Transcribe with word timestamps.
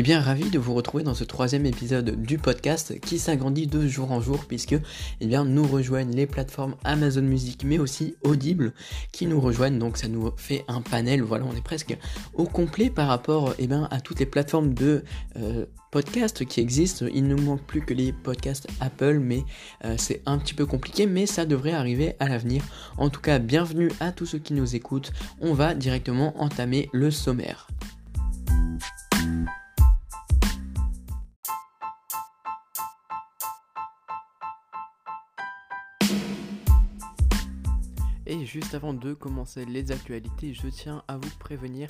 Eh 0.00 0.02
bien, 0.02 0.18
ravi 0.18 0.48
de 0.48 0.58
vous 0.58 0.72
retrouver 0.72 1.04
dans 1.04 1.12
ce 1.12 1.24
troisième 1.24 1.66
épisode 1.66 2.22
du 2.22 2.38
podcast 2.38 2.98
qui 3.00 3.18
s'agrandit 3.18 3.66
de 3.66 3.86
jour 3.86 4.12
en 4.12 4.22
jour 4.22 4.46
puisque 4.46 4.74
eh 5.20 5.26
bien, 5.26 5.44
nous 5.44 5.66
rejoignent 5.66 6.14
les 6.14 6.26
plateformes 6.26 6.74
Amazon 6.84 7.20
Music 7.20 7.64
mais 7.66 7.78
aussi 7.78 8.14
Audible 8.22 8.72
qui 9.12 9.26
nous 9.26 9.38
rejoignent. 9.38 9.78
Donc 9.78 9.98
ça 9.98 10.08
nous 10.08 10.32
fait 10.38 10.64
un 10.68 10.80
panel, 10.80 11.20
voilà, 11.20 11.44
on 11.44 11.54
est 11.54 11.62
presque 11.62 11.98
au 12.32 12.46
complet 12.46 12.88
par 12.88 13.08
rapport 13.08 13.52
eh 13.58 13.66
bien, 13.66 13.88
à 13.90 14.00
toutes 14.00 14.20
les 14.20 14.24
plateformes 14.24 14.72
de 14.72 15.04
euh, 15.36 15.66
podcasts 15.90 16.46
qui 16.46 16.60
existent. 16.60 17.04
Il 17.12 17.28
ne 17.28 17.34
manque 17.34 17.60
plus 17.64 17.82
que 17.82 17.92
les 17.92 18.14
podcasts 18.14 18.68
Apple 18.80 19.18
mais 19.18 19.44
euh, 19.84 19.96
c'est 19.98 20.22
un 20.24 20.38
petit 20.38 20.54
peu 20.54 20.64
compliqué 20.64 21.04
mais 21.04 21.26
ça 21.26 21.44
devrait 21.44 21.72
arriver 21.72 22.16
à 22.20 22.28
l'avenir. 22.30 22.62
En 22.96 23.10
tout 23.10 23.20
cas, 23.20 23.38
bienvenue 23.38 23.92
à 24.00 24.12
tous 24.12 24.24
ceux 24.24 24.38
qui 24.38 24.54
nous 24.54 24.74
écoutent. 24.74 25.12
On 25.42 25.52
va 25.52 25.74
directement 25.74 26.40
entamer 26.40 26.88
le 26.94 27.10
sommaire. 27.10 27.68
Juste 38.50 38.74
avant 38.74 38.92
de 38.92 39.14
commencer 39.14 39.64
les 39.64 39.92
actualités, 39.92 40.54
je 40.54 40.66
tiens 40.66 41.04
à 41.06 41.16
vous 41.16 41.30
prévenir 41.38 41.88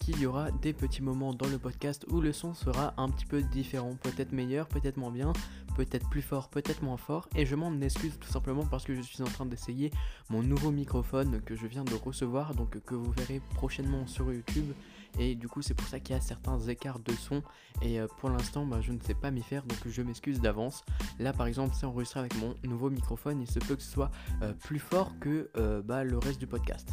qu'il 0.00 0.18
y 0.18 0.26
aura 0.26 0.50
des 0.50 0.72
petits 0.72 1.02
moments 1.02 1.32
dans 1.34 1.46
le 1.46 1.56
podcast 1.56 2.04
où 2.10 2.20
le 2.20 2.32
son 2.32 2.52
sera 2.52 2.94
un 2.96 3.08
petit 3.08 3.26
peu 3.26 3.42
différent, 3.42 3.96
peut-être 4.02 4.32
meilleur, 4.32 4.66
peut-être 4.66 4.96
moins 4.96 5.12
bien, 5.12 5.32
peut-être 5.76 6.08
plus 6.10 6.22
fort, 6.22 6.48
peut-être 6.48 6.82
moins 6.82 6.96
fort, 6.96 7.28
et 7.36 7.46
je 7.46 7.54
m'en 7.54 7.72
excuse 7.80 8.18
tout 8.18 8.28
simplement 8.28 8.66
parce 8.66 8.84
que 8.84 8.94
je 8.94 9.02
suis 9.02 9.22
en 9.22 9.26
train 9.26 9.46
d'essayer 9.46 9.92
mon 10.30 10.42
nouveau 10.42 10.72
microphone 10.72 11.42
que 11.42 11.54
je 11.54 11.68
viens 11.68 11.84
de 11.84 11.94
recevoir, 11.94 12.56
donc 12.56 12.80
que 12.80 12.94
vous 12.96 13.12
verrez 13.12 13.40
prochainement 13.54 14.08
sur 14.08 14.32
YouTube, 14.32 14.72
et 15.18 15.34
du 15.34 15.48
coup 15.48 15.62
c'est 15.62 15.74
pour 15.74 15.86
ça 15.86 16.00
qu'il 16.00 16.14
y 16.14 16.18
a 16.18 16.22
certains 16.22 16.58
écarts 16.60 17.00
de 17.00 17.12
son, 17.12 17.42
et 17.82 18.00
euh, 18.00 18.06
pour 18.18 18.30
l'instant 18.30 18.66
bah, 18.66 18.80
je 18.80 18.92
ne 18.92 19.00
sais 19.00 19.14
pas 19.14 19.30
m'y 19.30 19.42
faire, 19.42 19.64
donc 19.64 19.78
je 19.86 20.02
m'excuse 20.02 20.40
d'avance. 20.40 20.84
Là 21.18 21.32
par 21.32 21.46
exemple 21.46 21.74
c'est 21.78 21.86
enregistré 21.86 22.20
avec 22.20 22.36
mon 22.38 22.54
nouveau 22.64 22.90
microphone, 22.90 23.40
il 23.40 23.50
se 23.50 23.58
peut 23.58 23.76
que 23.76 23.82
ce 23.82 23.90
soit 23.90 24.10
euh, 24.42 24.52
plus 24.52 24.78
fort 24.78 25.12
que 25.20 25.50
euh, 25.56 25.82
bah, 25.82 26.04
le 26.04 26.18
reste 26.18 26.38
du 26.38 26.46
podcast. 26.46 26.90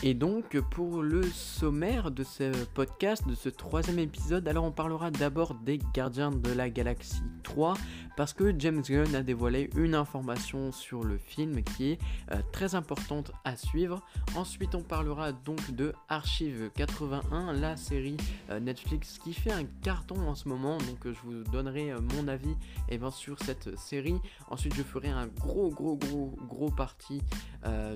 Et 0.02 0.14
donc 0.14 0.58
pour 0.70 1.02
le 1.02 1.22
sommaire 1.22 2.10
de 2.10 2.24
ce 2.24 2.64
podcast, 2.74 3.26
de 3.28 3.34
ce 3.34 3.50
troisième 3.50 3.98
épisode, 3.98 4.48
alors 4.48 4.64
on 4.64 4.72
parlera 4.72 5.10
d'abord 5.10 5.54
des 5.54 5.78
Gardiens 5.92 6.30
de 6.30 6.52
la 6.52 6.70
Galaxie 6.70 7.22
3, 7.42 7.74
parce 8.20 8.34
que 8.34 8.54
James 8.58 8.82
Gunn 8.82 9.14
a 9.14 9.22
dévoilé 9.22 9.70
une 9.76 9.94
information 9.94 10.72
sur 10.72 11.04
le 11.04 11.16
film 11.16 11.62
qui 11.62 11.92
est 11.92 11.98
euh, 12.32 12.42
très 12.52 12.74
importante 12.74 13.32
à 13.46 13.56
suivre. 13.56 14.02
Ensuite 14.36 14.74
on 14.74 14.82
parlera 14.82 15.32
donc 15.32 15.70
de 15.70 15.94
Archive 16.10 16.70
81, 16.74 17.54
la 17.54 17.78
série 17.78 18.18
euh, 18.50 18.60
Netflix 18.60 19.18
qui 19.24 19.32
fait 19.32 19.52
un 19.52 19.64
carton 19.64 20.28
en 20.28 20.34
ce 20.34 20.50
moment, 20.50 20.76
donc 20.76 21.06
euh, 21.06 21.14
je 21.14 21.20
vous 21.22 21.44
donnerai 21.44 21.94
mon 22.14 22.28
avis 22.28 22.54
et 22.90 22.98
bien 22.98 23.10
sur 23.10 23.38
cette 23.42 23.74
série. 23.78 24.20
Ensuite 24.50 24.74
je 24.74 24.82
ferai 24.82 25.08
un 25.08 25.26
gros 25.26 25.70
gros 25.70 25.96
gros 25.96 26.36
gros 26.46 26.70
parti 26.70 27.22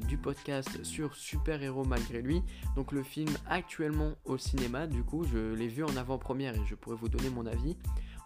du 0.09 0.19
podcast 0.19 0.85
sur 0.85 1.15
Super 1.15 1.63
Héros 1.63 1.85
malgré 1.85 2.23
lui. 2.23 2.43
Donc 2.77 2.93
le 2.93 3.03
film 3.03 3.33
actuellement 3.49 4.13
au 4.25 4.37
cinéma, 4.37 4.87
du 4.87 5.03
coup, 5.03 5.25
je 5.25 5.55
l'ai 5.55 5.69
vu 5.69 5.85
en 5.85 5.97
avant-première 5.97 6.55
et 6.55 6.61
je 6.67 6.75
pourrais 6.75 6.97
vous 6.97 7.09
donner 7.09 7.31
mon 7.31 7.47
avis. 7.47 7.77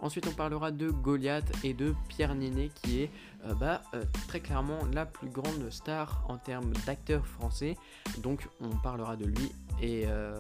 Ensuite, 0.01 0.29
on 0.29 0.33
parlera 0.33 0.71
de 0.71 0.91
Goliath 0.91 1.51
et 1.65 1.75
de 1.75 1.95
Pierre 2.09 2.35
Ninet, 2.35 2.71
qui 2.83 3.03
est 3.03 3.11
euh, 3.47 3.55
bah, 3.55 3.83
euh, 3.95 4.05
très 4.29 4.41
clairement 4.41 4.79
la 4.93 5.07
plus 5.07 5.29
grande 5.29 5.71
star 5.71 6.25
en 6.29 6.39
termes 6.39 6.73
d'acteur 6.87 7.27
français. 7.27 7.77
Donc, 8.19 8.49
on 8.61 8.71
parlera 8.77 9.17
de 9.17 9.27
lui 9.27 9.53
et, 9.81 10.05
euh, 10.07 10.37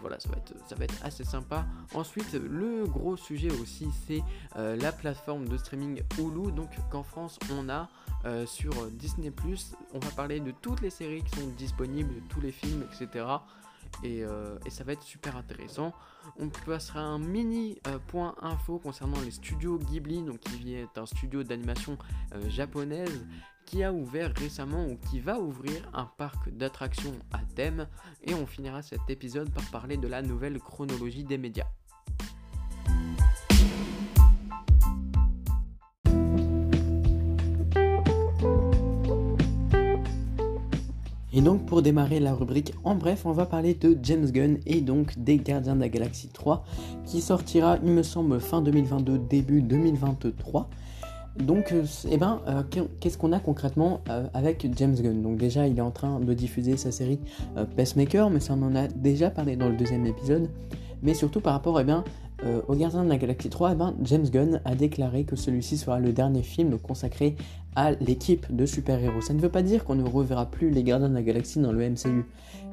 voilà, 0.00 0.18
ça 0.20 0.28
va, 0.28 0.84
être, 0.84 1.04
assez 1.04 1.24
sympa. 1.24 1.66
Ensuite, 1.94 2.34
le 2.34 2.84
gros 2.86 3.16
sujet 3.16 3.50
aussi, 3.60 3.88
c'est 4.06 4.22
la 4.56 4.92
plateforme 4.92 5.48
de 5.48 5.56
streaming 5.56 6.02
Hulu. 6.16 6.52
Donc, 6.52 6.70
qu'en 6.90 7.02
France, 7.02 7.40
on 7.52 7.68
a 7.68 7.88
sur 8.46 8.86
Disney⁇ 8.92 9.30
on 9.92 9.98
va 9.98 10.10
parler 10.10 10.38
de 10.38 10.52
toutes 10.52 10.80
les 10.80 10.90
séries 10.90 11.24
qui 11.24 11.40
sont 11.40 11.48
disponibles, 11.58 12.14
de 12.14 12.20
tous 12.28 12.40
les 12.40 12.52
films, 12.52 12.84
etc. 12.92 13.26
Et, 14.04 14.24
ça 14.68 14.84
va 14.84 14.92
être 14.92 15.02
super 15.02 15.36
intéressant. 15.36 15.92
On 16.38 16.48
passera 16.48 17.00
un 17.00 17.18
mini 17.18 17.78
euh, 17.86 17.98
point 18.08 18.34
info 18.40 18.78
concernant 18.78 19.20
les 19.20 19.30
studios 19.30 19.78
Ghibli, 19.78 20.24
qui 20.40 20.74
est 20.74 20.98
un 20.98 21.06
studio 21.06 21.42
d'animation 21.42 21.98
japonaise 22.48 23.26
qui 23.66 23.84
a 23.84 23.92
ouvert 23.92 24.32
récemment 24.36 24.84
ou 24.86 24.96
qui 24.96 25.20
va 25.20 25.38
ouvrir 25.38 25.88
un 25.94 26.04
parc 26.04 26.50
d'attractions 26.50 27.14
à 27.32 27.38
thème. 27.54 27.86
Et 28.24 28.34
on 28.34 28.46
finira 28.46 28.82
cet 28.82 29.08
épisode 29.08 29.50
par 29.50 29.64
parler 29.70 29.96
de 29.96 30.08
la 30.08 30.22
nouvelle 30.22 30.58
chronologie 30.58 31.24
des 31.24 31.38
médias. 31.38 31.68
Et 41.40 41.42
donc 41.42 41.64
pour 41.64 41.80
démarrer 41.80 42.20
la 42.20 42.34
rubrique 42.34 42.74
en 42.84 42.94
bref, 42.94 43.24
on 43.24 43.32
va 43.32 43.46
parler 43.46 43.72
de 43.72 43.96
James 44.02 44.30
Gunn 44.30 44.58
et 44.66 44.82
donc 44.82 45.18
des 45.18 45.38
Gardiens 45.38 45.74
de 45.74 45.80
la 45.80 45.88
Galaxie 45.88 46.28
3 46.28 46.66
qui 47.06 47.22
sortira 47.22 47.78
il 47.82 47.92
me 47.92 48.02
semble 48.02 48.38
fin 48.40 48.60
2022 48.60 49.16
début 49.16 49.62
2023. 49.62 50.68
Donc 51.38 51.72
euh, 51.72 51.86
eh 52.10 52.18
ben 52.18 52.42
euh, 52.46 52.62
qu'est-ce 53.00 53.16
qu'on 53.16 53.32
a 53.32 53.40
concrètement 53.40 54.02
euh, 54.10 54.26
avec 54.34 54.68
James 54.76 54.94
Gunn? 54.94 55.22
Donc 55.22 55.38
déjà 55.38 55.66
il 55.66 55.78
est 55.78 55.80
en 55.80 55.90
train 55.90 56.20
de 56.20 56.34
diffuser 56.34 56.76
sa 56.76 56.92
série 56.92 57.20
Pacemaker 57.74 58.28
mais 58.28 58.40
ça 58.40 58.52
on 58.52 58.62
en 58.62 58.76
a 58.76 58.86
déjà 58.88 59.30
parlé 59.30 59.56
dans 59.56 59.70
le 59.70 59.76
deuxième 59.78 60.04
épisode. 60.04 60.50
Mais 61.02 61.14
surtout 61.14 61.40
par 61.40 61.54
rapport 61.54 61.80
eh 61.80 61.84
bien, 61.84 62.04
Gardien 62.68 63.04
de 63.04 63.08
la 63.08 63.16
Galaxie 63.16 63.48
3, 63.48 63.72
eh 63.72 63.74
ben, 63.74 63.94
James 64.02 64.28
Gunn 64.28 64.60
a 64.66 64.74
déclaré 64.74 65.24
que 65.24 65.36
celui-ci 65.36 65.78
sera 65.78 65.98
le 66.00 66.12
dernier 66.12 66.42
film 66.42 66.78
consacré 66.78 67.36
à 67.76 67.92
l'équipe 67.92 68.46
de 68.54 68.66
super-héros. 68.66 69.20
Ça 69.20 69.34
ne 69.34 69.40
veut 69.40 69.48
pas 69.48 69.62
dire 69.62 69.84
qu'on 69.84 69.94
ne 69.94 70.08
reverra 70.08 70.50
plus 70.50 70.70
les 70.70 70.82
Gardiens 70.82 71.08
de 71.08 71.14
la 71.14 71.22
Galaxie 71.22 71.60
dans 71.60 71.72
le 71.72 71.88
MCU. 71.88 72.24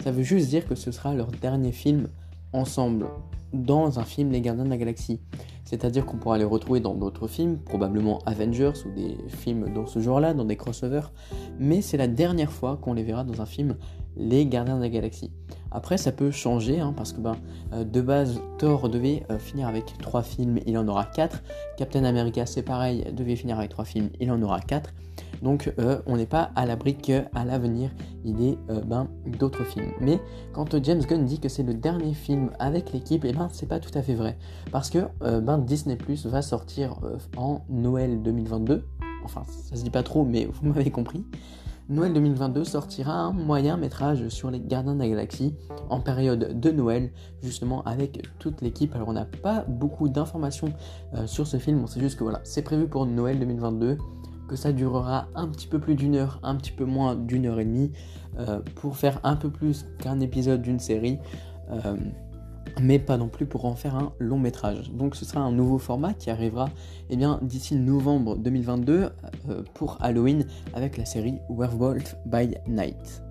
Ça 0.04 0.12
veut 0.12 0.24
juste 0.24 0.50
dire 0.50 0.68
que 0.68 0.76
ce 0.76 0.92
sera 0.92 1.14
leur 1.14 1.28
dernier 1.28 1.72
film 1.72 2.08
ensemble, 2.54 3.08
dans 3.54 4.00
un 4.00 4.04
film 4.04 4.32
Les 4.32 4.42
Gardiens 4.42 4.66
de 4.66 4.70
la 4.70 4.78
Galaxie. 4.78 5.20
C'est-à-dire 5.64 6.06
qu'on 6.06 6.18
pourra 6.18 6.38
les 6.38 6.46
retrouver 6.46 6.80
dans 6.80 6.96
d'autres 6.96 7.28
films, 7.28 7.58
probablement 7.58 8.20
Avengers 8.26 8.72
ou 8.86 8.92
des 8.96 9.18
films 9.28 9.74
dans 9.74 9.86
ce 9.86 10.00
genre-là, 10.00 10.34
dans 10.34 10.46
des 10.46 10.56
crossovers, 10.56 11.12
mais 11.60 11.82
c'est 11.82 11.98
la 11.98 12.08
dernière 12.08 12.52
fois 12.52 12.78
qu'on 12.82 12.94
les 12.94 13.04
verra 13.04 13.26
dans 13.26 13.42
un 13.42 13.46
film 13.46 13.76
Les 14.16 14.46
Gardiens 14.46 14.78
de 14.78 14.82
la 14.82 14.90
Galaxie. 14.90 15.32
Après, 15.72 15.98
ça 15.98 16.14
peut 16.14 16.32
changer, 16.32 16.80
hein, 16.80 16.94
parce 16.96 17.12
que 17.12 17.20
ben, 17.20 17.36
euh, 17.74 17.84
de 17.84 18.00
base, 18.00 18.40
Thor 18.58 18.88
devait 18.88 19.26
euh, 19.30 19.38
finir 19.38 19.68
avec 19.68 19.98
3 20.02 20.24
films, 20.24 20.60
il 20.66 20.78
en 20.78 20.88
aura 20.88 21.04
4. 21.04 21.44
Captain 21.78 22.06
America, 22.06 22.46
c'est 22.46 22.64
pareil, 22.64 23.06
devait 23.12 23.36
finir 23.36 23.58
avec 23.58 23.72
3 23.72 23.84
films, 23.84 24.10
il 24.22 24.32
en 24.32 24.42
aura 24.42 24.62
4. 24.62 24.94
Donc 25.42 25.74
euh, 25.80 26.00
on 26.06 26.18
n'est 26.18 26.26
pas 26.26 26.52
à 26.56 26.66
l'abri 26.66 26.96
qu'à 26.96 27.30
l'avenir 27.46 27.92
il 28.26 28.40
y 28.40 28.50
ait 28.50 28.58
ben, 28.86 29.08
d'autres 29.26 29.64
films. 29.64 29.92
Mais 30.02 30.20
quand 30.54 30.84
James 30.84 31.02
Gunn 31.02 31.26
dit 31.26 31.40
que 31.40 31.50
c'est 31.50 31.64
le 31.64 31.74
dernier 31.74 32.14
film 32.14 32.52
avec 32.60 32.92
l'équipe, 32.92 33.24
et 33.26 33.30
eh 33.30 33.34
ben 33.34 33.48
c'est 33.52 33.68
pas 33.68 33.80
tout 33.80 33.92
à 33.94 34.02
fait 34.02 34.16
vrai. 34.16 34.38
Parce 34.72 34.90
que 34.90 35.00
ben, 35.22 35.60
Disney 35.60 35.96
Plus 35.96 36.26
va 36.26 36.42
sortir 36.42 37.00
en 37.38 37.62
Noël 37.70 38.22
2022. 38.22 38.86
Enfin, 39.24 39.44
ça 39.48 39.76
se 39.76 39.84
dit 39.84 39.90
pas 39.90 40.04
trop, 40.04 40.26
mais 40.26 40.46
vous 40.46 40.68
m'avez 40.68 40.92
compris. 40.92 41.24
Noël 41.90 42.12
2022 42.12 42.66
sortira 42.66 43.14
un 43.14 43.32
moyen 43.32 43.78
métrage 43.78 44.28
sur 44.28 44.52
les 44.52 44.60
Gardiens 44.60 44.96
de 44.96 45.00
la 45.00 45.08
Galaxie 45.08 45.56
en 45.90 46.02
période 46.02 46.60
de 46.60 46.72
Noël, 46.72 47.12
justement 47.42 47.82
avec 47.84 48.28
toute 48.40 48.62
l'équipe. 48.62 48.94
Alors 48.94 49.08
on 49.08 49.14
n'a 49.14 49.24
pas 49.24 49.64
beaucoup 49.70 50.10
d'informations 50.10 50.74
euh, 51.14 51.28
sur 51.28 51.48
ce 51.48 51.56
film, 51.56 51.82
on 51.82 51.88
sait 51.88 52.02
juste 52.02 52.20
que 52.20 52.24
voilà, 52.24 52.42
c'est 52.44 52.62
prévu 52.62 52.88
pour 52.88 53.06
Noël 53.06 53.40
2022, 53.40 53.98
que 54.48 54.56
ça 54.56 54.72
durera 54.72 55.28
un 55.36 55.48
petit 55.48 55.68
peu 55.68 55.80
plus 55.80 55.96
d'une 55.96 56.16
heure, 56.16 56.40
un 56.44 56.56
petit 56.56 56.72
peu 56.72 56.86
moins 56.86 57.16
d'une 57.16 57.46
heure 57.46 57.60
et 57.60 57.66
demie, 57.66 57.92
euh, 58.40 58.60
pour 58.76 58.98
faire 58.98 59.20
un 59.24 59.36
peu 59.36 59.50
plus 59.50 59.86
qu'un 60.00 60.20
épisode 60.20 60.62
d'une 60.62 60.80
série. 60.80 61.20
Euh, 61.72 61.96
mais 62.82 63.00
pas 63.00 63.18
non 63.18 63.28
plus 63.28 63.46
pour 63.46 63.66
en 63.66 63.76
faire 63.76 63.96
un 63.96 64.14
long 64.20 64.38
métrage. 64.40 64.92
Donc 64.92 65.16
ce 65.16 65.26
sera 65.26 65.42
un 65.42 65.52
nouveau 65.52 65.78
format 65.78 66.14
qui 66.14 66.30
arrivera 66.30 66.70
eh 67.10 67.18
d'ici 67.42 67.76
novembre 67.76 68.36
2022 68.38 69.10
euh, 69.50 69.64
pour 69.74 69.98
Halloween 70.02 70.46
avec 70.74 70.98
la 70.98 71.06
série 71.06 71.40
Werewolf 71.50 72.16
by 72.26 72.56
Night. 72.68 73.24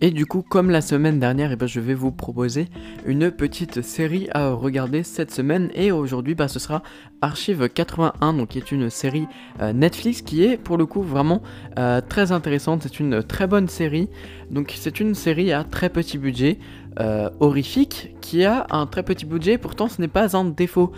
Et 0.00 0.12
du 0.12 0.26
coup, 0.26 0.42
comme 0.42 0.70
la 0.70 0.80
semaine 0.80 1.18
dernière, 1.18 1.50
eh 1.50 1.56
ben, 1.56 1.66
je 1.66 1.80
vais 1.80 1.94
vous 1.94 2.12
proposer 2.12 2.68
une 3.04 3.32
petite 3.32 3.82
série 3.82 4.28
à 4.32 4.50
regarder 4.50 5.02
cette 5.02 5.32
semaine. 5.32 5.70
Et 5.74 5.90
aujourd'hui, 5.90 6.36
bah, 6.36 6.46
ce 6.46 6.60
sera 6.60 6.84
Archive 7.20 7.68
81, 7.68 8.34
donc 8.34 8.50
qui 8.50 8.58
est 8.58 8.70
une 8.70 8.90
série 8.90 9.26
euh, 9.60 9.72
Netflix 9.72 10.22
qui 10.22 10.44
est 10.44 10.56
pour 10.56 10.76
le 10.76 10.86
coup 10.86 11.02
vraiment 11.02 11.42
euh, 11.80 12.00
très 12.00 12.30
intéressante. 12.30 12.82
C'est 12.84 13.00
une 13.00 13.24
très 13.24 13.48
bonne 13.48 13.66
série. 13.66 14.08
Donc 14.52 14.72
c'est 14.76 15.00
une 15.00 15.16
série 15.16 15.52
à 15.52 15.64
très 15.64 15.88
petit 15.88 16.16
budget. 16.16 16.58
Euh, 17.00 17.30
horrifique 17.38 18.16
qui 18.20 18.44
a 18.44 18.66
un 18.70 18.86
très 18.86 19.04
petit 19.04 19.24
budget, 19.24 19.56
pourtant 19.56 19.88
ce 19.88 20.00
n'est 20.00 20.08
pas 20.08 20.36
un 20.36 20.44
défaut. 20.44 20.92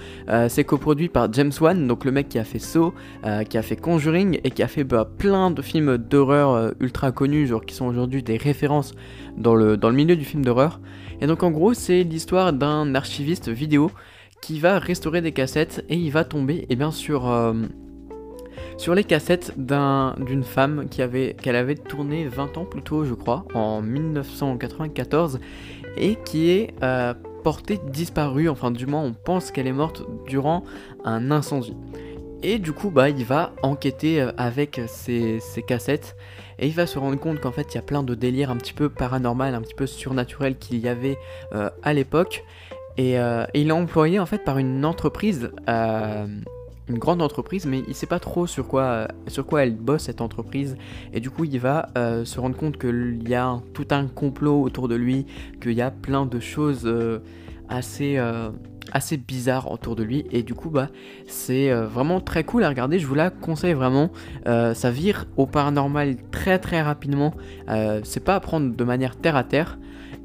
c'est 0.49 0.65
coproduit 0.65 1.09
par 1.09 1.33
James 1.33 1.53
Wan, 1.61 1.87
donc 1.87 2.05
le 2.05 2.11
mec 2.11 2.29
qui 2.29 2.39
a 2.39 2.45
fait 2.45 2.59
Saw, 2.59 2.95
qui 3.49 3.59
a 3.59 3.63
fait 3.63 3.77
Conjuring 3.77 4.41
et 4.43 4.51
qui 4.51 4.63
a 4.63 4.69
fait 4.69 4.83
bah, 4.83 5.09
plein 5.19 5.51
de 5.51 5.61
films 5.63 5.99
d'horreur 5.99 6.73
ultra 6.81 7.13
connus, 7.13 7.49
genre 7.49 7.65
qui 7.65 7.75
sont 7.75 7.87
aujourd'hui 7.87 8.23
des 8.23 8.37
références 8.39 8.95
dans 9.37 9.55
le, 9.55 9.77
dans 9.77 9.91
le 9.91 9.97
milieu 9.97 10.17
du 10.17 10.25
film 10.25 10.45
d'horreur. 10.45 10.81
Et 11.21 11.27
donc 11.27 11.43
en 11.43 11.51
gros 11.51 11.75
c'est 11.75 12.03
l'histoire 12.03 12.53
d'un 12.53 12.95
archiviste 12.95 13.49
vidéo 13.49 13.91
qui 14.41 14.59
va 14.59 14.79
restaurer 14.79 15.21
des 15.21 15.33
cassettes 15.33 15.85
et 15.89 15.97
il 15.97 16.11
va 16.11 16.25
tomber 16.25 16.67
et 16.69 16.77
bien 16.77 16.91
sur, 16.91 17.31
euh, 17.31 17.53
sur 18.79 18.95
les 18.95 19.05
cassettes 19.05 19.55
d'une 19.57 20.45
femme 20.45 20.89
qui 20.91 21.03
avait, 21.03 21.35
qu'elle 21.41 21.57
avait 21.57 21.75
tourné 21.75 22.27
20 22.27 22.57
ans 22.59 22.65
plus 22.65 22.83
tôt, 22.83 23.05
je 23.05 23.15
crois, 23.15 23.45
en 23.55 23.83
1994, 23.83 25.41
et 25.97 26.17
qui 26.25 26.51
est 26.51 26.75
euh, 26.83 27.15
portée 27.43 27.79
disparue, 27.89 28.49
enfin 28.49 28.71
du 28.71 28.87
moins 28.87 29.03
on 29.03 29.13
pense 29.13 29.51
qu'elle 29.51 29.67
est 29.67 29.73
morte 29.73 30.03
durant 30.27 30.65
un 31.05 31.31
incendie. 31.31 31.77
Et 32.43 32.59
du 32.59 32.73
coup, 32.73 32.91
bah, 32.91 33.11
il 33.11 33.25
va 33.25 33.53
enquêter 33.63 34.23
euh, 34.23 34.33
avec 34.39 34.81
ces, 34.87 35.41
cassettes 35.67 36.17
et 36.59 36.69
il 36.69 36.73
va 36.75 36.87
se 36.87 36.99
rendre 36.99 37.19
compte 37.19 37.41
qu'en 37.41 37.53
fait, 37.53 37.67
il 37.73 37.75
y 37.75 37.79
a 37.79 37.83
plein 37.83 38.03
de 38.03 38.15
délires 38.15 38.51
un 38.51 38.57
petit 38.57 38.73
peu 38.73 38.89
paranormal, 38.89 39.55
un 39.55 39.61
petit 39.61 39.75
peu 39.75 39.87
surnaturel 39.87 40.57
qu'il 40.57 40.79
y 40.79 40.89
avait 40.89 41.19
à 41.83 41.93
l'époque. 41.93 42.45
Euh, 42.99 43.47
et, 43.55 43.63
il 43.63 43.69
est 43.69 43.73
employé 43.73 44.19
en 44.19 44.27
fait 44.27 44.45
par 44.45 44.59
une 44.59 44.85
entreprise, 44.85 45.51
euh, 45.69 46.27
une 46.91 46.99
grande 46.99 47.23
entreprise, 47.23 47.67
mais 47.67 47.83
il 47.89 47.95
sait 47.95 48.07
pas 48.07 48.19
trop 48.19 48.47
sur 48.47 48.67
quoi, 48.69 49.09
sur 49.29 49.47
quoi 49.47 49.63
elle 49.63 49.75
bosse 49.75 50.03
cette 50.03 50.21
entreprise. 50.21 50.77
Et 51.13 51.21
du 51.21 51.31
coup, 51.31 51.45
il 51.45 51.59
va 51.59 51.89
euh, 51.97 52.25
se 52.25 52.39
rendre 52.39 52.57
compte 52.57 52.79
qu'il 52.79 53.27
y 53.29 53.35
a 53.35 53.61
tout 53.73 53.87
un 53.91 54.07
complot 54.07 54.63
autour 54.63 54.89
de 54.89 54.95
lui, 54.95 55.27
qu'il 55.61 55.73
y 55.73 55.83
a 55.83 55.91
plein 55.91 56.27
de 56.27 56.41
choses 56.41 56.91
assez 57.69 58.19
assez 58.93 59.17
bizarres 59.17 59.71
autour 59.71 59.95
de 59.95 60.03
lui. 60.03 60.27
Et 60.33 60.43
du 60.43 60.55
coup 60.55 60.71
bah 60.71 60.89
c'est 61.27 61.73
vraiment 61.73 62.21
très 62.21 62.43
cool 62.45 62.65
à 62.65 62.69
regarder. 62.69 62.99
Je 62.99 63.07
vous 63.07 63.15
la 63.15 63.31
conseille 63.31 63.75
vraiment. 63.75 64.11
Ça 64.47 64.91
vire 64.91 65.27
au 65.37 65.47
paranormal 65.47 66.17
très 66.33 66.59
très 66.59 66.83
rapidement. 66.83 67.35
C'est 68.03 68.25
pas 68.25 68.35
à 68.35 68.41
prendre 68.41 68.75
de 68.75 68.85
manière 68.85 69.17
terre 69.17 69.37
à 69.37 69.45
terre 69.45 69.79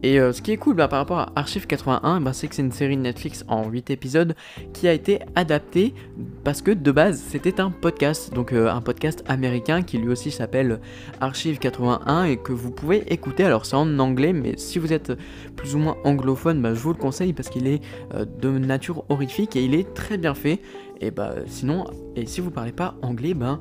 et 0.06 0.20
euh, 0.20 0.32
ce 0.34 0.44
qui 0.44 0.52
est 0.52 0.58
cool 0.58 0.76
bah, 0.76 0.88
par 0.88 1.00
rapport 1.00 1.18
à 1.18 1.32
Archive 1.36 1.66
81, 1.66 2.22
bah, 2.22 2.32
c'est 2.32 2.48
que 2.48 2.54
c'est 2.54 2.62
une 2.62 2.72
série 2.72 2.96
Netflix 2.96 3.44
en 3.48 3.68
8 3.68 3.90
épisodes 3.90 4.36
qui 4.72 4.88
a 4.88 4.94
été 4.94 5.20
adaptée 5.34 5.96
parce 6.44 6.62
que 6.62 6.70
de 6.70 6.92
base 6.92 7.20
c'était 7.28 7.60
un 7.60 7.72
podcast, 7.72 8.32
donc 8.32 8.54
euh, 8.54 8.70
un 8.70 8.82
podcast 8.82 9.24
américain 9.28 9.82
qui 9.82 9.98
lui 9.98 10.10
aussi 10.10 10.30
s'appelle 10.30 10.80
Archive 11.22 11.58
81 11.58 12.26
et 12.26 12.38
que 12.38 12.52
vous 12.52 12.70
pouvez 12.70 13.12
écouter. 13.12 13.46
Alors 13.46 13.66
c'est 13.66 13.78
en 13.78 13.98
anglais, 13.98 14.32
mais 14.32 14.54
si 14.58 14.78
vous 14.78 14.94
êtes 14.94 15.12
plus 15.56 15.74
ou 15.74 15.80
moins 15.80 15.98
anglophone, 16.04 16.62
bah, 16.62 16.76
je 16.76 16.80
vous 16.80 16.94
le 16.94 17.00
conseille 17.00 17.34
parce 17.34 17.50
qu'il 17.50 17.66
est 17.66 17.82
euh, 18.14 18.26
de 18.26 18.60
nature 18.60 19.06
horrifique 19.10 19.56
et 19.56 19.66
il 19.66 19.74
est 19.74 19.92
très 19.96 20.20
bien 20.20 20.36
fait. 20.36 20.62
Et 21.02 21.12
bah 21.12 21.36
sinon, 21.46 21.86
et 22.16 22.26
si 22.26 22.42
vous 22.42 22.52
parlez 22.52 22.72
pas 22.72 22.96
anglais, 23.02 23.34
ben 23.34 23.60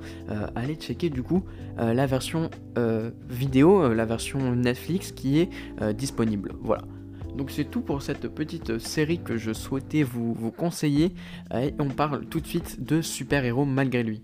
allez 0.55 0.75
checker 0.77 1.11
du 1.11 1.23
coup 1.23 1.45
la 1.77 2.07
version 2.07 2.51
vidéo, 3.29 3.93
la 3.93 4.05
version 4.05 4.55
Netflix 4.55 5.13
qui 5.13 5.41
est 5.41 5.51
disponible. 5.95 6.53
Voilà. 6.63 6.83
Donc 7.37 7.51
c'est 7.51 7.65
tout 7.65 7.81
pour 7.81 8.01
cette 8.03 8.29
petite 8.29 8.79
série 8.79 9.19
que 9.19 9.37
je 9.37 9.53
souhaitais 9.53 10.05
vous, 10.05 10.35
vous 10.35 10.53
conseiller. 10.53 11.15
Et 11.53 11.75
on 11.81 11.89
parle 11.89 12.27
tout 12.27 12.41
de 12.41 12.47
suite 12.47 12.85
de 12.85 13.03
super-héros 13.03 13.65
malgré 13.65 14.05
lui. 14.05 14.23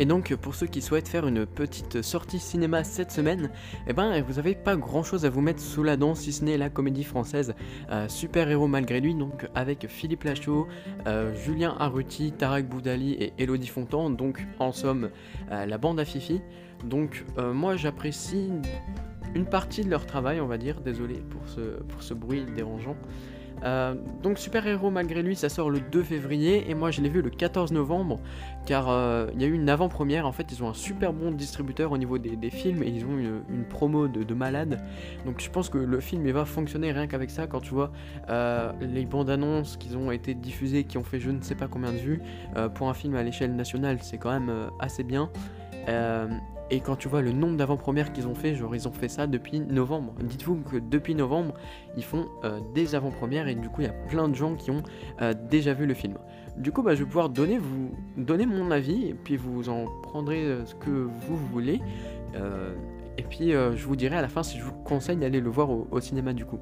Et 0.00 0.06
donc 0.06 0.34
pour 0.36 0.54
ceux 0.54 0.66
qui 0.66 0.80
souhaitent 0.80 1.08
faire 1.08 1.26
une 1.26 1.44
petite 1.44 2.00
sortie 2.00 2.38
cinéma 2.38 2.84
cette 2.84 3.12
semaine, 3.12 3.50
eh 3.86 3.92
ben 3.92 4.22
vous 4.22 4.38
avez 4.38 4.54
pas 4.54 4.74
grand 4.74 5.02
chose 5.02 5.26
à 5.26 5.28
vous 5.28 5.42
mettre 5.42 5.60
sous 5.60 5.82
la 5.82 5.98
dent 5.98 6.14
si 6.14 6.32
ce 6.32 6.42
n'est 6.42 6.56
la 6.56 6.70
comédie 6.70 7.04
française 7.04 7.54
euh, 7.90 8.08
Super 8.08 8.48
Héros 8.48 8.66
malgré 8.66 9.02
lui, 9.02 9.14
donc 9.14 9.46
avec 9.54 9.88
Philippe 9.88 10.24
Lachaud, 10.24 10.66
euh, 11.06 11.34
Julien 11.44 11.76
Arruti, 11.78 12.32
Tarek 12.32 12.66
Boudali 12.66 13.12
et 13.12 13.34
Elodie 13.36 13.66
Fontan, 13.66 14.08
donc 14.08 14.46
en 14.58 14.72
somme 14.72 15.10
euh, 15.52 15.66
la 15.66 15.76
bande 15.76 16.00
à 16.00 16.06
Fifi. 16.06 16.40
Donc 16.82 17.26
moi 17.36 17.76
j'apprécie 17.76 18.48
une 19.34 19.44
partie 19.44 19.84
de 19.84 19.90
leur 19.90 20.06
travail 20.06 20.40
on 20.40 20.46
va 20.46 20.56
dire, 20.56 20.80
désolé 20.80 21.16
pour 21.28 21.46
ce, 21.46 21.60
pour 21.82 22.02
ce 22.02 22.14
bruit 22.14 22.46
dérangeant. 22.56 22.96
Euh, 23.64 23.94
donc 24.22 24.38
Super 24.38 24.66
Héros 24.66 24.90
malgré 24.90 25.22
lui 25.22 25.36
ça 25.36 25.48
sort 25.48 25.70
le 25.70 25.80
2 25.80 26.02
février 26.02 26.70
et 26.70 26.74
moi 26.74 26.90
je 26.90 27.00
l'ai 27.00 27.08
vu 27.08 27.22
le 27.22 27.30
14 27.30 27.72
novembre 27.72 28.18
car 28.66 28.88
euh, 28.88 29.26
il 29.34 29.42
y 29.42 29.44
a 29.44 29.48
eu 29.48 29.52
une 29.52 29.68
avant-première. 29.68 30.26
En 30.26 30.32
fait 30.32 30.46
ils 30.52 30.62
ont 30.62 30.68
un 30.68 30.74
super 30.74 31.12
bon 31.12 31.30
distributeur 31.30 31.92
au 31.92 31.98
niveau 31.98 32.18
des, 32.18 32.50
films 32.50 32.82
et 32.82 32.88
ils 32.88 33.04
ont 33.04 33.18
une, 33.18 33.64
promo 33.68 34.08
de, 34.08 34.34
malade. 34.34 34.82
Donc 35.26 35.40
je 35.40 35.50
pense 35.50 35.68
que 35.68 35.78
le 35.78 36.00
film 36.00 36.26
il 36.26 36.32
va 36.32 36.44
fonctionner 36.44 36.92
rien 36.92 37.06
qu'avec 37.06 37.30
ça 37.30 37.46
quand 37.46 37.60
tu 37.60 37.74
vois 37.74 37.92
euh, 38.28 38.72
les 38.80 39.04
bandes 39.04 39.30
annonces 39.30 39.76
qui 39.76 39.94
ont 39.94 40.10
été 40.10 40.34
diffusées 40.34 40.84
qui 40.84 40.98
ont 40.98 41.04
fait 41.04 41.20
je 41.20 41.30
ne 41.30 41.42
sais 41.42 41.54
pas 41.54 41.68
combien 41.68 41.92
de 41.92 41.98
vues 41.98 42.22
pour 42.74 42.88
un 42.88 42.94
film 42.94 43.14
à 43.14 43.22
l'échelle 43.22 43.54
nationale 43.54 43.98
c'est 44.02 44.18
quand 44.18 44.30
même 44.30 44.52
assez 44.80 45.04
bien 45.04 45.30
et 46.70 46.80
quand 46.80 46.96
tu 46.96 47.08
vois 47.08 47.20
le 47.20 47.32
nombre 47.32 47.56
d'avant-premières 47.56 48.12
qu'ils 48.12 48.28
ont 48.28 48.34
fait, 48.34 48.54
genre 48.54 48.74
ils 48.74 48.86
ont 48.86 48.92
fait 48.92 49.08
ça 49.08 49.26
depuis 49.26 49.60
novembre. 49.60 50.14
Dites-vous 50.22 50.56
que 50.56 50.76
depuis 50.76 51.14
novembre, 51.14 51.54
ils 51.96 52.04
font 52.04 52.28
euh, 52.44 52.60
des 52.74 52.94
avant-premières 52.94 53.48
et 53.48 53.54
du 53.54 53.68
coup 53.68 53.80
il 53.80 53.84
y 53.84 53.90
a 53.90 53.92
plein 54.08 54.28
de 54.28 54.34
gens 54.34 54.54
qui 54.54 54.70
ont 54.70 54.82
euh, 55.20 55.34
déjà 55.50 55.74
vu 55.74 55.86
le 55.86 55.94
film. 55.94 56.14
Du 56.56 56.70
coup 56.70 56.82
bah, 56.82 56.94
je 56.94 57.00
vais 57.00 57.06
pouvoir 57.06 57.28
donner, 57.28 57.58
vous, 57.58 57.90
donner 58.16 58.46
mon 58.46 58.70
avis 58.70 59.08
et 59.08 59.14
puis 59.14 59.36
vous 59.36 59.68
en 59.68 59.86
prendrez 60.02 60.44
euh, 60.44 60.64
ce 60.64 60.74
que 60.74 60.90
vous 60.90 61.36
voulez. 61.36 61.80
et 63.18 63.22
puis 63.24 63.50
je 63.50 63.86
vous 63.86 63.96
dirai 63.96 64.16
à 64.16 64.22
la 64.22 64.28
fin 64.28 64.42
si 64.42 64.58
je 64.58 64.64
vous 64.64 64.72
conseille 64.84 65.16
d'aller 65.16 65.40
le 65.40 65.50
voir 65.50 65.68
au 65.70 66.00
cinéma 66.00 66.32
du 66.32 66.44
coup. 66.44 66.60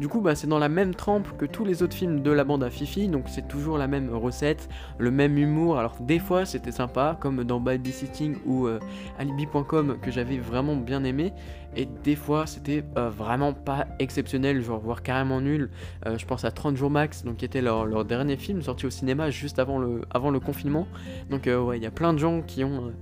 Du 0.00 0.08
coup, 0.08 0.20
bah, 0.20 0.34
c'est 0.34 0.48
dans 0.48 0.58
la 0.58 0.68
même 0.68 0.94
trempe 0.94 1.36
que 1.36 1.44
tous 1.44 1.64
les 1.64 1.82
autres 1.82 1.94
films 1.94 2.20
de 2.20 2.30
la 2.32 2.42
bande 2.42 2.64
à 2.64 2.70
Fifi, 2.70 3.06
donc 3.06 3.26
c'est 3.28 3.46
toujours 3.46 3.78
la 3.78 3.86
même 3.86 4.12
recette, 4.12 4.68
le 4.98 5.12
même 5.12 5.38
humour. 5.38 5.78
Alors 5.78 5.96
des 6.00 6.18
fois 6.18 6.44
c'était 6.44 6.72
sympa, 6.72 7.16
comme 7.20 7.44
dans 7.44 7.60
Babysitting 7.60 8.36
ou 8.44 8.66
euh, 8.66 8.80
Alibi.com 9.18 9.98
que 10.02 10.10
j'avais 10.10 10.38
vraiment 10.38 10.74
bien 10.74 11.04
aimé, 11.04 11.32
et 11.76 11.86
des 12.02 12.16
fois 12.16 12.46
c'était 12.46 12.84
euh, 12.98 13.08
vraiment 13.08 13.52
pas 13.52 13.86
exceptionnel, 14.00 14.62
genre 14.62 14.80
voire 14.80 15.02
carrément 15.02 15.40
nul. 15.40 15.70
Euh, 16.06 16.18
je 16.18 16.26
pense 16.26 16.44
à 16.44 16.50
30 16.50 16.76
jours 16.76 16.90
max, 16.90 17.24
donc 17.24 17.36
qui 17.36 17.44
était 17.44 17.62
leur, 17.62 18.04
dernier 18.04 18.36
film 18.36 18.62
sorti 18.62 18.86
au 18.86 18.90
cinéma 18.90 19.30
juste 19.30 19.60
avant 19.60 19.78
le, 19.78 20.40
confinement. 20.40 20.88
Donc 21.30 21.46
ouais, 21.46 21.78
il 21.78 21.82
y 21.82 21.86
a 21.86 21.92
plein 21.92 22.12
de 22.12 22.18
gens 22.18 22.42
qui 22.42 22.64
ont 22.64 22.92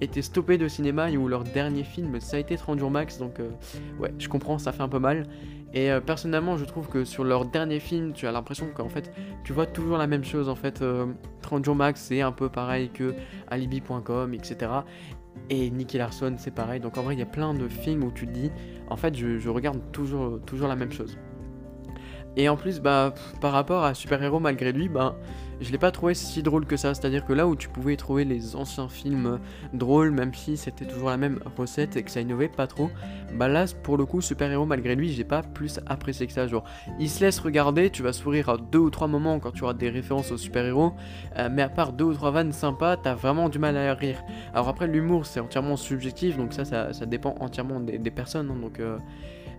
été 0.00 0.22
stoppés 0.22 0.56
de 0.56 0.68
cinéma 0.68 1.10
et 1.10 1.16
où 1.16 1.28
leur 1.28 1.44
dernier 1.44 1.84
film 1.84 2.20
ça 2.20 2.36
a 2.36 2.40
été 2.40 2.56
30 2.56 2.78
jours 2.78 2.90
max 2.90 3.18
donc 3.18 3.40
ouais 3.98 4.14
je 4.18 4.28
comprends 4.28 4.56
ça 4.56 4.70
fait 4.70 4.82
un 4.82 4.88
peu 4.88 5.00
mal 5.00 5.26
et 5.74 5.90
euh, 5.90 6.00
personnellement, 6.00 6.56
je 6.56 6.64
trouve 6.64 6.88
que 6.88 7.04
sur 7.04 7.24
leur 7.24 7.44
dernier 7.44 7.80
film, 7.80 8.12
tu 8.12 8.26
as 8.26 8.32
l'impression 8.32 8.68
qu'en 8.74 8.88
fait, 8.88 9.12
tu 9.44 9.52
vois 9.52 9.66
toujours 9.66 9.98
la 9.98 10.06
même 10.06 10.24
chose. 10.24 10.48
En 10.48 10.54
fait, 10.54 10.82
30 11.42 11.60
euh, 11.60 11.64
jours 11.64 11.74
max, 11.74 12.00
c'est 12.00 12.22
un 12.22 12.32
peu 12.32 12.48
pareil 12.48 12.90
que 12.90 13.14
Alibi.com, 13.48 14.32
etc. 14.32 14.70
Et 15.50 15.70
Nicky 15.70 15.98
Larson, 15.98 16.34
c'est 16.38 16.54
pareil. 16.54 16.80
Donc 16.80 16.96
en 16.96 17.02
vrai, 17.02 17.14
il 17.14 17.18
y 17.18 17.22
a 17.22 17.26
plein 17.26 17.52
de 17.52 17.68
films 17.68 18.02
où 18.04 18.10
tu 18.10 18.26
dis, 18.26 18.50
en 18.88 18.96
fait, 18.96 19.14
je, 19.14 19.48
regarde 19.48 19.80
toujours, 19.92 20.40
toujours 20.46 20.68
la 20.68 20.76
même 20.76 20.92
chose. 20.92 21.18
Et 22.36 22.48
en 22.48 22.56
plus, 22.56 22.80
bah, 22.80 23.14
par 23.40 23.52
rapport 23.52 23.84
à 23.84 23.94
Super 23.94 24.22
Héros 24.22 24.40
malgré 24.40 24.72
lui, 24.72 24.88
bah, 24.88 25.16
je 25.60 25.72
l'ai 25.72 25.78
pas 25.78 25.90
trouvé 25.90 26.14
si 26.14 26.42
drôle 26.42 26.66
que 26.66 26.76
ça. 26.76 26.94
C'est-à-dire 26.94 27.24
que 27.24 27.32
là 27.32 27.46
où 27.46 27.56
tu 27.56 27.68
pouvais 27.68 27.96
trouver 27.96 28.24
les 28.24 28.56
anciens 28.56 28.88
films 28.88 29.38
drôles, 29.72 30.10
même 30.10 30.32
si 30.34 30.56
c'était 30.56 30.84
toujours 30.84 31.10
la 31.10 31.16
même 31.16 31.40
recette 31.56 31.96
et 31.96 32.02
que 32.02 32.10
ça 32.10 32.20
innovait 32.20 32.48
pas 32.48 32.66
trop, 32.66 32.90
bah 33.34 33.48
là 33.48 33.66
pour 33.82 33.96
le 33.96 34.06
coup 34.06 34.20
Super 34.20 34.50
Héros 34.50 34.66
malgré 34.66 34.94
lui, 34.94 35.12
j'ai 35.12 35.24
pas 35.24 35.42
plus 35.42 35.80
apprécié 35.86 36.26
que 36.26 36.32
ça. 36.32 36.46
Genre, 36.46 36.64
il 36.98 37.10
se 37.10 37.24
laisse 37.24 37.38
regarder, 37.38 37.90
tu 37.90 38.02
vas 38.02 38.12
sourire 38.12 38.48
à 38.48 38.56
deux 38.56 38.78
ou 38.78 38.90
trois 38.90 39.08
moments 39.08 39.40
quand 39.40 39.52
tu 39.52 39.64
auras 39.64 39.74
des 39.74 39.90
références 39.90 40.30
aux 40.32 40.38
super 40.38 40.64
héros, 40.64 40.92
euh, 41.36 41.48
mais 41.50 41.62
à 41.62 41.68
part 41.68 41.92
deux 41.92 42.04
ou 42.04 42.14
trois 42.14 42.30
vannes 42.30 42.52
sympas, 42.52 42.96
t'as 42.96 43.14
vraiment 43.14 43.48
du 43.48 43.58
mal 43.58 43.76
à 43.76 43.94
rire. 43.94 44.22
Alors 44.54 44.68
après 44.68 44.86
l'humour 44.86 45.26
c'est 45.26 45.40
entièrement 45.40 45.76
subjectif, 45.76 46.36
donc 46.36 46.52
ça 46.52 46.64
ça, 46.64 47.06
dépend 47.06 47.34
entièrement 47.40 47.80
des, 47.80 48.10
personnes, 48.10 48.50
hein. 48.50 48.60
donc. 48.60 48.80
Euh, 48.80 48.98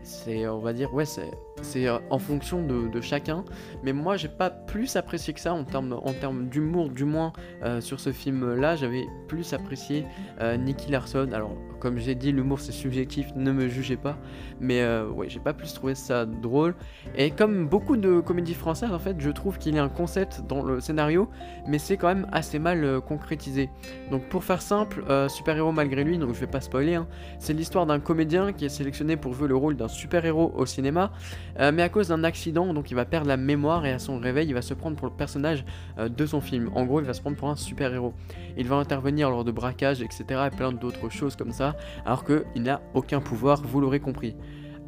c'est 0.01 0.47
on 0.47 0.59
va 0.59 0.73
dire 0.73 0.93
ouais 0.93 1.05
c'est 1.05 1.29
euh, 1.75 1.99
en 2.09 2.19
fonction 2.19 2.61
de, 2.61 3.01
chacun 3.01 3.45
mais 3.83 3.93
moi 3.93 4.17
j'ai 4.17 4.27
pas 4.27 4.49
plus 4.49 4.95
apprécié 4.95 5.33
que 5.33 5.39
ça 5.39 5.53
en 5.53 5.63
termes 5.63 6.49
d'humour 6.49 6.89
du 6.89 7.05
moins 7.05 7.31
euh, 7.63 7.79
sur 7.81 7.99
ce 7.99 8.11
film 8.11 8.55
là 8.55 8.75
j'avais 8.75 9.05
plus 9.27 9.53
apprécié 9.53 10.05
euh, 10.41 10.57
Nicky 10.57 10.91
Larson 10.91 11.31
alors 11.31 11.55
comme 11.79 11.97
j'ai 11.97 12.13
dit, 12.13 12.33
l'humour 12.33 12.59
c'est 12.59 12.73
subjectif, 12.73 13.27
ne 13.37 13.53
me 13.53 13.69
jugez 13.69 13.95
pas. 13.95 14.17
Mais 14.59 14.85
ouais, 15.15 15.29
j'ai 15.29 15.39
pas 15.39 15.53
plus 15.53 15.73
trouvé 15.73 15.95
ça 15.95 16.25
drôle. 16.25 16.75
Et 17.15 17.31
comme 17.31 17.69
beaucoup 17.69 17.95
de 17.95 18.19
comédies 18.19 18.53
françaises, 18.53 18.91
en 18.91 18.99
fait, 18.99 19.15
je 19.19 19.29
trouve 19.29 19.57
qu'il 19.57 19.75
y 19.75 19.79
a 19.79 19.83
un 19.85 19.87
concept 19.87 20.41
dans 20.49 20.61
le 20.61 20.81
scénario, 20.81 21.29
mais 21.65 21.79
c'est 21.79 21.95
quand 21.95 22.09
même 22.09 22.27
assez 22.33 22.59
mal 22.59 22.99
concrétisé. 22.99 23.69
Donc 24.11 24.23
pour 24.23 24.43
faire 24.43 24.61
simple, 24.61 25.05
super-héros 25.29 25.71
malgré 25.71 26.03
lui, 26.03 26.17
donc 26.17 26.33
je 26.33 26.39
vais 26.41 26.47
pas 26.47 26.59
spoiler, 26.59 26.95
hein, 26.95 27.07
c'est 27.37 27.53
l'histoire 27.53 27.85
d'un 27.85 28.01
comédien 28.01 28.51
qui 28.51 28.65
est 28.65 28.69
sélectionné 28.69 29.15
pour 29.15 29.33
jouer 29.33 29.47
le 29.47 29.55
rôle 29.55 29.77
d'un 29.77 29.87
super-héros 29.87 30.51
au 30.55 30.65
cinéma, 30.65 31.11
mais 31.57 31.81
à 31.81 31.89
cause 31.89 32.09
d'un 32.09 32.23
accident, 32.23 32.73
donc 32.73 32.91
il 32.91 32.95
va 32.95 33.05
perdre 33.05 33.27
la 33.27 33.37
mémoire 33.37 33.85
et 33.85 33.91
à 33.91 33.99
son 33.99 34.19
réveil, 34.19 34.47
il 34.47 34.53
va 34.53 34.61
se 34.61 34.73
prendre 34.73 34.95
pour 34.95 35.07
le 35.07 35.13
personnage 35.13 35.65
de 35.97 36.25
son 36.25 36.41
film. 36.41 36.69
En 36.75 36.85
gros, 36.85 36.99
il 36.99 37.05
va 37.05 37.13
se 37.13 37.21
prendre 37.21 37.37
pour 37.37 37.49
un 37.49 37.55
super-héros. 37.55 38.13
Il 38.57 38.67
va 38.67 38.77
intervenir 38.77 39.29
lors 39.29 39.43
de 39.43 39.51
braquages, 39.51 40.01
etc. 40.01 40.23
et 40.47 40.55
plein 40.55 40.71
d'autres 40.71 41.09
choses 41.09 41.35
comme 41.35 41.51
ça, 41.51 41.75
alors 42.05 42.23
qu'il 42.23 42.63
n'a 42.63 42.81
aucun 42.93 43.19
pouvoir, 43.19 43.61
vous 43.61 43.81
l'aurez 43.81 43.99
compris. 43.99 44.35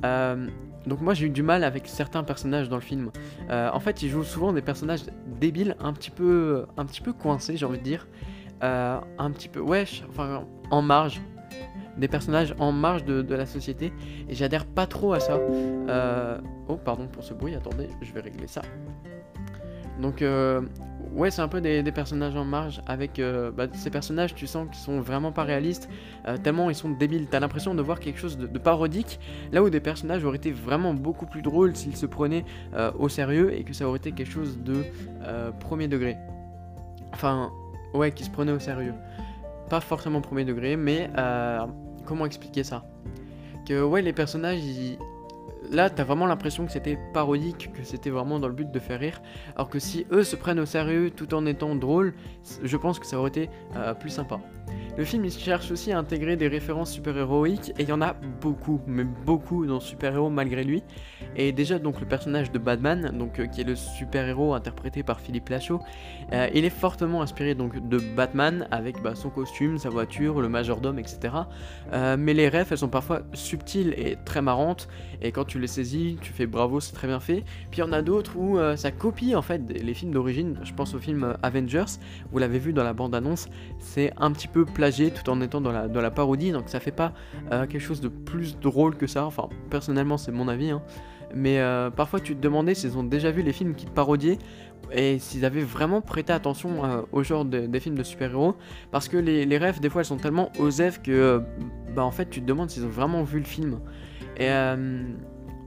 Euh, 0.06 0.48
donc 0.88 1.01
moi 1.01 1.13
j'ai 1.13 1.27
eu 1.27 1.30
du 1.30 1.44
mal 1.44 1.63
avec 1.63 1.88
certains 1.88 2.24
personnages 2.24 2.70
dans 2.70 2.75
le 2.75 2.82
film. 2.82 3.12
Euh, 3.50 3.70
en 3.72 3.80
fait, 3.80 4.01
ils 4.01 4.10
jouent 4.10 4.24
souvent 4.24 4.53
des 4.53 4.62
personnages 4.62 5.01
débiles, 5.39 5.75
un 5.80 5.94
petit 5.94 6.12
peu, 6.12 6.65
un 6.77 6.86
petit 6.86 7.01
peu 7.01 7.13
coincés, 7.13 7.58
j'ai 7.58 7.65
envie 7.65 7.77
de 7.77 7.84
dire, 7.84 8.08
euh, 8.63 9.00
un 9.18 9.32
petit 9.32 9.50
peu, 9.50 9.60
ouais, 9.60 9.86
enfin 10.10 10.44
en 10.72 10.82
marge, 10.82 11.22
des 11.98 12.07
personnages 12.07 12.55
en 12.60 12.71
marge 12.71 13.05
de, 13.05 13.21
de 13.21 13.36
la 13.36 13.45
société, 13.45 13.93
et 14.29 14.36
j'adhère 14.36 14.65
pas 14.65 14.88
trop 14.88 15.13
à 15.13 15.19
ça. 15.19 15.39
oh 16.67 16.75
pardon 16.77 17.07
pour 17.07 17.24
ce 17.24 17.33
bruit, 17.33 17.55
attendez, 17.55 17.89
je 18.01 18.13
vais 18.13 18.21
régler 18.21 18.48
ça. 18.48 18.62
Donc 20.00 20.21
ouais, 21.13 21.31
c'est 21.31 21.41
un 21.41 21.48
peu 21.48 21.62
des, 21.62 21.83
personnages 21.91 22.36
en 22.36 22.45
marge 22.45 22.81
avec 22.88 23.19
euh, 23.19 23.51
bah, 23.51 23.67
ces 23.74 23.89
personnages, 23.89 24.33
tu 24.33 24.48
sens 24.48 24.67
qu'ils 24.67 24.79
sont 24.79 25.01
vraiment 25.01 25.31
pas 25.31 25.43
réalistes, 25.43 25.89
euh, 26.27 26.38
tellement 26.38 26.69
ils 26.69 26.75
sont 26.75 26.89
débiles. 26.89 27.27
T'as 27.29 27.39
l'impression 27.39 27.75
de 27.75 27.81
voir 27.81 28.00
quelque 28.00 28.19
chose 28.19 28.38
de, 28.38 28.45
parodique, 28.60 29.19
là 29.51 29.63
où 29.63 29.69
des 29.69 29.79
personnages 29.79 30.24
auraient 30.24 30.38
été 30.38 30.51
vraiment 30.51 30.93
beaucoup 30.93 31.25
plus 31.25 31.41
drôles 31.41 31.75
s'ils 31.75 31.98
se 31.98 32.05
prenaient 32.05 32.45
euh, 32.74 32.91
au 32.98 33.10
sérieux 33.10 33.53
et 33.53 33.63
que 33.63 33.74
ça 33.74 33.88
aurait 33.88 33.98
été 33.98 34.12
quelque 34.12 34.31
chose 34.31 34.60
de 34.60 34.83
premier 35.60 35.88
degré. 35.88 36.17
Enfin, 37.13 37.51
ouais, 37.93 38.12
qui 38.12 38.24
se 38.24 38.29
prenait 38.29 38.51
au 38.51 38.60
sérieux. 38.60 38.93
Pas 39.71 39.79
forcément 39.79 40.19
premier 40.19 40.43
degré, 40.43 40.75
mais 40.75 41.09
comment 42.03 42.25
expliquer 42.25 42.65
ça? 42.65 42.83
Que 43.65 43.81
ouais, 43.81 44.01
les 44.01 44.11
personnages, 44.11 44.59
là, 45.71 45.89
t'as 45.89 46.03
vraiment 46.03 46.25
l'impression 46.25 46.65
que 46.65 46.73
c'était 46.73 46.97
parodique, 47.13 47.71
que 47.71 47.85
c'était 47.85 48.09
vraiment 48.09 48.37
dans 48.37 48.49
le 48.49 48.53
but 48.53 48.69
de 48.69 48.79
faire 48.79 48.99
rire. 48.99 49.21
Alors 49.55 49.69
que 49.69 49.79
si 49.79 50.05
eux 50.11 50.25
se 50.25 50.35
prennent 50.35 50.59
au 50.59 50.65
sérieux 50.65 51.09
tout 51.09 51.33
en 51.33 51.45
étant 51.45 51.73
drôles, 51.75 52.13
je 52.61 52.75
pense 52.75 52.99
que 52.99 53.05
ça 53.05 53.17
aurait 53.17 53.29
été 53.29 53.49
euh, 53.77 53.93
plus 53.93 54.09
sympa. 54.09 54.41
Le 54.98 55.05
film 55.05 55.24
il 55.24 55.31
cherche 55.31 55.71
aussi 55.71 55.93
à 55.93 55.98
intégrer 55.98 56.36
des 56.36 56.50
références 56.50 56.91
super-héroïques 56.91 57.69
et 57.79 57.83
il 57.83 57.89
y 57.89 57.93
en 57.93 58.01
a 58.01 58.13
beaucoup, 58.41 58.81
mais 58.88 59.05
beaucoup 59.05 59.65
dans 59.65 59.79
super-héros 59.79 60.29
malgré 60.29 60.65
lui. 60.65 60.83
Et 61.38 61.53
déjà 61.53 61.79
donc 61.79 62.01
le 62.01 62.05
personnage 62.05 62.51
de 62.51 62.60
Batman, 62.60 63.15
donc 63.17 63.39
euh, 63.39 63.45
qui 63.45 63.62
est 63.62 63.63
le 63.63 63.75
super-héros 63.75 64.53
interprété 64.53 65.01
par 65.01 65.21
Philippe 65.21 65.48
Lachaud, 65.48 65.79
euh, 66.33 66.50
il 66.53 66.65
est 66.65 66.69
fortement 66.69 67.21
inspiré 67.21 67.55
donc 67.55 67.88
de 67.88 68.00
Batman 68.15 68.67
avec 68.69 69.01
bah, 69.01 69.15
son 69.15 69.29
costume, 69.29 69.77
sa 69.77 69.89
voiture, 69.89 70.41
le 70.41 70.50
majordome, 70.50 71.00
etc. 71.00 71.36
Euh, 71.93 72.17
mais 72.19 72.33
les 72.33 72.50
refs 72.50 72.74
elles 72.74 72.77
sont 72.77 72.89
parfois 72.89 73.21
subtiles 73.31 73.93
et 73.98 74.17
très 74.25 74.41
marrantes 74.41 74.89
et 75.21 75.31
quand 75.31 75.45
tu 75.45 75.57
les 75.57 75.67
saisis, 75.67 76.17
tu 76.21 76.33
fais 76.33 76.48
bravo, 76.48 76.81
c'est 76.81 76.93
très 76.93 77.07
bien 77.07 77.21
fait. 77.21 77.45
Puis 77.69 77.79
il 77.79 77.79
y 77.79 77.83
en 77.83 77.93
a 77.93 78.01
d'autres 78.01 78.36
où 78.38 78.60
ça 78.75 78.91
copie 78.91 79.36
en 79.36 79.41
fait 79.41 79.62
les 79.69 79.93
films 79.93 80.12
d'origine. 80.12 80.60
Je 80.63 80.74
pense 80.74 80.95
au 80.95 81.00
film 81.00 81.36
Avengers, 81.43 81.86
vous 82.31 82.39
l'avez 82.39 82.60
vu 82.60 82.74
dans 82.74 82.83
la 82.83 82.93
bande-annonce, 82.93 83.48
c'est 83.79 84.12
un 84.17 84.31
petit 84.31 84.48
peu 84.48 84.65
tout 84.89 85.29
en 85.29 85.41
étant 85.41 85.61
dans 85.61 85.71
la, 85.71 85.88
dans 85.88 86.01
la 86.01 86.11
parodie, 86.11 86.51
donc 86.51 86.63
ça 86.67 86.79
fait 86.79 86.91
pas 86.91 87.13
euh, 87.51 87.65
quelque 87.67 87.81
chose 87.81 88.01
de 88.01 88.07
plus 88.07 88.59
drôle 88.59 88.95
que 88.95 89.07
ça. 89.07 89.25
Enfin, 89.25 89.50
personnellement, 89.69 90.17
c'est 90.17 90.31
mon 90.31 90.47
avis. 90.47 90.71
Hein. 90.71 90.81
Mais 91.33 91.59
euh, 91.59 91.89
parfois, 91.89 92.19
tu 92.19 92.35
te 92.35 92.41
demandais 92.41 92.75
s'ils 92.75 92.97
ont 92.97 93.03
déjà 93.03 93.31
vu 93.31 93.41
les 93.41 93.53
films 93.53 93.75
qui 93.75 93.85
parodiaient 93.85 94.38
et 94.91 95.19
s'ils 95.19 95.45
avaient 95.45 95.61
vraiment 95.61 96.01
prêté 96.01 96.33
attention 96.33 96.83
euh, 96.83 97.01
au 97.11 97.23
genre 97.23 97.45
des 97.45 97.79
films 97.79 97.95
de 97.95 98.03
super-héros. 98.03 98.55
Parce 98.91 99.07
que 99.07 99.17
les, 99.17 99.57
rêves, 99.57 99.79
des 99.79 99.89
fois, 99.89 100.01
elles 100.01 100.05
sont 100.05 100.17
tellement 100.17 100.51
osef 100.59 101.01
que 101.01 101.41
bah, 101.95 102.03
en 102.03 102.11
fait, 102.11 102.29
tu 102.29 102.41
te 102.41 102.45
demandes 102.45 102.69
s'ils 102.69 102.85
ont 102.85 102.89
vraiment 102.89 103.23
vu 103.23 103.39
le 103.39 103.45
film. 103.45 103.79
Et 104.38 104.50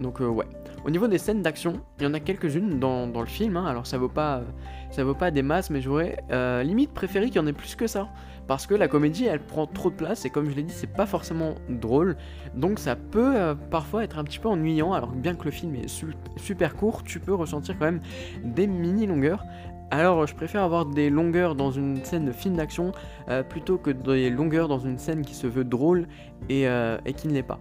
donc, 0.01 0.21
ouais. 0.21 0.47
Au 0.85 0.91
niveau 0.91 1.09
des 1.09 1.19
scènes 1.19 1.43
d'action, 1.43 1.81
il 1.99 2.05
y 2.05 2.07
en 2.07 2.15
a 2.15 2.21
quelques-unes 2.21 2.79
dans, 2.79 3.07
dans, 3.07 3.21
le 3.21 3.27
film, 3.27 3.57
hein. 3.57 3.65
alors 3.67 3.87
ça 3.87 3.97
vaut 3.97 4.09
pas, 4.09 4.43
ça 4.91 5.03
vaut 5.03 5.15
pas 5.15 5.31
des 5.31 5.43
masses, 5.43 5.71
mais 5.71 5.81
j'aurais 5.81 6.19
limite 6.63 6.93
préféré 6.93 7.27
qu'il 7.27 7.37
y 7.37 7.39
en 7.39 7.47
ait 7.47 7.53
plus 7.53 7.75
que 7.75 7.87
ça. 7.87 8.09
Parce 8.47 8.67
que 8.67 8.75
la 8.75 8.89
comédie 8.89 9.25
elle 9.25 9.41
prend 9.41 9.67
trop 9.67 9.91
de 9.91 9.95
place 9.95 10.25
et 10.27 10.31
comme 10.31 10.51
je 10.51 10.55
l'ai 10.55 10.63
dit 10.63 10.73
c'est 10.73 10.93
pas 10.93 11.07
forcément 11.07 11.55
drôle. 11.69 12.17
Donc 12.55 12.79
ça 12.79 12.95
peut 12.95 13.35
euh, 13.37 13.55
parfois 13.55 14.05
être 14.05 14.19
un 14.19 14.25
petit 14.25 14.39
peu 14.39 14.49
ennuyant 14.49 14.93
alors 14.93 15.11
bien 15.11 15.35
que 15.35 15.45
le 15.45 15.51
film 15.51 15.75
est 15.77 15.89
super 16.37 16.77
court 16.77 17.03
tu 17.03 17.21
peux 17.21 17.35
ressentir 17.35 17.79
quand 17.79 17.87
même 17.87 18.01
des 18.43 18.67
mini 18.67 19.07
longueurs 19.07 19.45
alors 19.91 20.27
je 20.27 20.35
préfère 20.35 20.63
avoir 20.63 20.87
des 20.87 21.11
longueurs 21.11 21.55
dans 21.55 21.71
une 21.71 22.05
scène 22.05 22.27
de 22.27 22.33
film 22.33 22.57
d'action 22.57 22.93
euh, 23.29 23.43
plutôt 23.43 23.79
que 23.79 23.91
des 23.91 24.31
longueurs 24.31 24.69
dans 24.69 24.79
une 24.79 24.99
scène 24.99 25.23
qui 25.23 25.35
se 25.35 25.47
veut 25.47 25.65
drôle 25.65 26.07
et, 26.49 26.69
euh, 26.69 26.99
qui 27.17 27.29
ne 27.29 27.33
l'est 27.33 27.43
pas 27.43 27.61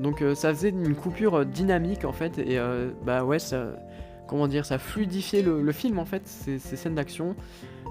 donc 0.00 0.24
ça 0.34 0.52
faisait 0.54 0.70
une 0.70 0.94
coupure 0.94 1.44
dynamique 1.44 2.04
en 2.04 2.12
fait 2.12 2.38
et 2.38 2.58
bah 3.04 3.24
ouais 3.24 3.38
ça 3.38 3.68
comment 4.26 4.48
dire 4.48 4.64
ça 4.64 4.78
fluidifiait 4.78 5.42
le, 5.42 5.72
film 5.72 5.98
en 5.98 6.04
fait 6.04 6.22
ces 6.26 6.58
scènes 6.58 6.94
d'action 6.94 7.36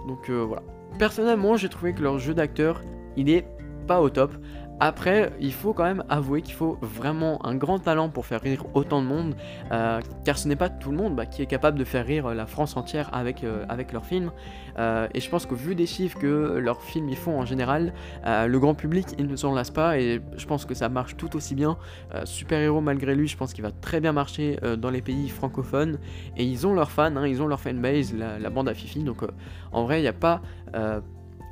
donc 0.07 0.29
voilà 0.29 0.63
Personnellement, 0.97 1.55
j'ai 1.55 1.69
trouvé 1.69 1.93
que 1.93 2.01
leur 2.01 2.17
jeu 2.17 2.33
d'acteur, 2.33 2.81
il 3.15 3.29
est 3.29 3.45
pas 3.87 4.01
au 4.01 4.09
top. 4.09 4.33
Après, 4.81 5.33
il 5.41 5.51
faut 5.51 5.73
quand 5.73 5.83
même 5.83 6.03
avouer 6.07 6.41
qu'il 6.41 6.53
faut 6.53 6.77
vraiment 6.81 7.45
un 7.45 7.55
grand 7.55 7.79
talent 7.79 8.07
pour 8.09 8.25
faire 8.25 8.41
rire 8.41 8.63
autant 8.73 9.01
de 9.01 9.07
monde, 9.07 9.35
euh, 9.71 9.99
car 10.23 10.37
ce 10.37 10.47
n'est 10.47 10.55
pas 10.55 10.69
tout 10.69 10.91
le 10.91 10.97
monde 10.97 11.15
bah, 11.15 11.25
qui 11.25 11.41
est 11.41 11.47
capable 11.47 11.77
de 11.77 11.83
faire 11.83 12.05
rire 12.05 12.33
la 12.33 12.45
France 12.45 12.77
entière 12.77 13.09
avec, 13.11 13.43
euh, 13.43 13.65
avec 13.67 13.91
leurs 13.91 14.05
films. 14.05 14.31
Euh, 14.77 15.07
et 15.13 15.19
je 15.19 15.29
pense 15.29 15.45
qu'au 15.45 15.55
vu 15.55 15.75
des 15.75 15.85
chiffres 15.85 16.17
que 16.17 16.57
leurs 16.57 16.81
films 16.81 17.09
y 17.09 17.15
font 17.15 17.37
en 17.37 17.45
général, 17.45 17.93
le 18.25 18.57
grand 18.57 18.73
public 18.73 19.07
il 19.17 19.27
ne 19.27 19.35
s'en 19.35 19.53
lasse 19.53 19.71
pas 19.71 19.97
et 19.97 20.21
je 20.37 20.45
pense 20.45 20.65
que 20.65 20.73
ça 20.73 20.87
marche 20.87 21.17
tout 21.17 21.35
aussi 21.35 21.55
bien. 21.55 21.77
Super 22.23 22.59
héros 22.59 22.79
malgré 22.79 23.15
lui, 23.15 23.27
je 23.27 23.35
pense 23.35 23.53
qu'il 23.53 23.63
va 23.63 23.71
très 23.71 23.99
bien 23.99 24.13
marcher 24.13 24.57
dans 24.77 24.89
les 24.89 25.01
pays 25.01 25.27
francophones 25.27 25.99
et 26.37 26.45
ils 26.45 26.65
ont 26.65 26.73
leurs 26.73 26.91
fans, 26.91 27.15
hein, 27.15 27.27
ils 27.27 27.41
ont 27.41 27.47
leur 27.47 27.59
fanbase, 27.59 28.13
la, 28.13 28.39
la 28.39 28.49
bande 28.49 28.69
à 28.69 28.73
Fifi. 28.73 29.03
Donc 29.03 29.23
en 29.71 29.83
vrai, 29.83 29.99
il 29.99 30.03
n'y 30.03 30.07
a 30.07 30.13
pas, 30.13 30.41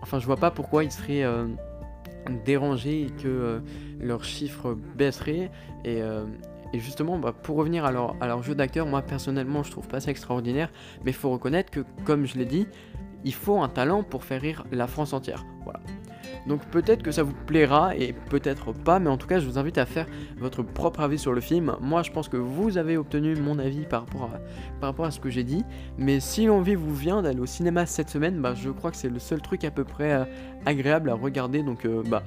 enfin 0.01 0.19
je 0.19 0.25
vois 0.25 0.37
pas 0.37 0.51
pourquoi 0.51 0.83
il 0.83 0.91
serait 0.91 1.23
déranger 2.29 3.03
et 3.03 3.09
que 3.09 3.27
euh, 3.27 3.59
leurs 3.99 4.23
chiffres 4.23 4.77
baisseraient. 4.95 5.51
Et, 5.85 6.01
euh, 6.01 6.25
justement, 6.73 7.17
bah, 7.17 7.33
pour 7.33 7.57
revenir 7.57 7.85
à 7.85 7.91
leur, 7.91 8.15
à 8.21 8.27
leur 8.27 8.43
jeu 8.43 8.55
d'acteur, 8.55 8.85
moi 8.85 9.01
personnellement, 9.01 9.63
je 9.63 9.71
trouve 9.71 9.87
pas 9.87 9.99
ça 9.99 10.11
extraordinaire, 10.11 10.69
mais 11.03 11.11
il 11.11 11.15
faut 11.15 11.29
reconnaître 11.29 11.71
que, 11.71 11.81
comme 12.03 12.25
je 12.25 12.37
l'ai 12.37 12.45
dit, 12.45 12.67
il 13.23 13.33
faut 13.33 13.61
un 13.61 13.69
talent 13.69 14.03
pour 14.03 14.23
faire 14.23 14.41
rire 14.41 14.65
la 14.71 14.87
France 14.87 15.13
entière. 15.13 15.45
Voilà. 15.63 15.79
Donc 16.47 16.65
peut-être 16.65 17.03
que 17.03 17.11
ça 17.11 17.23
vous 17.23 17.33
plaira 17.45 17.95
et 17.95 18.13
peut-être 18.29 18.71
pas, 18.71 18.99
mais 18.99 19.09
en 19.09 19.17
tout 19.17 19.27
cas 19.27 19.39
je 19.39 19.45
vous 19.45 19.57
invite 19.57 19.77
à 19.77 19.85
faire 19.85 20.05
votre 20.37 20.63
propre 20.63 21.01
avis 21.01 21.19
sur 21.19 21.33
le 21.33 21.41
film. 21.41 21.75
Moi 21.81 22.03
je 22.03 22.11
pense 22.11 22.29
que 22.29 22.37
vous 22.37 22.77
avez 22.77 22.97
obtenu 22.97 23.35
mon 23.35 23.59
avis 23.59 23.85
par 23.85 24.05
rapport 24.81 25.05
à, 25.05 25.11
ce 25.11 25.19
que 25.19 25.29
j'ai 25.29 25.43
dit, 25.43 25.63
mais 25.97 26.19
si 26.19 26.45
l'envie 26.45 26.75
vous 26.75 26.95
vient 26.95 27.21
d'aller 27.21 27.39
au 27.39 27.45
cinéma 27.45 27.85
cette 27.85 28.09
semaine, 28.09 28.39
bah, 28.39 28.53
je 28.55 28.69
crois 28.69 28.91
que 28.91 28.97
c'est 28.97 29.09
le 29.09 29.19
seul 29.19 29.41
truc 29.41 29.63
à 29.63 29.71
peu 29.71 29.83
près 29.83 30.13
euh, 30.13 30.25
agréable 30.65 31.09
à 31.09 31.15
regarder, 31.15 31.63
donc 31.63 31.85
euh, 31.85 32.03
bah, 32.07 32.23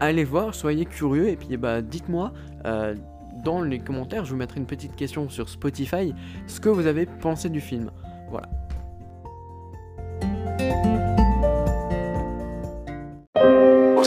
allez 0.00 0.24
voir, 0.24 0.54
soyez 0.54 0.84
curieux 0.84 1.28
et 1.28 1.36
puis 1.36 1.56
bah, 1.56 1.82
dites-moi. 1.82 2.32
Euh, 2.66 2.94
dans 3.44 3.60
les 3.60 3.78
commentaires, 3.78 4.24
je 4.24 4.30
vous 4.30 4.38
mettrai 4.38 4.58
une 4.58 4.66
petite 4.66 4.96
question 4.96 5.28
sur 5.28 5.50
Spotify, 5.50 6.14
ce 6.46 6.60
que 6.60 6.70
vous 6.70 6.86
avez 6.86 7.04
pensé 7.04 7.50
du 7.50 7.60
film. 7.60 7.90
Voilà. 8.30 8.48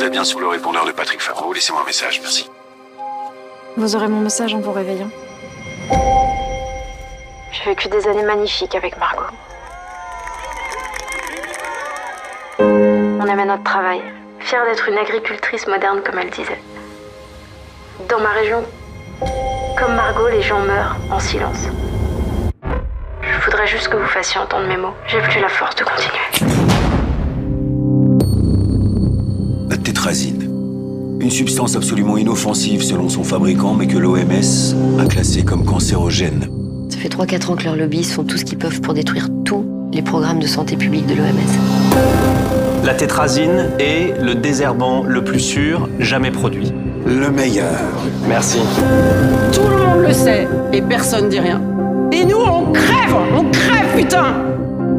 Êtes 0.08 0.14
bien 0.14 0.24
sur 0.24 0.40
le 0.40 0.48
répondeur 0.48 0.86
de 0.86 0.92
Patrick 0.92 1.22
Favreau. 1.22 1.52
Laissez-moi 1.52 1.82
un 1.82 1.86
message, 1.86 2.22
merci. 2.22 2.50
Vous 3.76 3.96
aurez 3.96 4.08
mon 4.08 4.22
message 4.22 4.54
en 4.54 4.60
vous 4.60 4.72
réveillant. 4.72 5.10
J'ai 7.52 7.64
vécu 7.66 7.90
des 7.90 8.08
années 8.08 8.24
magnifiques 8.24 8.74
avec 8.76 8.98
Margot. 8.98 9.26
On 12.60 13.26
aimait 13.28 13.46
notre 13.46 13.64
travail, 13.64 14.02
fière 14.40 14.64
d'être 14.66 14.88
une 14.88 14.98
agricultrice 14.98 15.68
moderne 15.68 16.02
comme 16.06 16.20
elle 16.20 16.30
disait. 16.30 16.62
Dans 18.08 18.20
ma 18.20 18.30
région, 18.30 18.64
comme 19.78 19.94
Margot, 19.94 20.30
les 20.30 20.42
gens 20.42 20.60
meurent 20.60 20.96
en 21.12 21.20
silence. 21.20 21.68
Je 23.22 23.46
voudrais 23.46 23.68
juste 23.68 23.90
que 23.90 23.98
vous 23.98 24.08
fassiez 24.08 24.40
entendre 24.40 24.68
mes 24.68 24.78
mots. 24.78 24.94
J'ai 25.08 25.20
plus 25.20 25.42
la 25.42 25.50
force 25.50 25.76
de 25.76 25.84
continuer. 25.84 26.67
Une 31.20 31.30
substance 31.30 31.76
absolument 31.76 32.16
inoffensive 32.16 32.82
selon 32.82 33.10
son 33.10 33.26
fabricant, 33.26 33.74
mais 33.74 33.88
que 33.88 33.98
l'OMS 33.98 35.00
a 35.00 35.06
classée 35.06 35.44
comme 35.44 35.66
cancérogène. 35.66 36.48
Ça 36.90 36.98
fait 36.98 37.10
3-4 37.10 37.52
ans 37.52 37.56
que 37.58 37.66
leurs 37.66 37.76
lobbies 37.76 38.06
font 38.06 38.24
tout 38.24 38.38
ce 38.38 38.46
qu'ils 38.46 38.58
peuvent 38.58 38.80
pour 38.80 38.94
détruire 38.94 39.28
tous 39.44 39.66
les 39.92 40.02
programmes 40.02 40.40
de 40.40 40.48
santé 40.48 40.78
publique 40.78 41.08
de 41.08 41.16
l'OMS. 41.16 42.86
La 42.86 42.94
tétrazine 42.94 43.72
est 43.80 44.14
le 44.22 44.36
désherbant 44.36 45.04
le 45.04 45.26
plus 45.26 45.42
sûr 45.42 45.90
jamais 46.00 46.32
produit. 46.32 46.72
Le 47.06 47.30
meilleur. 47.30 47.76
Merci. 48.30 48.60
Tout 49.52 49.68
le 49.70 49.78
monde 49.78 50.08
le 50.08 50.14
sait 50.14 50.48
et 50.72 50.82
personne 50.82 51.28
dit 51.28 51.42
rien. 51.42 51.62
Et 52.14 52.24
nous, 52.24 52.38
on 52.38 52.72
crève 52.72 53.14
On 53.38 53.44
crève, 53.52 53.98
putain 53.98 54.36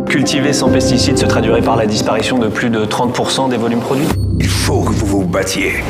Cultiver 0.06 0.52
sans 0.52 0.68
pesticides 0.68 1.16
se 1.16 1.24
traduirait 1.24 1.62
par 1.62 1.76
la 1.76 1.86
disparition 1.86 2.38
de 2.38 2.48
plus 2.48 2.68
de 2.68 2.84
30% 2.84 3.48
des 3.48 3.56
volumes 3.56 3.80
produits. 3.80 4.08
Il 4.40 4.48
faut 4.48 4.82
que 4.82 4.92
vous 4.92 5.06
vous 5.06 5.24
battiez. 5.24 5.82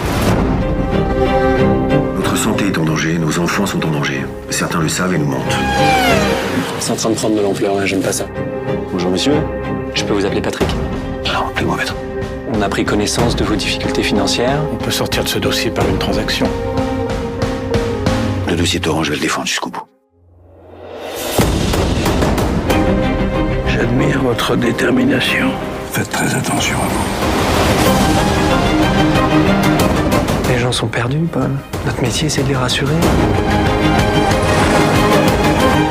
Notre 2.17 2.37
santé 2.37 2.67
est 2.67 2.79
en 2.79 2.85
danger, 2.85 3.19
nos 3.19 3.39
enfants 3.39 3.67
sont 3.67 3.85
en 3.85 3.91
danger. 3.91 4.25
Certains 4.51 4.81
le 4.81 4.89
savent 4.89 5.15
et 5.15 5.19
nous 5.19 5.27
mentent. 5.27 5.57
C'est 6.81 6.93
en 6.93 6.97
train 6.97 7.11
de 7.11 7.15
prendre 7.15 7.37
de 7.37 7.41
l'ampleur, 7.41 7.79
hein, 7.79 7.85
j'aime 7.85 8.01
pas 8.01 8.13
ça. 8.13 8.27
Bonjour 8.93 9.11
monsieur, 9.11 9.35
je 9.95 10.05
peux 10.05 10.15
vous 10.15 10.25
appeler 10.25 10.41
Patrick 10.41 10.69
Non, 11.27 11.49
appelez-moi 11.49 11.77
maître. 11.77 11.95
On 12.55 12.63
a 12.63 12.69
pris 12.69 12.85
connaissance 12.85 13.37
de 13.37 13.45
vos 13.45 13.57
difficultés 13.57 14.03
financières. 14.03 14.61
On 14.73 14.77
peut 14.77 14.91
sortir 14.91 15.25
de 15.25 15.29
ce 15.29 15.39
dossier 15.39 15.71
par 15.71 15.87
une 15.89 15.99
transaction. 15.99 16.47
Le 18.49 18.57
dossier 18.57 18.81
Torrent, 18.81 19.03
je 19.05 19.11
vais 19.11 19.17
le 19.17 19.23
défendre 19.23 19.47
jusqu'au 19.47 19.71
bout. 19.71 19.83
J'admire 23.69 24.23
votre 24.23 24.57
détermination. 24.57 25.51
Faites 25.93 26.11
très 26.11 26.35
attention 26.35 26.77
à 26.77 26.89
vous. 26.89 28.38
Les 30.49 30.59
gens 30.59 30.73
sont 30.73 30.87
perdus, 30.87 31.19
Paul. 31.33 31.51
Notre 31.87 32.03
métier, 32.03 32.29
c'est 32.29 32.43
de 32.43 32.49
les 32.49 32.57
rassurer. 32.57 32.95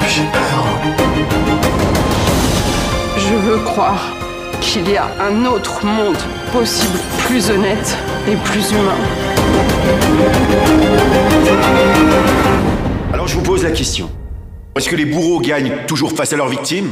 J'ai 0.08 0.24
peur. 0.24 0.66
Je 3.18 3.36
veux 3.36 3.58
croire 3.58 4.14
qu'il 4.62 4.90
y 4.90 4.98
a 4.98 5.08
un 5.22 5.46
autre 5.46 5.86
monde 5.86 6.18
possible, 6.52 6.98
plus 7.20 7.50
honnête 7.50 7.98
et 8.28 8.36
plus 8.36 8.72
humain. 8.72 8.98
Alors 13.14 13.28
je 13.28 13.36
vous 13.36 13.44
pose 13.44 13.64
la 13.64 13.72
question. 13.72 14.10
Est-ce 14.76 14.90
que 14.90 14.96
les 14.96 15.06
bourreaux 15.06 15.40
gagnent 15.40 15.74
toujours 15.88 16.12
face 16.12 16.34
à 16.34 16.38
leurs 16.38 16.50
victimes? 16.50 16.92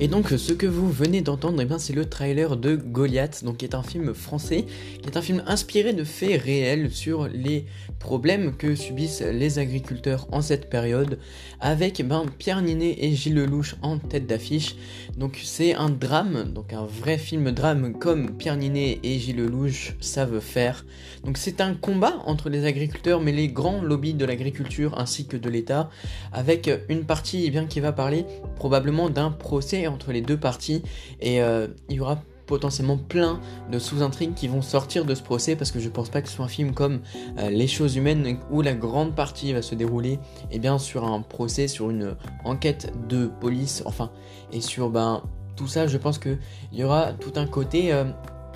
Et 0.00 0.06
donc 0.06 0.28
ce 0.28 0.52
que 0.52 0.66
vous 0.66 0.88
venez 0.88 1.22
d'entendre, 1.22 1.60
eh 1.60 1.78
c'est 1.78 1.92
le 1.92 2.04
trailer 2.04 2.56
de 2.56 2.76
Goliath, 2.76 3.42
donc 3.42 3.56
qui 3.56 3.64
est 3.64 3.74
un 3.74 3.82
film 3.82 4.14
français, 4.14 4.64
qui 5.02 5.08
est 5.08 5.16
un 5.16 5.22
film 5.22 5.42
inspiré 5.48 5.92
de 5.92 6.04
faits 6.04 6.40
réels 6.40 6.92
sur 6.92 7.26
les 7.26 7.66
problèmes 7.98 8.54
que 8.56 8.76
subissent 8.76 9.22
les 9.22 9.58
agriculteurs 9.58 10.28
en 10.30 10.40
cette 10.40 10.70
période, 10.70 11.18
avec 11.58 12.06
ben, 12.06 12.26
Pierre 12.38 12.62
Ninet 12.62 12.96
et 13.00 13.12
Gilles 13.16 13.34
Lelouch 13.34 13.74
en 13.82 13.98
tête 13.98 14.28
d'affiche. 14.28 14.76
Donc 15.16 15.40
c'est 15.42 15.74
un 15.74 15.90
drame, 15.90 16.52
donc 16.54 16.72
un 16.72 16.86
vrai 16.86 17.18
film 17.18 17.50
drame 17.50 17.92
comme 17.98 18.36
Pierre 18.36 18.56
Ninet 18.56 19.00
et 19.02 19.18
Gilles 19.18 19.38
Lelouch 19.38 19.96
savent 20.00 20.38
faire. 20.38 20.86
Donc 21.24 21.38
c'est 21.38 21.60
un 21.60 21.74
combat 21.74 22.22
entre 22.24 22.50
les 22.50 22.66
agriculteurs, 22.66 23.20
mais 23.20 23.32
les 23.32 23.48
grands 23.48 23.82
lobbies 23.82 24.14
de 24.14 24.24
l'agriculture 24.24 24.96
ainsi 24.96 25.26
que 25.26 25.36
de 25.36 25.50
l'État, 25.50 25.90
avec 26.32 26.70
une 26.88 27.04
partie 27.04 27.42
eh 27.46 27.50
bien, 27.50 27.66
qui 27.66 27.80
va 27.80 27.90
parler 27.90 28.24
probablement 28.54 29.10
d'un 29.10 29.32
procès 29.32 29.87
entre 29.88 30.12
les 30.12 30.20
deux 30.20 30.36
parties 30.36 30.82
et 31.20 31.42
euh, 31.42 31.68
il 31.88 31.96
y 31.96 32.00
aura 32.00 32.18
potentiellement 32.46 32.96
plein 32.96 33.40
de 33.70 33.78
sous-intrigues 33.78 34.34
qui 34.34 34.48
vont 34.48 34.62
sortir 34.62 35.04
de 35.04 35.14
ce 35.14 35.22
procès 35.22 35.54
parce 35.54 35.70
que 35.70 35.80
je 35.80 35.88
pense 35.88 36.08
pas 36.08 36.22
que 36.22 36.28
ce 36.28 36.36
soit 36.36 36.46
un 36.46 36.48
film 36.48 36.72
comme 36.72 37.00
euh, 37.38 37.50
Les 37.50 37.68
choses 37.68 37.96
humaines 37.96 38.38
où 38.50 38.62
la 38.62 38.72
grande 38.72 39.14
partie 39.14 39.52
va 39.52 39.62
se 39.62 39.74
dérouler 39.74 40.18
eh 40.50 40.58
bien 40.58 40.78
sur 40.78 41.04
un 41.04 41.20
procès, 41.20 41.68
sur 41.68 41.90
une 41.90 42.16
enquête 42.44 42.92
de 43.08 43.26
police, 43.26 43.82
enfin 43.84 44.10
et 44.52 44.60
sur 44.60 44.88
ben 44.88 45.22
tout 45.56 45.68
ça 45.68 45.86
je 45.86 45.98
pense 45.98 46.18
que 46.18 46.38
il 46.72 46.78
y 46.78 46.84
aura 46.84 47.12
tout 47.12 47.32
un 47.36 47.46
côté 47.46 47.92
euh, 47.92 48.04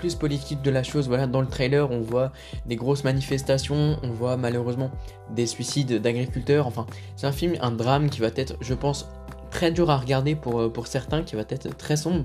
plus 0.03 0.17
politique 0.17 0.63
de 0.63 0.71
la 0.73 0.83
chose. 0.83 1.07
Voilà, 1.07 1.29
dans 1.29 1.41
le 1.41 1.47
trailer, 1.47 1.89
on 1.93 2.01
voit 2.01 2.33
des 2.67 2.75
grosses 2.75 3.05
manifestations, 3.05 4.01
on 4.03 4.09
voit 4.09 4.37
malheureusement 4.37 4.91
des 5.31 5.47
suicides 5.47 6.03
d'agriculteurs. 6.03 6.67
Enfin, 6.67 6.87
c'est 7.15 7.29
un 7.29 7.33
film, 7.33 7.55
un 7.61 7.71
drame 7.71 8.11
qui 8.11 8.21
va 8.21 8.27
être, 8.35 8.57
je 8.61 8.75
pense, 8.75 9.09
très 9.53 9.71
dur 9.71 9.91
à 9.91 9.99
regarder 9.99 10.35
pour, 10.35 10.61
euh, 10.61 10.69
pour 10.69 10.89
certains, 10.89 11.23
qui 11.23 11.37
va 11.37 11.43
être 11.43 11.77
très 11.77 11.97
sombre, 11.97 12.25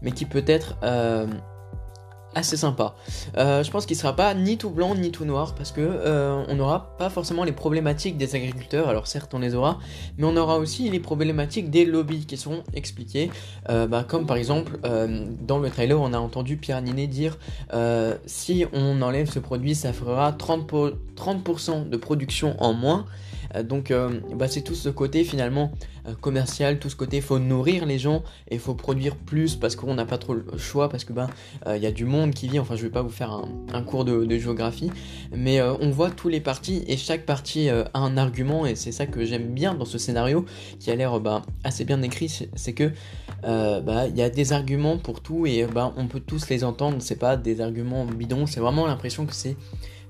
mais 0.00 0.10
qui 0.10 0.24
peut 0.24 0.44
être 0.46 0.76
euh, 0.82 1.26
assez 2.34 2.56
sympa. 2.56 2.94
Euh, 3.36 3.62
je 3.62 3.70
pense 3.70 3.84
qu'il 3.84 3.96
sera 3.96 4.16
pas 4.16 4.32
ni 4.32 4.56
tout 4.56 4.70
blanc 4.70 4.94
ni 4.94 5.10
tout 5.10 5.26
noir 5.26 5.54
parce 5.54 5.70
que 5.70 6.46
on 6.48 6.54
n'aura 6.54 6.96
pas 6.96 7.10
forcément 7.10 7.44
les 7.44 7.52
problématiques 7.52 8.16
des 8.16 8.34
agriculteurs. 8.34 8.88
Alors 8.88 9.06
certes 9.06 9.34
on 9.34 9.38
les 9.38 9.54
aura, 9.54 9.78
mais 10.16 10.24
on 10.24 10.34
aura 10.38 10.56
aussi 10.56 10.88
les 10.88 10.98
problématiques 10.98 11.68
des 11.68 11.84
lobbies 11.84 12.24
qui 12.24 12.38
seront 12.38 12.64
expliquées. 12.72 13.30
Bah, 13.68 14.02
comme 14.08 14.24
par 14.24 14.38
exemple 14.38 14.78
dans 15.46 15.58
le 15.58 15.68
trailer 15.68 16.00
on 16.00 16.14
a 16.14 16.18
entendu 16.18 16.56
Pierre 16.56 16.80
Ninet 16.80 17.06
dire 17.06 17.36
si 18.24 18.64
on 18.72 19.02
enlève 19.02 19.30
ce 19.30 19.38
produit 19.38 19.74
ça 19.74 19.92
fera 19.92 20.32
30%, 20.32 20.94
30 21.16 21.90
de 21.90 21.96
production 21.98 22.56
en 22.60 22.72
moins. 22.72 23.04
Donc 23.62 23.92
bah, 24.34 24.48
c'est 24.48 24.62
tout 24.62 24.74
ce 24.74 24.88
côté 24.88 25.24
finalement 25.24 25.72
euh, 26.08 26.14
commercial, 26.20 26.80
tout 26.80 26.90
ce 26.90 26.96
côté, 26.96 27.20
faut 27.20 27.38
nourrir 27.38 27.86
les 27.86 27.98
gens 27.98 28.24
et 28.48 28.58
faut 28.58 28.74
produire 28.74 29.14
plus 29.14 29.54
parce 29.54 29.76
qu'on 29.76 29.94
n'a 29.94 30.04
pas 30.04 30.18
trop 30.18 30.34
le 30.34 30.44
choix, 30.58 30.88
parce 30.88 31.04
que 31.04 31.12
ben 31.12 31.28
il 31.68 31.82
y 31.82 31.86
a 31.86 31.92
du 31.92 32.04
monde 32.04 32.34
qui 32.34 32.48
vit, 32.48 32.58
enfin 32.58 32.74
je 32.74 32.82
vais 32.82 32.90
pas 32.90 33.02
vous 33.02 33.10
faire 33.10 33.44
un, 33.72 33.82
cours 33.82 34.04
de, 34.04 34.38
géographie, 34.38 34.90
mais 35.34 35.60
euh, 35.60 35.74
on 35.80 35.90
voit 35.90 36.10
tous 36.10 36.28
les 36.28 36.40
partis 36.40 36.82
et 36.88 36.96
chaque 36.96 37.24
parti 37.24 37.68
euh, 37.68 37.84
a 37.94 38.00
un 38.00 38.16
argument 38.16 38.66
et 38.66 38.74
c'est 38.74 38.90
ça 38.90 39.06
que 39.06 39.24
j'aime 39.24 39.54
bien 39.54 39.74
dans 39.74 39.84
ce 39.84 39.98
scénario 39.98 40.44
qui 40.80 40.90
a 40.90 40.96
l'air 40.96 41.20
ben, 41.20 41.42
assez 41.62 41.84
bien 41.84 42.02
écrit, 42.02 42.28
c'est 42.54 42.72
que 42.72 42.90
bah, 43.42 44.08
il 44.08 44.16
y 44.16 44.22
a 44.22 44.30
des 44.30 44.52
arguments 44.52 44.98
pour 44.98 45.20
tout 45.20 45.46
et 45.46 45.66
ben 45.66 45.92
on 45.96 46.06
peut 46.06 46.20
tous 46.20 46.48
les 46.48 46.64
entendre, 46.64 46.96
c'est 47.00 47.18
pas 47.18 47.36
des 47.36 47.60
arguments 47.60 48.04
bidons, 48.06 48.46
c'est 48.46 48.60
vraiment 48.60 48.86
l'impression 48.86 49.26
que 49.26 49.34
c'est 49.34 49.56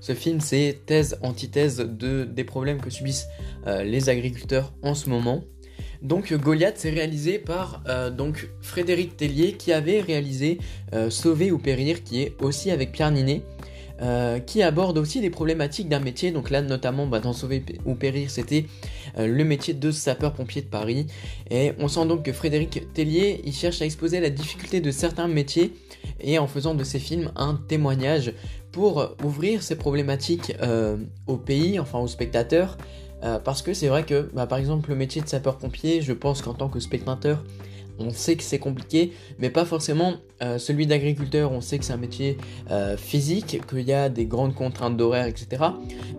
ce 0.05 0.13
film, 0.13 0.41
c'est 0.41 0.81
thèse, 0.85 1.17
antithèse 1.21 1.77
de, 1.77 2.25
des 2.25 2.43
problèmes 2.43 2.81
que 2.81 2.89
subissent 2.89 3.27
les 3.65 4.09
agriculteurs 4.09 4.73
en 4.81 4.95
ce 4.95 5.09
moment. 5.09 5.43
Donc 6.03 6.33
Goliath 6.33 6.75
c'est 6.77 6.89
réalisé 6.89 7.39
par 7.39 7.81
euh, 7.87 8.11
Frédéric 8.61 9.15
Tellier 9.15 9.53
qui 9.53 9.71
avait 9.71 10.01
réalisé 10.01 10.59
euh, 10.93 11.09
Sauver 11.09 11.51
ou 11.51 11.57
périr 11.57 12.03
qui 12.03 12.21
est 12.21 12.35
aussi 12.41 12.71
avec 12.71 12.91
Pierre 12.91 13.11
Ninet. 13.11 13.41
Euh, 14.03 14.39
qui 14.39 14.61
aborde 14.61 14.97
aussi 14.97 15.21
les 15.21 15.29
problématiques 15.29 15.87
d'un 15.87 16.01
métier. 16.01 16.31
Donc 16.31 16.49
là, 16.49 16.61
notamment 16.61 17.07
bah, 17.07 17.19
dans 17.19 17.31
Sauver 17.31 17.63
ou 17.85 17.95
Périr, 17.95 18.29
c'était 18.29 18.65
le 19.17 19.43
métier 19.43 19.73
de 19.73 19.91
sapeur-pompier 19.91 20.61
de 20.61 20.67
Paris. 20.67 21.07
Et 21.49 21.71
on 21.79 21.87
sent 21.87 22.05
donc 22.07 22.23
que 22.23 22.33
Frédéric 22.33 22.91
Tellier, 22.93 23.41
il 23.45 23.53
cherche 23.53 23.81
à 23.81 23.85
exposer 23.85 24.19
la 24.19 24.29
difficulté 24.29 24.81
de 24.81 24.91
certains 24.91 25.27
métiers 25.27 25.73
et 26.19 26.37
en 26.37 26.47
faisant 26.47 26.73
de 26.73 26.83
ses 26.83 26.99
films 26.99 27.31
un 27.35 27.55
témoignage 27.55 28.33
pour 28.71 29.15
ouvrir 29.23 29.63
ces 29.63 29.77
problématiques 29.77 30.53
au 31.27 31.37
pays, 31.37 31.79
enfin 31.79 31.99
aux 31.99 32.07
spectateurs, 32.07 32.77
euh, 33.23 33.39
parce 33.39 33.61
que 33.61 33.73
c'est 33.73 33.87
vrai 33.87 34.03
que, 34.03 34.29
bah, 34.33 34.47
par 34.47 34.57
exemple, 34.57 34.89
le 34.89 34.95
métier 34.95 35.21
de 35.21 35.27
sapeur-pompier, 35.27 36.01
je 36.01 36.13
pense 36.13 36.41
qu'en 36.41 36.53
tant 36.53 36.67
que 36.67 36.79
spectateur, 36.79 37.43
on 37.99 38.09
sait 38.09 38.35
que 38.35 38.43
c'est 38.43 38.59
compliqué, 38.59 39.13
mais 39.39 39.49
pas 39.49 39.65
forcément 39.65 40.15
euh, 40.43 40.57
celui 40.57 40.87
d'agriculteur, 40.87 41.51
on 41.51 41.61
sait 41.61 41.77
que 41.79 41.85
c'est 41.85 41.93
un 41.93 41.97
métier 41.97 42.37
euh, 42.69 42.97
physique, 42.97 43.61
qu'il 43.67 43.81
y 43.81 43.93
a 43.93 44.09
des 44.09 44.25
grandes 44.25 44.53
contraintes 44.53 44.97
d'horaire, 44.97 45.25
etc. 45.25 45.63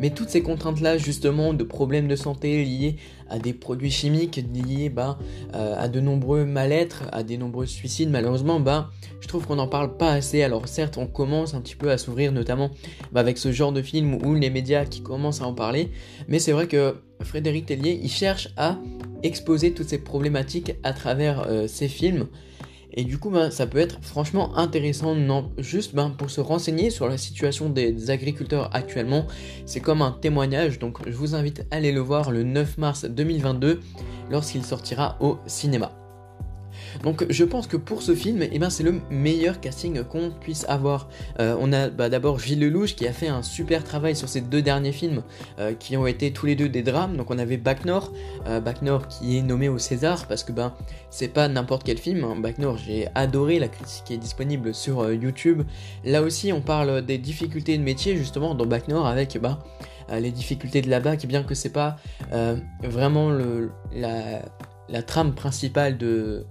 Mais 0.01 0.11
toutes 0.11 0.31
ces 0.31 0.43
contraintes-là, 0.43 0.97
justement, 0.97 1.53
de 1.53 1.65
problèmes 1.65 2.09
de 2.09 2.17
santé 2.17 2.65
liés 2.65 2.97
à 3.29 3.39
des 3.39 3.53
produits 3.53 3.91
chimiques, 3.91 4.41
liés 4.53 4.89
bah, 4.89 5.19
euh, 5.55 5.75
à 5.79 5.89
de 5.89 6.01
nombreux 6.01 6.45
mal-être, 6.45 7.05
à 7.13 7.23
des 7.23 7.37
nombreux 7.37 7.67
suicides, 7.67 8.11
malheureusement, 8.11 8.61
bah, 8.61 8.91
je 9.21 9.29
trouve 9.29 9.47
qu'on 9.47 9.57
n'en 9.57 9.69
parle 9.69 9.97
pas 9.97 10.13
assez. 10.13 10.43
Alors 10.43 10.69
certes, 10.69 10.97
on 10.97 11.07
commence 11.07 11.55
un 11.55 11.61
petit 11.61 11.77
peu 11.77 11.91
à 11.91 11.99
s'ouvrir, 11.99 12.33
notamment 12.33 12.71
bah, 13.13 13.21
avec 13.21 13.37
ce 13.37 13.53
genre 13.53 13.73
de 13.73 13.83
film 13.83 14.15
ou 14.25 14.35
les 14.35 14.51
médias 14.51 14.87
qui 14.87 15.03
commencent 15.03 15.43
à 15.43 15.47
en 15.47 15.55
parler, 15.55 15.91
mais 16.29 16.39
c'est 16.39 16.53
vrai 16.53 16.67
que 16.67 16.97
Frédéric 17.23 17.67
Tellier, 17.67 17.99
il 18.03 18.11
cherche 18.11 18.49
à 18.57 18.79
exposer 19.23 19.73
toutes 19.73 19.89
ces 19.89 19.99
problématiques 19.99 20.75
à 20.83 20.93
travers 20.93 21.47
ses 21.67 21.89
films. 21.89 22.27
Et 22.97 23.05
du 23.05 23.19
coup, 23.19 23.31
ben, 23.31 23.51
ça 23.51 23.67
peut 23.67 23.79
être 23.79 23.99
franchement 24.03 24.57
intéressant, 24.57 25.15
non, 25.15 25.51
juste 25.59 25.95
ben, 25.95 26.11
pour 26.11 26.31
se 26.31 26.41
renseigner 26.41 26.91
sur 26.91 27.09
la 27.09 27.19
situation 27.19 27.69
des, 27.69 28.11
agriculteurs 28.11 28.71
actuellement. 28.73 29.27
C'est 29.67 29.81
comme 29.81 30.03
un 30.03 30.13
témoignage, 30.13 30.79
donc 30.79 30.99
je 31.07 31.17
vous 31.17 31.35
invite 31.35 31.67
à 31.71 31.77
aller 31.77 31.93
le 31.93 32.01
voir 32.01 32.31
le 32.31 32.45
9 32.45 32.79
mars 32.79 33.05
2022 33.05 33.81
lorsqu'il 34.31 34.65
sortira 34.65 35.17
au 35.21 35.39
cinéma. 35.47 36.04
Donc 37.03 37.27
je 37.29 37.45
pense 37.45 37.67
que 37.67 37.77
pour 37.77 38.03
ce 38.03 38.15
film, 38.15 38.43
eh 38.43 38.59
ben, 38.59 38.71
c'est 38.71 38.83
le 38.83 39.01
meilleur 39.11 39.61
casting 39.61 40.03
qu'on 40.05 40.31
puisse 40.31 40.65
avoir. 40.69 41.09
Euh, 41.41 41.57
on 41.61 41.73
a 41.73 41.89
bah, 41.89 42.09
d'abord 42.09 42.39
Gilles 42.39 42.61
Lelouch 42.61 42.95
qui 42.95 43.07
a 43.07 43.13
fait 43.13 43.29
un 43.29 43.43
super 43.43 43.85
travail 43.85 44.17
sur 44.17 44.29
ces 44.29 44.41
deux 44.41 44.63
derniers 44.63 44.93
films 44.93 45.23
euh, 45.59 45.75
qui 45.75 45.97
ont 45.97 46.07
été 46.07 46.33
tous 46.33 46.47
les 46.47 46.57
deux 46.57 46.69
des 46.69 46.83
drames. 46.83 47.17
Donc 47.17 47.31
on 47.31 47.39
avait 47.39 47.57
Bac 47.57 47.85
Nord, 47.85 48.13
euh, 48.47 48.61
Bac 48.61 48.81
qui 49.09 49.39
est 49.39 49.43
nommé 49.43 49.69
au 49.69 49.79
César 49.79 50.27
parce 50.27 50.45
que 50.45 50.53
ben 50.53 50.75
c'est 51.11 51.29
pas 51.29 51.49
n'importe 51.49 51.85
quel 51.85 51.99
film. 51.99 52.25
Hein. 52.25 52.37
Bac 52.37 52.57
j'ai 52.87 53.09
adoré 53.15 53.59
la 53.59 53.69
critique 53.69 54.05
qui 54.05 54.15
est 54.15 54.19
disponible 54.19 54.75
sur 54.75 55.13
YouTube. 55.13 55.63
Là 56.05 56.23
aussi, 56.23 56.53
on 56.53 56.61
parle 56.61 57.03
des 57.03 57.19
difficultés 57.19 57.77
de 57.79 57.83
métier 57.83 58.17
justement 58.17 58.55
dans 58.55 58.67
Bac 58.67 58.85
avec 58.89 59.39
bah, 59.39 59.61
les 60.13 60.31
difficultés 60.31 60.83
de 60.83 60.91
là-bas, 60.91 61.17
qui 61.17 61.27
bien 61.27 61.43
que 61.43 61.55
c'est 61.55 61.73
pas 61.73 61.97
vraiment 62.83 63.31
la, 63.95 64.43
la 64.89 65.03
trame 65.03 65.35
principale 65.35 65.97
de, 65.97 66.47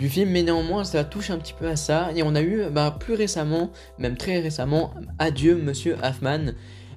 du 0.00 0.08
film, 0.08 0.30
mais 0.30 0.42
néanmoins 0.42 0.82
ça 0.82 1.04
touche 1.04 1.30
un 1.30 1.36
petit 1.36 1.52
peu 1.52 1.68
à 1.68 1.76
ça. 1.76 2.10
Et 2.16 2.22
on 2.22 2.34
a 2.34 2.40
eu 2.40 2.62
bah, 2.72 2.96
plus 2.98 3.14
récemment, 3.14 3.70
même 3.98 4.16
très 4.16 4.40
récemment, 4.40 4.94
Adieu 5.18 5.56
Monsieur 5.56 5.96
Hoffman, 6.02 6.52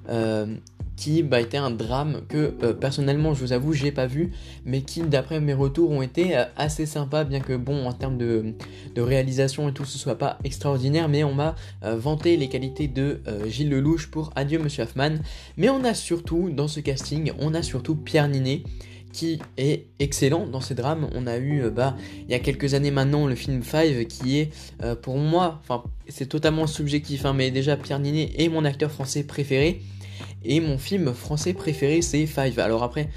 euh, 0.08 0.46
qui 0.96 1.22
bah, 1.22 1.40
était 1.40 1.58
un 1.58 1.70
drame 1.70 2.22
que 2.28 2.54
euh, 2.62 2.72
personnellement 2.72 3.34
je 3.34 3.40
vous 3.40 3.52
avoue 3.52 3.74
j'ai 3.74 3.92
pas 3.92 4.06
vu, 4.06 4.30
mais 4.64 4.80
qui 4.80 5.02
d'après 5.02 5.38
mes 5.38 5.52
retours 5.52 5.90
ont 5.90 6.00
été 6.00 6.34
euh, 6.34 6.44
assez 6.56 6.86
sympas, 6.86 7.24
bien 7.24 7.40
que 7.40 7.54
bon 7.54 7.86
en 7.86 7.92
termes 7.92 8.16
de, 8.16 8.54
réalisation 8.96 9.68
et 9.68 9.74
tout 9.74 9.84
ce 9.84 9.98
soit 9.98 10.16
pas 10.16 10.38
extraordinaire, 10.42 11.10
mais 11.10 11.24
on 11.24 11.34
m'a 11.34 11.56
vanté 11.82 12.38
les 12.38 12.48
qualités 12.48 12.88
de 12.88 13.20
Gilles 13.46 13.68
Lelouch 13.68 14.06
pour 14.06 14.30
Adieu 14.34 14.58
Monsieur 14.58 14.84
Hoffman. 14.84 15.16
Mais 15.58 15.68
on 15.68 15.84
a 15.84 15.92
surtout 15.92 16.48
dans 16.48 16.68
ce 16.68 16.80
casting, 16.80 17.32
on 17.38 17.52
a 17.52 17.62
surtout 17.62 17.96
Pierre 17.96 18.28
Ninet 18.28 18.62
qui 19.14 19.38
est 19.56 19.86
excellent 20.00 20.46
dans 20.46 20.60
ces 20.60 20.74
drames. 20.74 21.08
On 21.14 21.26
a 21.26 21.38
eu, 21.38 21.62
euh, 21.62 21.70
bah, 21.70 21.96
il 22.26 22.32
y 22.32 22.34
a 22.34 22.40
quelques 22.40 22.74
années 22.74 22.90
maintenant, 22.90 23.26
le 23.26 23.36
film 23.36 23.62
Five, 23.62 24.06
qui 24.06 24.40
est, 24.40 24.50
euh, 24.82 24.94
pour 24.96 25.16
moi, 25.16 25.62
c'est 26.08 26.26
totalement 26.28 26.66
subjectif, 26.66 27.24
hein, 27.24 27.32
mais 27.32 27.50
déjà, 27.50 27.76
Pierre 27.76 28.00
Ninet 28.00 28.32
est 28.36 28.48
mon 28.48 28.64
acteur 28.64 28.90
français 28.90 29.22
préféré. 29.24 29.80
Et 30.44 30.60
mon 30.60 30.76
film 30.76 31.14
français 31.14 31.54
préféré, 31.54 32.02
c'est 32.02 32.26
Five. 32.26 32.58
Alors 32.58 32.82
après, 32.82 33.08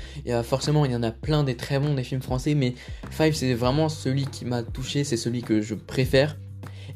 forcément, 0.43 0.85
il 0.85 0.93
y 0.93 0.95
en 0.95 1.03
a 1.03 1.11
plein 1.11 1.43
des 1.43 1.57
très 1.57 1.77
bons 1.77 1.93
des 1.93 2.03
films 2.03 2.21
français, 2.21 2.55
mais 2.55 2.73
Five, 3.11 3.33
c'est 3.33 3.53
vraiment 3.53 3.89
celui 3.89 4.25
qui 4.25 4.45
m'a 4.45 4.63
touché, 4.63 5.03
c'est 5.03 5.17
celui 5.17 5.41
que 5.41 5.61
je 5.61 5.75
préfère. 5.75 6.37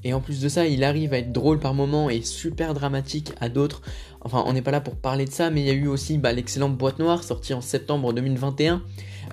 Et 0.03 0.13
en 0.13 0.21
plus 0.21 0.41
de 0.41 0.49
ça, 0.49 0.65
il 0.65 0.83
arrive 0.83 1.13
à 1.13 1.19
être 1.19 1.31
drôle 1.31 1.59
par 1.59 1.73
moments 1.73 2.09
et 2.09 2.21
super 2.21 2.73
dramatique 2.73 3.33
à 3.39 3.49
d'autres. 3.49 3.81
Enfin, 4.23 4.43
on 4.45 4.53
n'est 4.53 4.61
pas 4.61 4.71
là 4.71 4.81
pour 4.81 4.95
parler 4.95 5.25
de 5.25 5.31
ça, 5.31 5.49
mais 5.49 5.61
il 5.61 5.67
y 5.67 5.71
a 5.71 5.73
eu 5.73 5.87
aussi 5.87 6.17
bah, 6.17 6.31
l'excellente 6.31 6.77
Boîte 6.77 6.99
Noire 6.99 7.23
sortie 7.23 7.53
en 7.53 7.61
septembre 7.61 8.13
2021. 8.13 8.81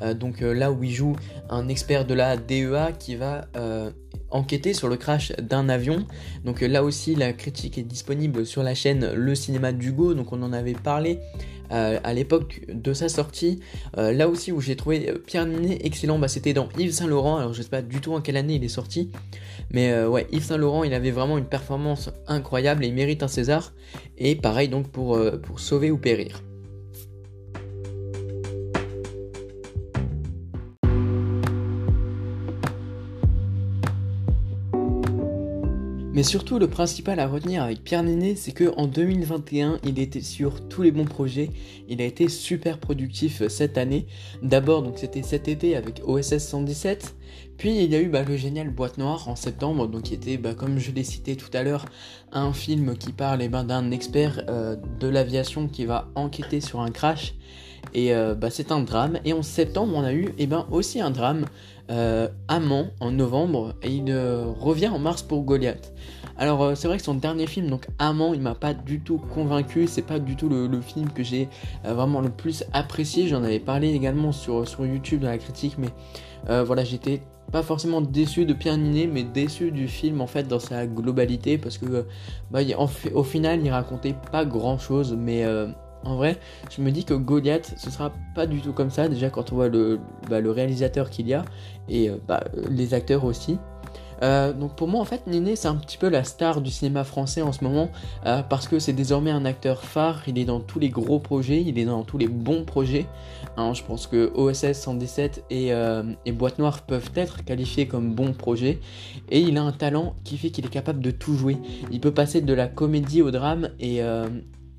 Euh, 0.02 0.14
donc 0.14 0.42
euh, 0.42 0.52
là 0.52 0.70
où 0.70 0.82
il 0.82 0.92
joue 0.92 1.16
un 1.50 1.68
expert 1.68 2.04
de 2.04 2.14
la 2.14 2.36
DEA 2.36 2.92
qui 2.98 3.16
va 3.16 3.48
euh, 3.56 3.90
enquêter 4.30 4.74
sur 4.74 4.88
le 4.88 4.96
crash 4.96 5.32
d'un 5.36 5.68
avion. 5.68 6.06
Donc 6.44 6.60
là 6.60 6.84
aussi 6.84 7.14
la 7.14 7.32
critique 7.32 7.78
est 7.78 7.82
disponible 7.82 8.46
sur 8.46 8.62
la 8.62 8.74
chaîne 8.74 9.12
Le 9.14 9.34
Cinéma 9.34 9.72
d'Hugo, 9.72 10.14
donc 10.14 10.32
on 10.32 10.42
en 10.42 10.52
avait 10.52 10.74
parlé 10.74 11.18
à 11.70 12.14
l'époque 12.14 12.62
de 12.72 12.94
sa 12.94 13.10
sortie. 13.10 13.60
là 13.94 14.26
aussi 14.26 14.52
où 14.52 14.60
j'ai 14.62 14.74
trouvé 14.74 15.12
Pierre 15.26 15.44
Ninet 15.44 15.78
excellent, 15.82 16.18
bah, 16.18 16.28
c'était 16.28 16.54
dans 16.54 16.70
Yves 16.78 16.92
Saint 16.92 17.06
Laurent, 17.06 17.36
alors 17.36 17.52
je 17.52 17.60
sais 17.60 17.68
pas 17.68 17.82
du 17.82 18.00
tout 18.00 18.14
en 18.14 18.22
quelle 18.22 18.38
année 18.38 18.54
il 18.54 18.64
est 18.64 18.68
sorti, 18.68 19.10
mais 19.70 20.04
ouais 20.04 20.26
Yves 20.32 20.44
Saint 20.44 20.56
Laurent 20.56 20.84
il 20.84 20.94
avait 20.94 21.10
vraiment 21.10 21.38
une 21.38 21.44
performance 21.44 22.10
incroyable 22.26 22.84
et 22.84 22.88
il 22.88 22.94
mérite 22.94 23.22
un 23.22 23.28
César. 23.28 23.72
Et 24.16 24.36
pareil 24.36 24.68
donc 24.68 24.88
pour, 24.88 25.18
pour 25.42 25.60
Sauver 25.60 25.90
ou 25.90 25.98
Périr. 25.98 26.42
Mais 36.18 36.24
surtout, 36.24 36.58
le 36.58 36.66
principal 36.66 37.20
à 37.20 37.28
retenir 37.28 37.62
avec 37.62 37.84
Pierre 37.84 38.02
Néné, 38.02 38.34
c'est 38.34 38.50
que 38.50 38.74
en 38.76 38.88
2021, 38.88 39.78
il 39.84 40.00
était 40.00 40.20
sur 40.20 40.66
tous 40.66 40.82
les 40.82 40.90
bons 40.90 41.04
projets. 41.04 41.50
Il 41.88 42.02
a 42.02 42.04
été 42.04 42.28
super 42.28 42.78
productif 42.78 43.42
euh, 43.42 43.48
cette 43.48 43.78
année. 43.78 44.08
D'abord, 44.42 44.82
donc 44.82 44.98
c'était 44.98 45.22
cet 45.22 45.46
été 45.46 45.76
avec 45.76 46.02
OSS 46.04 46.38
117. 46.38 47.14
Puis 47.56 47.84
il 47.84 47.92
y 47.92 47.94
a 47.94 48.00
eu 48.00 48.08
bah, 48.08 48.24
le 48.24 48.36
génial 48.36 48.68
Boîte 48.68 48.98
Noire 48.98 49.28
en 49.28 49.36
septembre, 49.36 49.86
donc 49.86 50.02
qui 50.02 50.14
était, 50.14 50.38
bah, 50.38 50.54
comme 50.54 50.80
je 50.80 50.90
l'ai 50.90 51.04
cité 51.04 51.36
tout 51.36 51.50
à 51.52 51.62
l'heure, 51.62 51.84
un 52.32 52.52
film 52.52 52.96
qui 52.96 53.12
parle 53.12 53.40
eh 53.40 53.48
ben, 53.48 53.62
d'un 53.62 53.92
expert 53.92 54.42
euh, 54.48 54.74
de 54.98 55.06
l'aviation 55.06 55.68
qui 55.68 55.84
va 55.84 56.10
enquêter 56.16 56.60
sur 56.60 56.80
un 56.80 56.90
crash. 56.90 57.34
Et 57.94 58.14
euh, 58.14 58.34
bah, 58.34 58.50
c'est 58.50 58.72
un 58.72 58.80
drame. 58.80 59.18
Et 59.24 59.32
en 59.32 59.42
septembre, 59.42 59.92
on 59.94 60.04
a 60.04 60.12
eu 60.12 60.34
eh 60.38 60.46
ben, 60.46 60.66
aussi 60.70 61.00
un 61.00 61.10
drame 61.10 61.46
euh, 61.90 62.28
Amant 62.48 62.88
en 63.00 63.10
novembre 63.10 63.74
et 63.82 63.90
il 63.90 64.10
euh, 64.10 64.44
revient 64.60 64.88
en 64.88 64.98
mars 64.98 65.22
pour 65.22 65.42
Goliath. 65.42 65.92
Alors 66.36 66.76
c'est 66.76 66.86
vrai 66.86 66.98
que 66.98 67.02
son 67.02 67.14
dernier 67.14 67.48
film, 67.48 67.68
donc 67.68 67.86
Amant, 67.98 68.32
il 68.32 68.40
m'a 68.40 68.54
pas 68.54 68.72
du 68.72 69.00
tout 69.00 69.18
convaincu, 69.18 69.88
c'est 69.88 70.02
pas 70.02 70.20
du 70.20 70.36
tout 70.36 70.48
le, 70.48 70.80
film 70.80 71.10
que 71.10 71.24
j'ai 71.24 71.48
vraiment 71.82 72.20
le 72.20 72.28
plus 72.28 72.62
apprécié, 72.72 73.26
j'en 73.26 73.42
avais 73.42 73.58
parlé 73.58 73.88
également 73.92 74.30
sur, 74.30 74.68
sur 74.68 74.86
YouTube 74.86 75.22
dans 75.22 75.30
la 75.30 75.38
critique, 75.38 75.76
mais 75.78 75.88
voilà 76.62 76.84
j'étais 76.84 77.22
pas 77.50 77.64
forcément 77.64 78.00
déçu 78.00 78.44
de 78.44 78.52
Pierre 78.52 78.78
Ninet, 78.78 79.08
mais 79.08 79.24
déçu 79.24 79.72
du 79.72 79.88
film 79.88 80.20
en 80.20 80.28
fait 80.28 80.46
dans 80.46 80.60
sa 80.60 80.86
globalité 80.86 81.58
parce 81.58 81.76
que 81.76 82.06
bah, 82.52 82.60
au 83.14 83.24
final 83.24 83.60
il 83.64 83.70
racontait 83.70 84.14
pas 84.30 84.44
grand 84.44 84.78
chose, 84.78 85.16
mais 85.18 85.44
en 86.04 86.16
vrai, 86.16 86.38
je 86.70 86.80
me 86.80 86.90
dis 86.90 87.04
que 87.04 87.14
Goliath, 87.14 87.74
ce 87.76 87.90
sera 87.90 88.12
pas 88.34 88.46
du 88.46 88.60
tout 88.60 88.72
comme 88.72 88.90
ça, 88.90 89.08
déjà 89.08 89.30
quand 89.30 89.52
on 89.52 89.56
voit 89.56 89.68
le, 89.68 90.00
bah, 90.28 90.38
réalisateur 90.44 91.10
qu'il 91.10 91.28
y 91.28 91.34
a, 91.34 91.44
et 91.88 92.08
euh, 92.08 92.16
bah, 92.26 92.44
les 92.70 92.94
acteurs 92.94 93.24
aussi. 93.24 93.58
Euh, 94.20 94.52
donc 94.52 94.74
pour 94.74 94.88
moi 94.88 95.00
en 95.00 95.04
fait 95.04 95.28
Néné 95.28 95.54
c'est 95.54 95.68
un 95.68 95.76
petit 95.76 95.96
peu 95.96 96.08
la 96.08 96.24
star 96.24 96.60
du 96.60 96.72
cinéma 96.72 97.04
français 97.04 97.40
en 97.40 97.52
ce 97.52 97.62
moment 97.62 97.88
euh, 98.26 98.42
parce 98.42 98.66
que 98.66 98.80
c'est 98.80 98.92
désormais 98.92 99.30
un 99.30 99.44
acteur 99.44 99.84
phare, 99.84 100.24
il 100.26 100.40
est 100.40 100.44
dans 100.44 100.58
tous 100.58 100.80
les 100.80 100.88
gros 100.88 101.20
projets, 101.20 101.62
il 101.62 101.78
est 101.78 101.84
dans 101.84 102.02
tous 102.02 102.18
les 102.18 102.26
bons 102.26 102.64
projets. 102.64 103.06
Hein, 103.56 103.74
je 103.74 103.84
pense 103.84 104.08
que 104.08 104.32
OSS 104.34 104.72
117 104.72 105.44
et, 105.50 105.68
et, 106.24 106.32
Boîte 106.32 106.58
Noire 106.58 106.82
peuvent 106.82 107.10
être 107.14 107.44
qualifiés 107.44 107.86
comme 107.86 108.12
bons 108.12 108.32
projets 108.32 108.80
et 109.30 109.38
il 109.38 109.56
a 109.56 109.62
un 109.62 109.72
talent 109.72 110.16
qui 110.24 110.36
fait 110.36 110.50
qu'il 110.50 110.66
est 110.66 110.70
capable 110.70 111.00
de 111.00 111.12
tout 111.12 111.34
jouer. 111.34 111.56
Il 111.92 112.00
peut 112.00 112.12
passer 112.12 112.40
de 112.40 112.52
la 112.52 112.66
comédie 112.66 113.22
au 113.22 113.30
drame 113.30 113.70
et, 113.78 114.00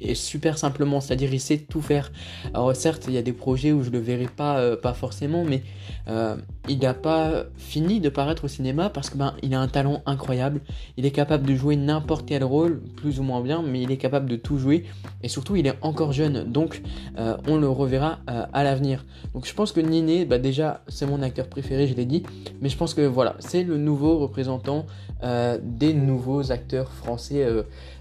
et 0.01 0.15
super 0.15 0.57
simplement, 0.57 1.01
c'est-à-dire 1.01 1.33
il 1.33 1.39
sait 1.39 1.57
tout 1.57 1.81
faire. 1.81 2.11
Alors 2.53 2.75
certes, 2.75 3.05
il 3.07 3.13
y 3.13 3.17
a 3.17 3.21
des 3.21 3.33
projets 3.33 3.71
où 3.71 3.83
je 3.83 3.89
le 3.89 3.99
verrai 3.99 4.27
pas, 4.27 4.59
euh, 4.59 4.77
forcément, 4.93 5.43
mais 5.43 5.61
euh, 6.07 6.35
il 6.67 6.79
n'a 6.79 6.93
pas 6.93 7.45
fini 7.57 7.99
de 7.99 8.09
paraître 8.09 8.45
au 8.45 8.47
cinéma 8.47 8.89
parce 8.89 9.09
que 9.09 9.17
ben 9.17 9.35
il 9.43 9.53
a 9.53 9.61
un 9.61 9.67
talent 9.67 10.01
incroyable. 10.05 10.61
Il 10.97 11.05
est 11.05 11.11
capable 11.11 11.45
de 11.45 11.55
jouer 11.55 11.75
n'importe 11.75 12.25
quel 12.25 12.43
rôle, 12.43 12.81
plus 12.95 13.19
ou 13.19 13.23
moins 13.23 13.41
bien, 13.41 13.61
mais 13.61 13.81
il 13.81 13.91
est 13.91 13.97
capable 13.97 14.29
de 14.29 14.35
tout 14.35 14.57
jouer. 14.57 14.85
Et 15.21 15.27
surtout, 15.27 15.55
il 15.55 15.67
est 15.67 15.75
encore 15.81 16.11
jeune, 16.11 16.43
donc 16.51 16.81
euh, 17.17 17.37
on 17.47 17.57
le 17.57 17.69
reverra 17.69 18.19
à 18.27 18.63
l'avenir. 18.63 19.05
Donc 19.33 19.45
je 19.45 19.53
pense 19.53 19.71
que 19.71 19.79
Niné, 19.79 20.25
bah, 20.25 20.37
déjà 20.37 20.83
c'est 20.87 21.05
mon 21.05 21.21
acteur 21.21 21.47
préféré, 21.47 21.87
je 21.87 21.93
l'ai 21.93 22.05
dit, 22.05 22.23
mais 22.61 22.69
je 22.69 22.77
pense 22.77 22.93
que 22.93 23.01
voilà, 23.01 23.35
c'est 23.39 23.63
le 23.63 23.77
nouveau 23.77 24.17
représentant 24.17 24.85
des 25.21 25.93
nouveaux 25.93 26.51
acteurs 26.51 26.91
français 26.91 27.45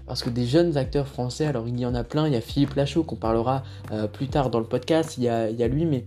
parce 0.09 0.23
que 0.23 0.31
des 0.31 0.47
jeunes 0.47 0.75
acteurs 0.75 1.07
français, 1.07 1.45
alors 1.45 1.67
il 1.67 1.79
y 1.79 1.85
en 1.85 1.93
a 1.93 2.03
plein, 2.03 2.25
il 2.25 2.33
y 2.33 2.35
a 2.35 2.41
Philippe 2.41 2.73
Lachaud 2.73 3.03
qu'on 3.03 3.15
parlera 3.15 3.63
euh, 3.91 4.07
plus 4.07 4.27
tard 4.27 4.49
dans 4.49 4.57
le 4.57 4.65
podcast, 4.65 5.19
il 5.19 5.23
y, 5.23 5.29
a, 5.29 5.67
lui, 5.67 5.85
mais 5.85 6.03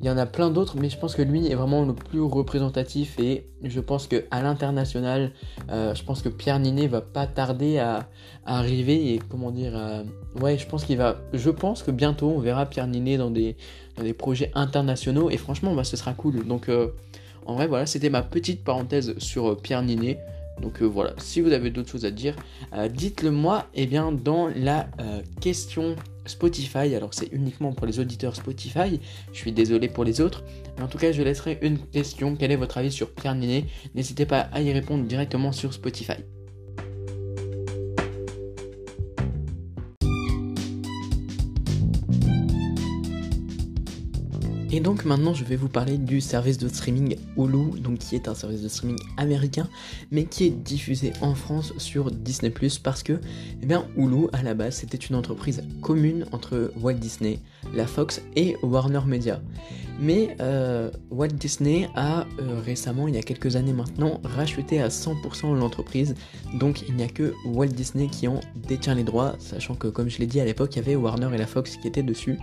il 0.00 0.06
y 0.06 0.10
en 0.10 0.16
a 0.16 0.26
plein 0.26 0.48
d'autres, 0.48 0.76
mais 0.78 0.88
je 0.88 0.96
pense 0.96 1.16
que 1.16 1.22
lui 1.22 1.48
est 1.48 1.56
vraiment 1.56 1.84
le 1.84 1.92
plus 1.92 2.20
représentatif 2.20 3.18
et 3.18 3.44
je 3.64 3.80
pense 3.80 4.06
que 4.06 4.26
à 4.30 4.42
l'international, 4.42 5.32
euh, 5.72 5.92
je 5.92 6.04
pense 6.04 6.22
que 6.22 6.28
Pierre 6.28 6.60
Ninet 6.60 6.86
va 6.86 7.00
pas 7.00 7.26
tarder 7.26 7.80
à, 7.80 8.08
arriver 8.46 9.12
et 9.12 9.20
comment 9.28 9.50
dire, 9.50 9.72
ouais, 10.40 10.56
je 10.56 10.66
pense 10.68 10.84
qu'il 10.84 10.98
va, 10.98 11.16
je 11.32 11.50
pense 11.50 11.82
que 11.82 11.90
bientôt 11.90 12.28
on 12.28 12.38
verra 12.38 12.66
Pierre 12.66 12.86
Ninet 12.86 13.16
dans 13.16 13.30
des, 13.30 13.56
dans 13.96 14.04
des 14.04 14.14
projets 14.14 14.52
internationaux 14.54 15.30
et 15.30 15.36
franchement, 15.36 15.74
bah, 15.74 15.82
ce 15.82 15.96
sera 15.96 16.12
cool. 16.12 16.46
Donc 16.46 16.68
euh, 16.68 16.88
en 17.44 17.54
vrai, 17.54 17.66
voilà, 17.66 17.86
c'était 17.86 18.10
ma 18.10 18.22
petite 18.22 18.62
parenthèse 18.62 19.18
sur 19.18 19.56
Pierre 19.60 19.82
Ninet. 19.82 20.20
Donc 20.62 20.80
euh, 20.80 20.86
voilà, 20.86 21.12
si 21.18 21.40
vous 21.40 21.52
avez 21.52 21.70
d'autres 21.70 21.90
choses 21.90 22.04
à 22.04 22.10
dire, 22.10 22.36
euh, 22.72 22.88
dites-le 22.88 23.30
moi 23.30 23.66
eh 23.74 23.86
bien, 23.86 24.12
dans 24.12 24.48
la 24.54 24.88
euh, 25.00 25.20
question 25.40 25.96
Spotify. 26.24 26.94
Alors 26.94 27.12
c'est 27.12 27.30
uniquement 27.32 27.72
pour 27.72 27.86
les 27.86 27.98
auditeurs 27.98 28.36
Spotify, 28.36 29.00
je 29.32 29.38
suis 29.38 29.52
désolé 29.52 29.88
pour 29.88 30.04
les 30.04 30.20
autres. 30.20 30.44
Mais 30.76 30.84
en 30.84 30.88
tout 30.88 30.98
cas, 30.98 31.12
je 31.12 31.22
laisserai 31.22 31.58
une 31.62 31.78
question. 31.78 32.36
Quel 32.36 32.52
est 32.52 32.56
votre 32.56 32.78
avis 32.78 32.92
sur 32.92 33.10
Pierre 33.10 33.34
Ninet 33.34 33.66
N'hésitez 33.94 34.24
pas 34.24 34.40
à 34.52 34.62
y 34.62 34.72
répondre 34.72 35.04
directement 35.04 35.52
sur 35.52 35.74
Spotify. 35.74 36.22
Et 44.74 44.80
donc 44.80 45.04
maintenant 45.04 45.34
je 45.34 45.44
vais 45.44 45.56
vous 45.56 45.68
parler 45.68 45.98
du 45.98 46.22
service 46.22 46.56
de 46.56 46.66
streaming 46.66 47.16
Hulu, 47.36 47.78
donc 47.78 47.98
qui 47.98 48.14
est 48.14 48.26
un 48.26 48.34
service 48.34 48.62
de 48.62 48.68
streaming 48.68 48.98
américain, 49.18 49.68
mais 50.10 50.24
qui 50.24 50.46
est 50.46 50.50
diffusé 50.50 51.12
en 51.20 51.34
France 51.34 51.74
sur 51.76 52.10
Disney⁇ 52.10 52.50
parce 52.82 53.02
que 53.02 53.20
eh 53.62 54.00
Hulu 54.00 54.28
à 54.32 54.42
la 54.42 54.54
base 54.54 54.76
c'était 54.76 54.96
une 54.96 55.14
entreprise 55.14 55.62
commune 55.82 56.24
entre 56.32 56.72
Walt 56.80 56.94
Disney, 56.94 57.40
la 57.74 57.86
Fox 57.86 58.22
et 58.36 58.56
Warner 58.62 59.00
Media. 59.06 59.40
Mais 60.00 60.36
euh, 60.40 60.90
Walt 61.10 61.28
Disney 61.28 61.88
a 61.94 62.26
euh, 62.40 62.60
récemment, 62.64 63.08
il 63.08 63.14
y 63.14 63.18
a 63.18 63.22
quelques 63.22 63.56
années 63.56 63.72
maintenant, 63.72 64.20
racheté 64.24 64.80
à 64.80 64.88
100% 64.88 65.54
l'entreprise, 65.56 66.14
donc 66.54 66.82
il 66.88 66.96
n'y 66.96 67.04
a 67.04 67.08
que 67.08 67.34
Walt 67.44 67.68
Disney 67.68 68.08
qui 68.08 68.26
en 68.26 68.40
détient 68.56 68.94
les 68.94 69.04
droits, 69.04 69.36
sachant 69.38 69.74
que 69.74 69.86
comme 69.86 70.08
je 70.08 70.18
l'ai 70.18 70.26
dit 70.26 70.40
à 70.40 70.44
l'époque, 70.44 70.74
il 70.74 70.78
y 70.78 70.80
avait 70.80 70.96
Warner 70.96 71.28
et 71.34 71.38
la 71.38 71.46
Fox 71.46 71.76
qui 71.76 71.86
étaient 71.86 72.02
dessus. 72.02 72.38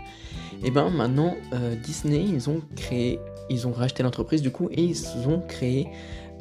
Et 0.63 0.71
ben 0.71 0.89
maintenant, 0.89 1.35
euh, 1.53 1.75
Disney, 1.75 2.23
ils 2.27 2.49
ont 2.49 2.61
créé, 2.75 3.19
ils 3.49 3.67
ont 3.67 3.71
racheté 3.71 4.03
l'entreprise 4.03 4.41
du 4.41 4.51
coup 4.51 4.69
et 4.71 4.83
ils 4.83 5.27
ont 5.27 5.41
créé 5.47 5.87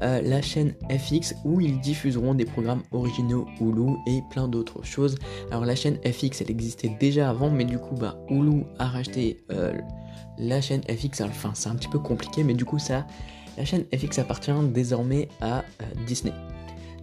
euh, 0.02 0.20
la 0.22 0.42
chaîne 0.42 0.74
FX 0.90 1.34
où 1.44 1.60
ils 1.60 1.80
diffuseront 1.80 2.34
des 2.34 2.44
programmes 2.44 2.82
originaux 2.92 3.46
Hulu 3.60 3.96
et 4.06 4.22
plein 4.30 4.48
d'autres 4.48 4.84
choses. 4.84 5.16
Alors 5.50 5.64
la 5.64 5.74
chaîne 5.74 5.98
FX, 6.04 6.40
elle 6.42 6.50
existait 6.50 6.96
déjà 7.00 7.30
avant, 7.30 7.50
mais 7.50 7.64
du 7.64 7.78
coup, 7.78 7.94
bah, 7.94 8.16
Hulu 8.30 8.64
a 8.78 8.86
racheté 8.86 9.38
euh, 9.50 9.72
la 10.38 10.60
chaîne 10.60 10.82
FX. 10.82 11.20
Enfin, 11.22 11.52
c'est 11.54 11.68
un 11.68 11.74
petit 11.74 11.88
peu 11.88 11.98
compliqué, 11.98 12.44
mais 12.44 12.54
du 12.54 12.64
coup, 12.64 12.78
ça, 12.78 13.06
la 13.56 13.64
chaîne 13.64 13.84
FX 13.94 14.18
appartient 14.18 14.52
désormais 14.72 15.28
à 15.40 15.64
Disney. 16.06 16.32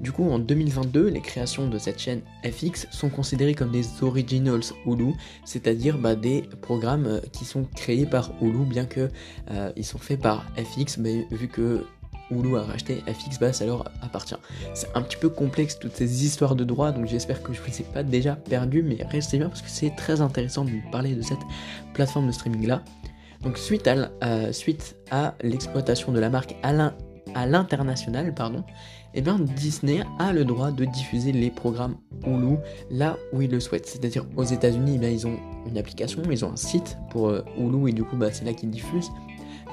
Du 0.01 0.11
coup, 0.11 0.29
en 0.29 0.39
2022, 0.39 1.07
les 1.07 1.21
créations 1.21 1.67
de 1.69 1.77
cette 1.77 1.99
chaîne 1.99 2.21
FX 2.43 2.87
sont 2.91 3.09
considérées 3.09 3.53
comme 3.55 3.71
des 3.71 3.85
originals 4.03 4.61
Hulu, 4.85 5.13
c'est-à-dire 5.45 5.97
bah, 5.97 6.15
des 6.15 6.43
programmes 6.61 7.05
euh, 7.05 7.19
qui 7.31 7.45
sont 7.45 7.63
créés 7.75 8.05
par 8.05 8.31
Hulu, 8.41 8.65
bien 8.65 8.85
que 8.85 9.09
euh, 9.51 9.71
ils 9.77 9.85
sont 9.85 9.97
faits 9.97 10.19
par 10.19 10.45
FX, 10.57 10.97
mais 10.97 11.25
vu 11.31 11.47
que 11.47 11.85
Hulu 12.31 12.57
a 12.57 12.63
racheté 12.63 13.03
FX, 13.07 13.51
ça 13.51 13.65
leur 13.65 13.85
appartient. 14.01 14.35
C'est 14.73 14.87
un 14.95 15.01
petit 15.01 15.17
peu 15.17 15.29
complexe 15.29 15.77
toutes 15.79 15.95
ces 15.95 16.25
histoires 16.25 16.55
de 16.55 16.63
droit, 16.63 16.91
donc 16.91 17.07
j'espère 17.07 17.41
que 17.41 17.53
je 17.53 17.61
ne 17.61 17.65
vous 17.65 17.81
ai 17.81 17.83
pas 17.83 18.03
déjà 18.03 18.35
perdu, 18.35 18.83
mais 18.83 18.97
restez 19.09 19.37
bien 19.37 19.49
parce 19.49 19.61
que 19.61 19.69
c'est 19.69 19.95
très 19.95 20.21
intéressant 20.21 20.65
de 20.65 20.71
vous 20.71 20.81
parler 20.91 21.15
de 21.15 21.21
cette 21.21 21.39
plateforme 21.93 22.27
de 22.27 22.31
streaming 22.31 22.67
là. 22.67 22.83
Donc 23.43 23.57
suite 23.57 23.87
à, 23.87 24.09
euh, 24.23 24.51
suite 24.51 24.95
à 25.11 25.35
l'exploitation 25.41 26.11
de 26.11 26.19
la 26.19 26.29
marque 26.29 26.55
à 26.63 27.45
l'international, 27.45 28.33
pardon, 28.33 28.63
eh 29.13 29.21
bien 29.21 29.39
Disney 29.39 30.03
a 30.19 30.33
le 30.33 30.45
droit 30.45 30.71
de 30.71 30.85
diffuser 30.85 31.31
les 31.31 31.49
programmes 31.49 31.95
Hulu 32.25 32.57
là 32.89 33.17
où 33.33 33.41
il 33.41 33.51
le 33.51 33.59
souhaite. 33.59 33.85
C'est-à-dire 33.85 34.25
aux 34.35 34.43
États-Unis, 34.43 34.99
ils 35.01 35.27
ont 35.27 35.37
une 35.67 35.77
application, 35.77 36.21
ils 36.29 36.43
ont 36.43 36.51
un 36.51 36.57
site 36.57 36.97
pour 37.11 37.29
euh, 37.29 37.43
Hulu 37.57 37.89
et 37.89 37.93
du 37.93 38.03
coup 38.03 38.17
bah, 38.17 38.31
c'est 38.31 38.45
là 38.45 38.53
qu'ils 38.53 38.69
diffusent. 38.69 39.11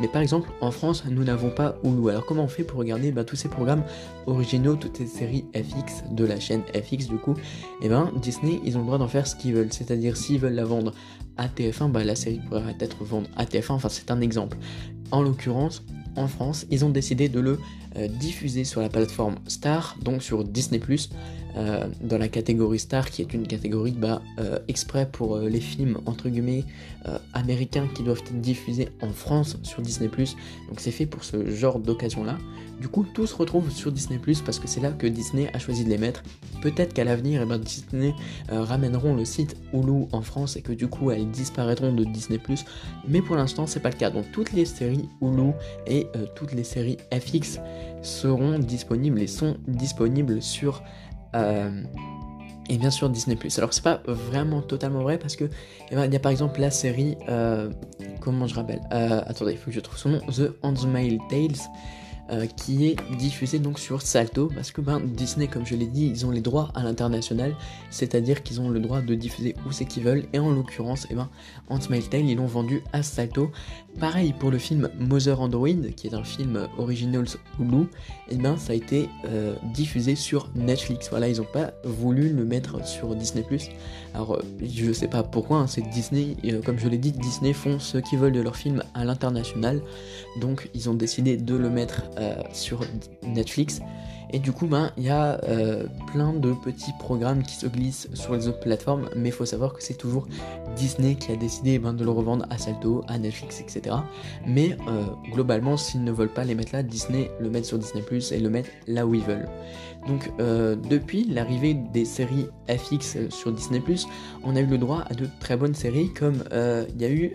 Mais 0.01 0.09
par 0.09 0.23
exemple, 0.23 0.51
en 0.61 0.71
France, 0.71 1.05
nous 1.09 1.25
n'avons 1.25 1.51
pas 1.51 1.77
Hulu. 1.85 2.11
Alors 2.11 2.25
comment 2.27 2.45
on 2.45 2.49
fait 2.49 2.65
pour 2.65 2.79
regarder 2.79 3.13
bah, 3.13 3.25
tous 3.25 3.37
ces 3.37 3.49
programmes 3.49 3.85
originaux, 4.27 4.77
toutes 4.77 4.97
ces 4.97 5.07
séries 5.07 5.45
FX 5.55 6.05
de 6.11 6.25
la 6.25 6.41
chaîne 6.41 6.63
FX 6.75 7.09
du 7.09 7.17
coup 7.17 7.35
Eh 7.83 7.89
bien, 7.89 8.11
Disney, 8.21 8.61
ils 8.65 8.77
ont 8.77 8.81
le 8.81 8.87
droit 8.87 8.99
d'en 8.99 9.09
faire 9.09 9.27
ce 9.27 9.37
qu'ils 9.37 9.55
veulent. 9.55 9.73
C'est-à-dire, 9.73 10.17
s'ils 10.17 10.39
veulent 10.39 10.55
la 10.55 10.65
vendre 10.65 10.93
à 11.37 11.47
TF1, 11.49 11.91
bah, 11.91 12.05
la 12.05 12.15
série 12.15 12.41
pourrait 12.49 12.77
être 12.81 13.05
vendue 13.05 13.29
à 13.37 13.45
TF1. 13.45 13.73
Enfin, 13.73 13.89
c'est 13.89 14.11
un 14.11 14.21
exemple. 14.21 14.57
En 15.11 15.23
l'occurrence, 15.23 15.85
en 16.17 16.27
France, 16.27 16.67
ils 16.71 16.85
ont 16.85 16.91
décidé 16.91 17.29
de 17.29 17.41
le 17.41 17.59
euh, 17.99 18.09
diffuser 18.09 18.65
sur 18.65 18.81
la 18.81 18.89
plateforme 18.89 19.35
Star, 19.49 19.97
donc 20.03 20.23
sur 20.23 20.45
Disney⁇ 20.45 20.79
euh, 21.55 21.87
dans 22.01 22.17
la 22.17 22.29
catégorie 22.29 22.79
Star, 22.79 23.11
qui 23.11 23.21
est 23.21 23.35
une 23.35 23.47
catégorie 23.47 23.93
bah, 23.93 24.23
euh, 24.39 24.59
exprès 24.67 25.07
pour 25.11 25.39
les 25.39 25.61
films, 25.61 25.99
entre 26.07 26.31
guillemets, 26.31 26.65
américains 27.35 27.89
qui 27.95 28.05
doivent 28.05 28.21
être 28.21 28.41
diffusés 28.41 28.89
en 29.03 29.11
France 29.11 29.59
sur 29.65 29.83
Disney⁇ 29.83 30.09
Donc 30.69 30.81
c'est 30.81 30.93
fait 30.93 31.05
pour 31.05 31.25
ce 31.25 31.51
genre 31.51 31.81
d'occasion-là. 31.81 32.39
Du 32.81 32.89
coup, 32.89 33.05
tout 33.13 33.27
se 33.27 33.35
retrouve 33.35 33.71
sur 33.71 33.93
Disney⁇ 33.93 34.19
parce 34.45 34.59
que 34.59 34.67
c'est 34.67 34.81
là 34.81 34.91
que 34.91 35.07
Disney 35.07 35.51
a 35.53 35.59
choisi 35.59 35.85
de 35.85 35.91
les 35.91 35.99
mettre. 35.99 36.23
Peut-être 36.63 36.95
qu'à 36.95 37.05
l'avenir, 37.05 37.43
eh 37.43 37.47
ben, 37.47 37.59
Disney 37.59 38.15
ramèneront 38.49 39.15
le 39.15 39.25
site 39.25 39.57
Hulu 39.73 40.07
en 40.13 40.23
France 40.23 40.57
et 40.57 40.63
que 40.63 40.73
du 40.73 40.87
coup, 40.87 41.11
elles 41.11 41.31
disparaîtront 41.31 41.93
de 41.93 42.05
Disney⁇ 42.05 42.39
mais 43.09 43.21
pour 43.21 43.37
l'instant, 43.37 43.67
c'est 43.67 43.81
pas 43.81 43.91
le 43.91 43.97
cas. 43.97 44.11
Donc 44.11 44.31
toutes 44.33 44.53
les 44.53 44.65
séries 44.65 45.09
Hulu 45.21 45.51
et 45.87 46.07
toutes 46.37 46.53
les 46.53 46.65
séries 46.65 46.99
FX 47.13 47.61
seront 48.03 48.59
disponibles 48.59 49.21
et 49.21 49.27
sont 49.27 49.57
disponibles 49.67 50.43
sur 50.43 50.83
euh, 51.35 51.83
et 52.69 52.79
bien 52.79 52.91
sûr 52.91 53.11
Disney⁇ 53.11 53.37
Alors 53.59 53.73
c'est 53.73 53.83
pas 53.83 54.03
vraiment 54.07 54.63
totalement 54.63 55.03
vrai 55.03 55.19
parce 55.19 55.37
que 55.37 55.45
eh 55.91 55.95
ben, 55.95 56.07
il 56.07 56.13
y 56.13 56.17
a 56.17 56.21
par 56.21 56.33
exemple 56.33 56.61
la 56.61 56.71
série, 56.71 57.17
euh, 57.29 57.71
comment 58.21 58.47
je 58.47 58.55
rappelle, 58.55 58.81
euh, 58.93 59.21
attendez, 59.27 59.53
il 59.53 59.59
faut 59.59 59.67
que 59.67 59.73
je 59.73 59.81
trouve 59.81 59.99
son 59.99 60.11
nom, 60.11 60.21
The 60.21 60.53
Handmaid's 60.63 61.19
Tales, 61.29 61.69
euh, 62.33 62.47
qui 62.47 62.87
est 62.87 62.97
diffusé 63.19 63.59
donc 63.59 63.79
sur 63.79 64.01
Salto 64.01 64.51
parce 64.55 64.71
que 64.73 64.81
ben, 64.81 65.01
Disney 65.01 65.49
comme 65.49 65.67
je 65.67 65.75
l'ai 65.75 65.87
dit 65.87 66.07
ils 66.07 66.25
ont 66.25 66.31
les 66.31 66.41
droits 66.41 66.71
à 66.75 66.83
l'international 66.83 67.55
c'est 67.91 68.15
à 68.15 68.21
dire 68.21 68.43
qu'ils 68.43 68.61
ont 68.61 68.71
le 68.71 68.81
droit 68.81 69.03
de 69.03 69.15
diffuser 69.15 69.55
où 69.67 69.73
c'est 69.73 69.85
qu'ils 69.85 70.03
veulent 70.03 70.25
et 70.33 70.39
en 70.39 70.51
l'occurrence 70.51 71.07
eh 71.11 71.15
ben, 71.15 71.29
Handmaid's 71.69 72.09
Tale 72.09 72.25
ils 72.25 72.37
l'ont 72.37 72.47
vendu 72.47 72.83
à 72.93 73.03
Salto. 73.03 73.51
Pareil 74.01 74.33
pour 74.33 74.51
le 74.51 74.59
film 74.59 74.89
Mother 74.99 75.41
Android 75.41 75.69
qui 75.95 76.07
est 76.07 76.15
un 76.15 76.25
film 76.25 76.69
original 76.79 77.27
Hulu 77.61 77.83
et 77.83 77.87
eh 78.31 78.37
ben 78.37 78.57
ça 78.57 78.73
a 78.73 78.77
été 78.77 79.09
euh, 79.27 79.55
diffusé 79.75 80.15
sur 80.15 80.49
Netflix. 80.55 81.09
Voilà 81.11 81.29
ils 81.29 81.41
ont 81.41 81.49
pas 81.53 81.73
voulu 81.85 82.33
le 82.33 82.45
mettre 82.45 82.87
sur 82.87 83.15
Disney 83.15 83.45
alors 84.15 84.35
euh, 84.35 84.43
je 84.63 84.93
sais 84.93 85.09
pas 85.09 85.23
pourquoi 85.23 85.59
hein, 85.59 85.67
c'est 85.67 85.83
Disney 85.83 86.37
comme 86.65 86.79
je 86.79 86.89
l'ai 86.89 86.99
dit 86.99 87.13
Disney 87.13 87.53
font 87.53 87.79
ce 87.79 87.99
qu'ils 87.99 88.19
veulent 88.19 88.33
de 88.33 88.41
leurs 88.41 88.57
films 88.57 88.83
à 88.95 89.05
l'international 89.05 89.81
donc 90.37 90.71
ils 90.75 90.89
ont 90.89 90.95
décidé 90.95 91.37
de 91.37 91.55
le 91.55 91.71
mettre 91.71 92.03
euh, 92.19 92.35
sur 92.53 92.81
Netflix. 93.23 93.81
Et 94.35 94.39
du 94.39 94.51
coup, 94.51 94.67
ben, 94.67 94.91
il 94.97 95.05
y 95.05 95.11
a 95.11 95.39
euh, 95.45 95.85
plein 96.11 96.33
de 96.33 96.55
petits 96.55 96.93
programmes 96.99 97.43
qui 97.43 97.55
se 97.55 97.67
glissent 97.67 98.09
sur 98.15 98.35
les 98.35 98.49
autres 98.49 98.61
plateformes, 98.61 99.11
mais 99.15 99.29
il 99.29 99.33
faut 99.33 99.45
savoir 99.45 99.75
que 99.75 99.83
c'est 99.83 99.99
toujours 99.99 100.27
Disney 100.75 101.17
qui 101.17 101.33
a 101.33 101.37
décidé 101.37 101.79
ben, 101.79 101.93
de 101.93 102.03
le 102.03 102.11
revendre 102.11 102.47
à 102.49 102.57
Salto, 102.57 103.05
à 103.09 103.19
Netflix, 103.19 103.61
etc. 103.61 103.97
Mais 104.47 104.79
euh, 104.89 105.05
globalement, 105.33 105.77
s'ils 105.77 106.03
ne 106.03 106.13
veulent 106.13 106.33
pas 106.33 106.45
les 106.45 106.55
mettre 106.55 106.75
là, 106.75 106.83
Disney 106.83 107.31
le 107.41 107.51
met 107.51 107.63
sur 107.63 107.79
Disney 107.79 108.03
Plus 108.03 108.33
et 108.33 108.41
le 108.41 108.49
met 108.49 108.65
là 108.87 109.07
où 109.07 109.15
ils 109.15 109.21
veulent. 109.21 109.49
Donc, 110.07 110.31
depuis 110.39 111.25
l'arrivée 111.25 111.75
des 111.75 112.05
séries 112.05 112.47
FX 112.69 113.29
sur 113.31 113.53
Disney 113.53 113.81
on 114.43 114.57
a 114.57 114.61
eu 114.61 114.67
le 114.67 114.79
droit 114.79 115.05
à 115.09 115.15
de 115.15 115.29
très 115.41 115.57
bonnes 115.57 115.75
séries, 115.75 116.13
comme 116.13 116.43
il 116.53 117.01
y 117.01 117.05
a 117.05 117.11
eu, 117.11 117.33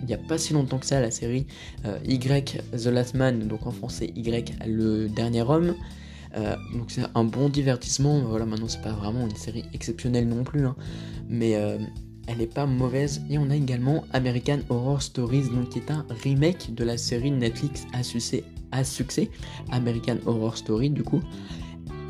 il 0.00 0.06
n'y 0.06 0.14
a 0.14 0.18
pas 0.18 0.38
si 0.38 0.52
longtemps 0.52 0.78
que 0.78 0.86
ça, 0.86 1.00
la 1.00 1.10
série 1.10 1.46
Y 2.06 2.62
The 2.72 2.86
Last 2.86 3.14
Man, 3.14 3.48
donc 3.48 3.66
en 3.66 3.70
français 3.70 4.12
Y 4.14 4.54
le 4.66 5.08
dernier 5.08 5.42
homme. 5.42 5.74
Euh, 6.36 6.56
donc 6.72 6.90
c'est 6.90 7.02
un 7.14 7.24
bon 7.24 7.48
divertissement. 7.48 8.20
Voilà, 8.20 8.46
maintenant 8.46 8.68
c'est 8.68 8.82
pas 8.82 8.92
vraiment 8.92 9.26
une 9.26 9.36
série 9.36 9.64
exceptionnelle 9.72 10.28
non 10.28 10.44
plus, 10.44 10.66
hein. 10.66 10.76
mais 11.28 11.56
euh, 11.56 11.78
elle 12.26 12.40
est 12.40 12.52
pas 12.52 12.66
mauvaise. 12.66 13.22
Et 13.30 13.38
on 13.38 13.50
a 13.50 13.56
également 13.56 14.04
American 14.12 14.58
Horror 14.68 15.02
Stories, 15.02 15.48
donc 15.50 15.70
qui 15.70 15.78
est 15.78 15.90
un 15.90 16.04
remake 16.22 16.74
de 16.74 16.84
la 16.84 16.98
série 16.98 17.30
Netflix 17.30 17.86
à 17.92 18.02
succès, 18.02 18.44
à 18.72 18.84
succès 18.84 19.30
American 19.70 20.16
Horror 20.26 20.56
Story 20.56 20.90
du 20.90 21.02
coup. 21.02 21.20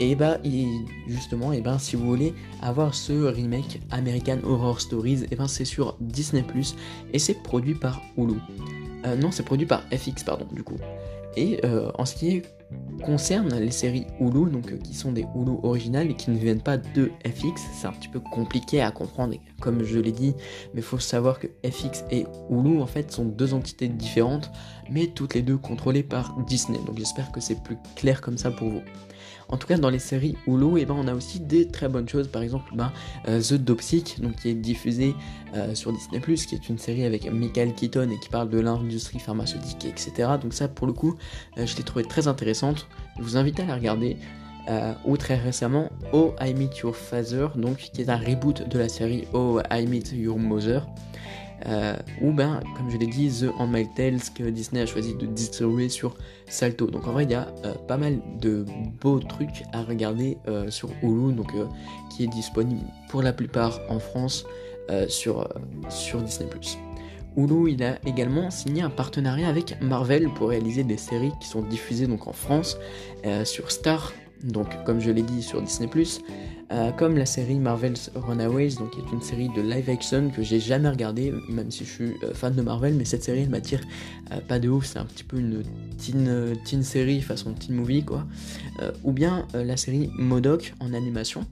Et 0.01 0.15
bah 0.15 0.39
justement, 1.09 1.53
et 1.53 1.61
ben 1.61 1.79
si 1.79 1.97
vous 1.97 2.07
voulez 2.07 2.35
avoir 2.63 2.95
ce 2.95 3.13
remake 3.13 3.81
American 3.91 4.39
Horror 4.45 4.81
Stories, 4.81 5.25
et 5.31 5.37
ben 5.37 5.49
c'est 5.49 5.65
sur 5.65 5.97
Disney 6.01 6.45
et 7.13 7.19
c'est 7.19 7.43
produit 7.43 7.75
par 7.75 8.01
Hulu. 8.17 8.35
Euh, 9.07 9.17
non, 9.17 9.31
c'est 9.31 9.45
produit 9.45 9.67
par 9.67 9.83
FX, 9.93 10.25
pardon, 10.25 10.47
du 10.53 10.63
coup. 10.63 10.77
Et 11.37 11.61
euh, 11.65 11.91
en 11.99 12.05
ce 12.05 12.15
qui 12.17 12.43
concerne 13.05 13.55
les 13.55 13.71
séries 13.71 14.07
Hulu, 14.21 14.51
donc 14.51 14.77
qui 14.83 14.95
sont 14.95 15.13
des 15.13 15.25
Hulu 15.35 15.53
originales 15.63 16.11
et 16.11 16.15
qui 16.15 16.31
ne 16.31 16.39
viennent 16.39 16.63
pas 16.63 16.77
de 16.77 17.11
FX, 17.25 17.63
c'est 17.75 17.87
un 17.87 17.93
petit 17.93 18.09
peu 18.09 18.21
compliqué 18.21 18.81
à 18.81 18.91
comprendre, 18.91 19.35
comme 19.61 19.85
je 19.85 19.99
l'ai 19.99 20.13
dit, 20.13 20.35
mais 20.75 20.81
il 20.81 20.83
faut 20.83 20.99
savoir 20.99 21.39
que 21.39 21.47
FX 21.65 22.05
et 22.11 22.27
Hulu 22.51 22.81
en 22.81 22.87
fait 22.87 23.13
sont 23.13 23.25
deux 23.25 23.55
entités 23.55 23.89
différentes, 23.89 24.51
mais 24.91 25.07
toutes 25.09 25.35
les 25.35 25.43
deux 25.43 25.59
contrôlées 25.59 26.03
par 26.03 26.37
Disney. 26.47 26.79
Donc 26.87 26.99
j'espère 26.99 27.31
que 27.31 27.41
c'est 27.41 27.63
plus 27.63 27.79
clair 27.95 28.21
comme 28.21 28.39
ça 28.39 28.51
pour 28.51 28.69
vous. 28.69 28.83
En 29.49 29.57
tout 29.57 29.67
cas, 29.67 29.79
dans 29.79 29.89
les 29.89 29.99
séries 29.99 30.37
Hulu, 30.47 30.79
eh 30.79 30.85
ben, 30.85 30.95
on 30.97 31.09
a 31.09 31.15
aussi 31.15 31.41
des 31.41 31.69
très 31.69 31.89
bonnes 31.89 32.09
choses. 32.09 32.29
Par 32.29 32.43
exemple, 32.43 32.71
ben, 32.75 32.93
euh, 33.29 33.41
The 33.41 33.55
Dopsic, 33.55 34.21
donc, 34.21 34.37
qui 34.37 34.51
est 34.51 34.55
diffusé 34.55 35.15
euh, 35.55 35.75
sur 35.75 35.93
Disney+, 35.93 36.21
qui 36.21 36.55
est 36.55 36.69
une 36.69 36.79
série 36.79 37.05
avec 37.05 37.31
Michael 37.31 37.75
Keaton 37.75 38.11
et 38.11 38.19
qui 38.19 38.29
parle 38.29 38.51
de 38.51 38.61
l'industrie 38.61 39.19
pharmaceutique, 39.19 39.87
etc. 39.87 40.33
Donc 40.41 40.53
ça, 40.53 40.69
pour 40.69 40.87
le 40.87 40.93
coup, 40.93 41.17
euh, 41.57 41.67
je 41.67 41.77
l'ai 41.77 41.83
trouvé 41.83 42.05
très 42.05 42.29
intéressante. 42.29 42.87
Je 43.17 43.23
vous 43.23 43.37
invite 43.37 43.59
à 43.61 43.65
la 43.65 43.75
regarder. 43.75 44.17
ou 45.07 45.17
très 45.17 45.37
récemment, 45.37 45.91
Oh 46.13 46.35
I 46.43 46.53
Meet 46.53 46.81
Your 46.81 46.95
Father, 46.95 47.49
donc 47.57 47.79
qui 47.91 48.03
est 48.03 48.11
un 48.11 48.19
reboot 48.19 48.69
de 48.69 48.79
la 48.79 48.91
série 48.91 49.25
Oh 49.33 49.61
I 49.71 49.87
Meet 49.87 50.13
Your 50.13 50.39
Mother. 50.39 50.87
Euh, 51.67 51.97
ou 52.21 52.33
ben, 52.33 52.61
comme 52.77 52.91
je 52.91 52.97
l'ai 52.97 53.07
dit, 53.07 53.31
The 53.41 53.51
Handmaid's 53.59 53.95
Tales 53.95 54.21
que 54.35 54.45
Disney 54.45 54.83
a 54.83 54.87
choisi 54.87 55.15
de 55.15 55.27
distribuer 55.27 55.89
sur 55.89 56.17
Salto. 56.47 56.87
Donc 56.87 57.07
en 57.07 57.13
vrai, 57.13 57.25
il 57.25 57.31
y 57.31 57.35
a 57.35 57.49
euh, 57.65 57.75
pas 57.87 57.97
mal 57.97 58.21
de 58.41 58.65
beaux 59.01 59.19
trucs 59.19 59.65
à 59.73 59.83
regarder 59.83 60.39
euh, 60.47 60.71
sur 60.71 60.91
Hulu, 61.03 61.33
donc 61.33 61.53
qui 62.11 62.25
est 62.25 62.29
disponible 62.29 62.87
pour 63.09 63.23
la 63.23 63.33
plupart 63.33 63.81
en 63.89 63.99
France 63.99 64.45
sur, 65.09 65.47
sur 65.91 66.23
Disney+. 66.23 66.49
Hulu, 67.37 67.73
il 67.73 67.85
a 67.85 67.99
également 68.07 68.51
signé 68.51 68.81
un 68.81 68.89
partenariat 68.89 69.47
avec 69.47 69.79
Marvel 69.83 70.31
pour 70.35 70.49
réaliser 70.49 70.83
des 70.83 70.97
séries 70.97 71.33
qui 71.43 71.47
sont 71.47 71.61
diffusées 71.61 72.07
donc 72.07 72.27
en 72.27 72.33
France 72.33 72.79
sur 73.45 73.71
Star, 73.71 74.15
donc 74.43 74.67
comme 74.85 75.01
je 75.01 75.11
l'ai 75.11 75.23
dit 75.23 75.43
sur 75.43 75.63
Disney+, 75.63 75.89
euh, 76.71 76.91
comme 76.93 77.17
la 77.17 77.27
série 77.27 77.59
Marvel's 77.59 78.11
Runaways, 78.15 78.75
donc 78.79 78.91
qui 78.91 79.01
est 79.01 79.13
une 79.13 79.23
série 79.23 79.49
de 79.57 79.63
live 79.63 79.89
action 79.89 80.31
que 80.31 80.43
j'ai 80.43 80.61
jamais 80.61 80.89
regardée, 80.89 81.33
même 81.49 81.71
si 81.71 81.85
je 81.85 81.91
suis 81.91 82.13
euh, 82.23 82.35
fan 82.35 82.55
de 82.55 82.63
Marvel, 82.63 82.95
mais 82.95 83.05
cette 83.05 83.25
série 83.25 83.41
elle 83.41 83.51
m'attire 83.51 83.81
pas 84.47 84.59
de 84.59 84.69
ouf, 84.69 84.85
c'est 84.85 84.99
un 84.99 85.07
petit 85.07 85.25
peu 85.25 85.39
une 85.39 85.63
teen, 85.97 86.55
teen 86.65 86.83
série 86.83 87.23
façon 87.23 87.55
teen 87.55 87.75
movie 87.75 88.05
quoi, 88.05 88.27
ou 89.03 89.13
bien 89.13 89.47
la 89.55 89.79
série 89.79 90.11
Modoc 90.19 90.75
en 90.81 90.93
animation, 90.93 91.47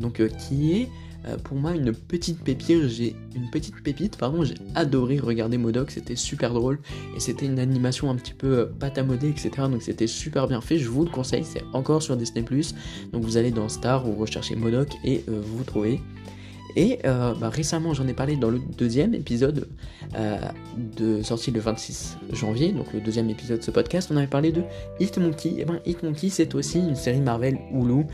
donc 0.00 0.22
qui 0.38 0.72
est 0.72 0.88
euh, 1.26 1.36
pour 1.36 1.56
moi 1.56 1.72
une 1.72 1.92
petite 1.92 2.42
pépite, 2.42 2.88
j'ai 2.88 3.14
une 3.34 3.50
petite 3.50 3.82
pépite, 3.82 4.16
pardon, 4.16 4.44
j'ai 4.44 4.54
adoré 4.74 5.18
regarder 5.18 5.58
Modoc, 5.58 5.90
c'était 5.90 6.16
super 6.16 6.52
drôle 6.52 6.78
et 7.16 7.20
c'était 7.20 7.46
une 7.46 7.58
animation 7.58 8.10
un 8.10 8.16
petit 8.16 8.34
peu 8.34 8.58
euh, 8.58 8.66
pâte 8.66 8.98
à 8.98 9.02
etc. 9.02 9.50
Donc 9.70 9.82
c'était 9.82 10.06
super 10.06 10.48
bien 10.48 10.60
fait, 10.60 10.78
je 10.78 10.88
vous 10.88 11.04
le 11.04 11.10
conseille, 11.10 11.44
c'est 11.44 11.62
encore 11.72 12.02
sur 12.02 12.16
Disney+. 12.16 12.44
Donc 13.12 13.22
vous 13.22 13.36
allez 13.36 13.50
dans 13.50 13.68
Star, 13.68 14.04
vous 14.04 14.14
recherchez 14.14 14.56
Modoc 14.56 14.88
et 15.04 15.24
euh, 15.28 15.40
vous, 15.44 15.64
trouvez. 15.64 16.00
Et 16.74 16.98
euh, 17.04 17.34
bah, 17.34 17.50
récemment, 17.50 17.92
j'en 17.94 18.08
ai 18.08 18.14
parlé 18.14 18.36
dans 18.36 18.50
le 18.50 18.60
deuxième 18.78 19.14
épisode 19.14 19.68
de 20.76 21.22
sortie 21.22 21.50
le 21.50 21.60
26 21.60 22.18
janvier, 22.32 22.72
donc 22.72 22.92
le 22.92 23.00
deuxième 23.00 23.30
épisode 23.30 23.60
de 23.60 23.64
ce 23.64 23.70
podcast, 23.70 24.10
on 24.12 24.16
avait 24.16 24.26
parlé 24.26 24.52
de 24.52 24.62
Hitmonkey. 25.00 25.54
Et 25.58 25.64
ben 25.64 25.80
Hitmonkey, 25.86 26.28
c'est 26.28 26.54
aussi 26.54 26.78
une 26.78 26.96
série 26.96 27.20
Marvel 27.20 27.58
Hulu 27.72 28.04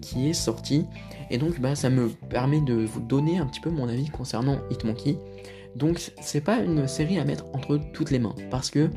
qui 0.00 0.28
est 0.28 0.34
sortie. 0.34 0.84
Et 1.32 1.38
donc, 1.38 1.58
bah, 1.60 1.74
ça 1.74 1.90
me 1.90 2.08
permet 2.08 2.60
de 2.60 2.74
vous 2.74 3.00
donner 3.00 3.38
un 3.38 3.46
petit 3.46 3.60
peu 3.60 3.70
mon 3.70 3.88
avis 3.88 4.08
concernant 4.08 4.58
Hitmonkey. 4.70 5.18
Donc, 5.74 6.12
c'est 6.20 6.42
pas 6.42 6.58
une 6.58 6.86
série 6.86 7.18
à 7.18 7.24
mettre 7.24 7.46
entre 7.54 7.80
toutes 7.92 8.12
les 8.12 8.20
mains 8.20 8.34
parce 8.50 8.70
que 8.70 8.90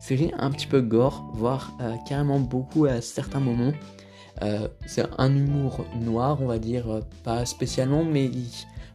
série 0.00 0.32
un 0.38 0.50
petit 0.50 0.66
peu 0.66 0.80
gore, 0.80 1.28
voire 1.34 1.76
carrément 2.08 2.40
beaucoup 2.40 2.86
à 2.86 3.02
certains 3.02 3.40
moments. 3.40 3.72
Euh, 4.42 4.68
c'est 4.86 5.04
un 5.18 5.34
humour 5.34 5.84
noir, 6.00 6.38
on 6.42 6.46
va 6.46 6.58
dire, 6.58 6.90
euh, 6.90 7.00
pas 7.24 7.46
spécialement, 7.46 8.04
mais 8.04 8.30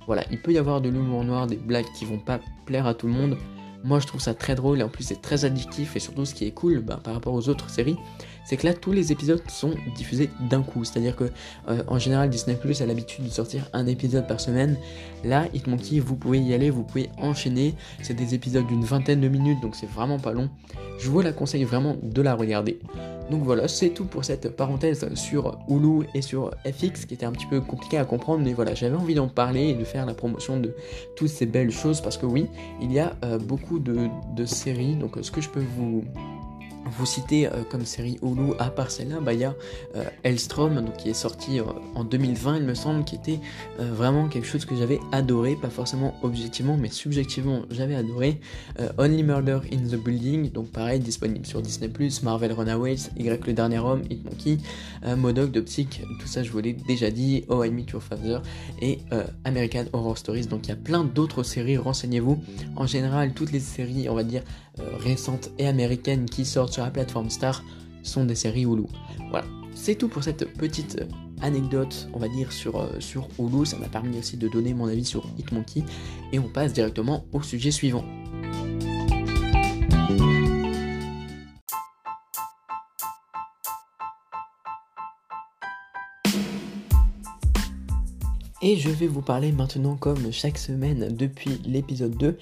voilà, 0.05 0.23
il 0.31 0.39
peut 0.39 0.51
y 0.51 0.57
avoir 0.57 0.81
de 0.81 0.89
l'humour 0.89 1.23
noir, 1.23 1.47
des 1.47 1.55
blagues 1.55 1.91
qui 1.97 2.05
vont 2.05 2.19
pas 2.19 2.39
plaire 2.65 2.85
à 2.85 2.93
tout 2.93 3.07
le 3.07 3.13
monde. 3.13 3.37
Moi, 3.83 3.99
je 3.99 4.05
trouve 4.05 4.21
ça 4.21 4.35
très 4.35 4.53
drôle 4.53 4.79
et 4.79 4.83
en 4.83 4.89
plus, 4.89 5.03
c'est 5.03 5.21
très 5.21 5.43
addictif. 5.43 5.95
Et 5.95 5.99
surtout, 5.99 6.25
ce 6.25 6.35
qui 6.35 6.45
est 6.45 6.51
cool 6.51 6.81
bah, 6.81 6.99
par 7.03 7.15
rapport 7.15 7.33
aux 7.33 7.49
autres 7.49 7.69
séries, 7.69 7.97
c'est 8.45 8.58
que 8.58 8.65
là, 8.65 8.73
tous 8.73 8.91
les 8.91 9.12
épisodes 9.12 9.41
sont 9.49 9.73
diffusés 9.95 10.30
d'un 10.49 10.63
coup. 10.63 10.84
C'est-à-dire 10.84 11.15
que, 11.15 11.25
euh, 11.69 11.84
en 11.88 11.99
général, 11.99 12.30
Disney 12.30 12.56
Plus 12.56 12.82
a 12.82 12.86
l'habitude 12.86 13.25
de 13.25 13.30
sortir 13.30 13.69
un 13.73 13.88
épisode 13.88 14.27
par 14.27 14.39
semaine. 14.39 14.77
Là, 15.23 15.45
Hitmonkey, 15.54 15.99
vous 15.99 16.15
pouvez 16.15 16.39
y 16.39 16.54
aller, 16.54 16.69
vous 16.69 16.84
pouvez 16.84 17.10
enchaîner. 17.17 17.75
C'est 18.01 18.13
des 18.13 18.34
épisodes 18.34 18.65
d'une 18.67 18.84
vingtaine 18.84 19.21
de 19.21 19.27
minutes, 19.27 19.62
donc 19.62 19.75
c'est 19.75 19.89
vraiment 19.89 20.19
pas 20.19 20.34
long. 20.34 20.49
Je 20.99 21.10
vous 21.10 21.21
la 21.21 21.32
conseille 21.34 21.63
vraiment 21.63 21.95
de 22.01 22.21
la 22.21 22.36
regarder. 22.36 22.80
Donc 23.30 23.43
voilà, 23.43 23.67
c'est 23.67 23.89
tout 23.89 24.06
pour 24.06 24.25
cette 24.25 24.56
parenthèse 24.56 25.08
sur 25.15 25.58
Hulu 25.69 26.06
et 26.13 26.21
sur 26.21 26.51
FX 26.65 27.06
qui 27.06 27.13
était 27.13 27.25
un 27.25 27.32
petit 27.32 27.45
peu 27.45 27.62
compliqué 27.62 27.97
à 27.97 28.04
comprendre, 28.04 28.43
mais 28.43 28.54
voilà, 28.54 28.75
j'avais 28.75 28.97
envie 28.97 29.15
d'en 29.15 29.30
parler 29.30 29.69
et 29.69 29.73
de 29.73 29.86
faire 29.86 30.06
la 30.06 30.13
promotion 30.13 30.60
de 30.60 30.75
toutes 31.15 31.30
ces 31.30 31.45
belles 31.45 31.71
choses 31.71 32.01
parce 32.01 32.17
que 32.17 32.25
oui, 32.25 32.47
il 32.82 32.91
y 32.91 32.99
a 32.99 33.15
euh, 33.23 33.39
beaucoup 33.39 33.80
de 33.80 34.10
séries. 34.45 34.95
Donc 34.95 35.17
ce 35.21 35.32
que 35.32 35.39
je 35.39 35.49
peux 35.49 35.63
vous 35.77 36.04
vous 36.85 37.05
citez 37.05 37.47
euh, 37.47 37.63
comme 37.69 37.85
série 37.85 38.17
Hulu, 38.21 38.53
à 38.59 38.69
part 38.69 38.91
celle-là, 38.91 39.19
il 39.31 39.39
y 39.39 39.43
a 39.43 39.55
euh, 39.95 40.03
Elstrom, 40.23 40.75
donc, 40.75 40.97
qui 40.97 41.09
est 41.09 41.13
sorti 41.13 41.59
euh, 41.59 41.63
en 41.95 42.03
2020, 42.03 42.57
il 42.57 42.63
me 42.63 42.73
semble, 42.73 43.03
qui 43.03 43.15
était 43.15 43.39
vraiment 43.79 44.27
quelque 44.27 44.47
chose 44.47 44.65
que 44.65 44.75
j'avais 44.75 44.99
adoré, 45.11 45.55
pas 45.55 45.69
forcément 45.69 46.15
objectivement, 46.21 46.77
mais 46.77 46.89
subjectivement, 46.89 47.63
j'avais 47.71 47.95
adoré. 47.95 48.39
Only 48.97 49.23
Murder 49.23 49.59
in 49.71 49.77
the 49.77 49.95
Building, 49.95 50.51
donc 50.51 50.67
pareil, 50.67 50.99
disponible 50.99 51.45
sur 51.45 51.61
Disney+, 51.61 51.89
Marvel 52.23 52.53
Runaways, 52.53 53.09
Y 53.17 53.45
le 53.45 53.53
dernier 53.53 53.79
homme, 53.79 54.03
Hitmonkey, 54.09 54.57
Modoc, 55.17 55.51
Doptic, 55.51 56.01
tout 56.19 56.27
ça 56.27 56.43
je 56.43 56.51
vous 56.51 56.59
l'ai 56.59 56.73
déjà 56.73 57.09
dit, 57.09 57.43
Oh 57.47 57.63
I 57.63 57.71
Meet 57.71 57.91
Your 57.91 58.03
Father, 58.03 58.39
et 58.81 58.99
American 59.45 59.85
Horror 59.93 60.17
Stories, 60.17 60.47
donc 60.47 60.67
il 60.67 60.69
y 60.69 60.73
a 60.73 60.77
plein 60.77 61.03
d'autres 61.03 61.43
séries, 61.43 61.77
renseignez-vous. 61.77 62.41
En 62.75 62.85
général, 62.85 63.33
toutes 63.33 63.51
les 63.51 63.59
séries, 63.59 64.09
on 64.09 64.15
va 64.15 64.23
dire, 64.23 64.43
récentes 64.77 65.51
et 65.57 65.67
américaines 65.67 66.25
qui 66.25 66.45
sortent 66.45 66.73
sur 66.73 66.84
la 66.84 66.91
plateforme 66.91 67.29
Star 67.29 67.63
sont 68.03 68.25
des 68.25 68.36
séries 68.36 68.63
Hulu. 68.63 68.84
Voilà, 69.29 69.45
c'est 69.73 69.95
tout 69.95 70.07
pour 70.07 70.23
cette 70.23 70.53
petite 70.57 70.99
euh, 71.01 71.05
anecdote, 71.41 72.10
on 72.13 72.19
va 72.19 72.27
dire, 72.27 72.51
sur, 72.51 72.79
euh, 72.79 72.99
sur 72.99 73.27
Hulu. 73.39 73.65
Ça 73.65 73.77
m'a 73.77 73.88
permis 73.88 74.17
aussi 74.17 74.38
de 74.38 74.47
donner 74.47 74.73
mon 74.73 74.88
avis 74.88 75.05
sur 75.05 75.25
Hitmonkey. 75.38 75.84
Et 76.31 76.39
on 76.39 76.47
passe 76.47 76.73
directement 76.73 77.25
au 77.31 77.41
sujet 77.41 77.71
suivant. 77.71 78.03
Et 88.63 88.78
je 88.78 88.89
vais 88.89 89.08
vous 89.08 89.24
parler 89.24 89.52
maintenant, 89.52 89.95
comme 89.95 90.32
chaque 90.32 90.60
semaine 90.60 91.15
depuis 91.15 91.60
l'épisode 91.65 92.15
2, 92.15 92.38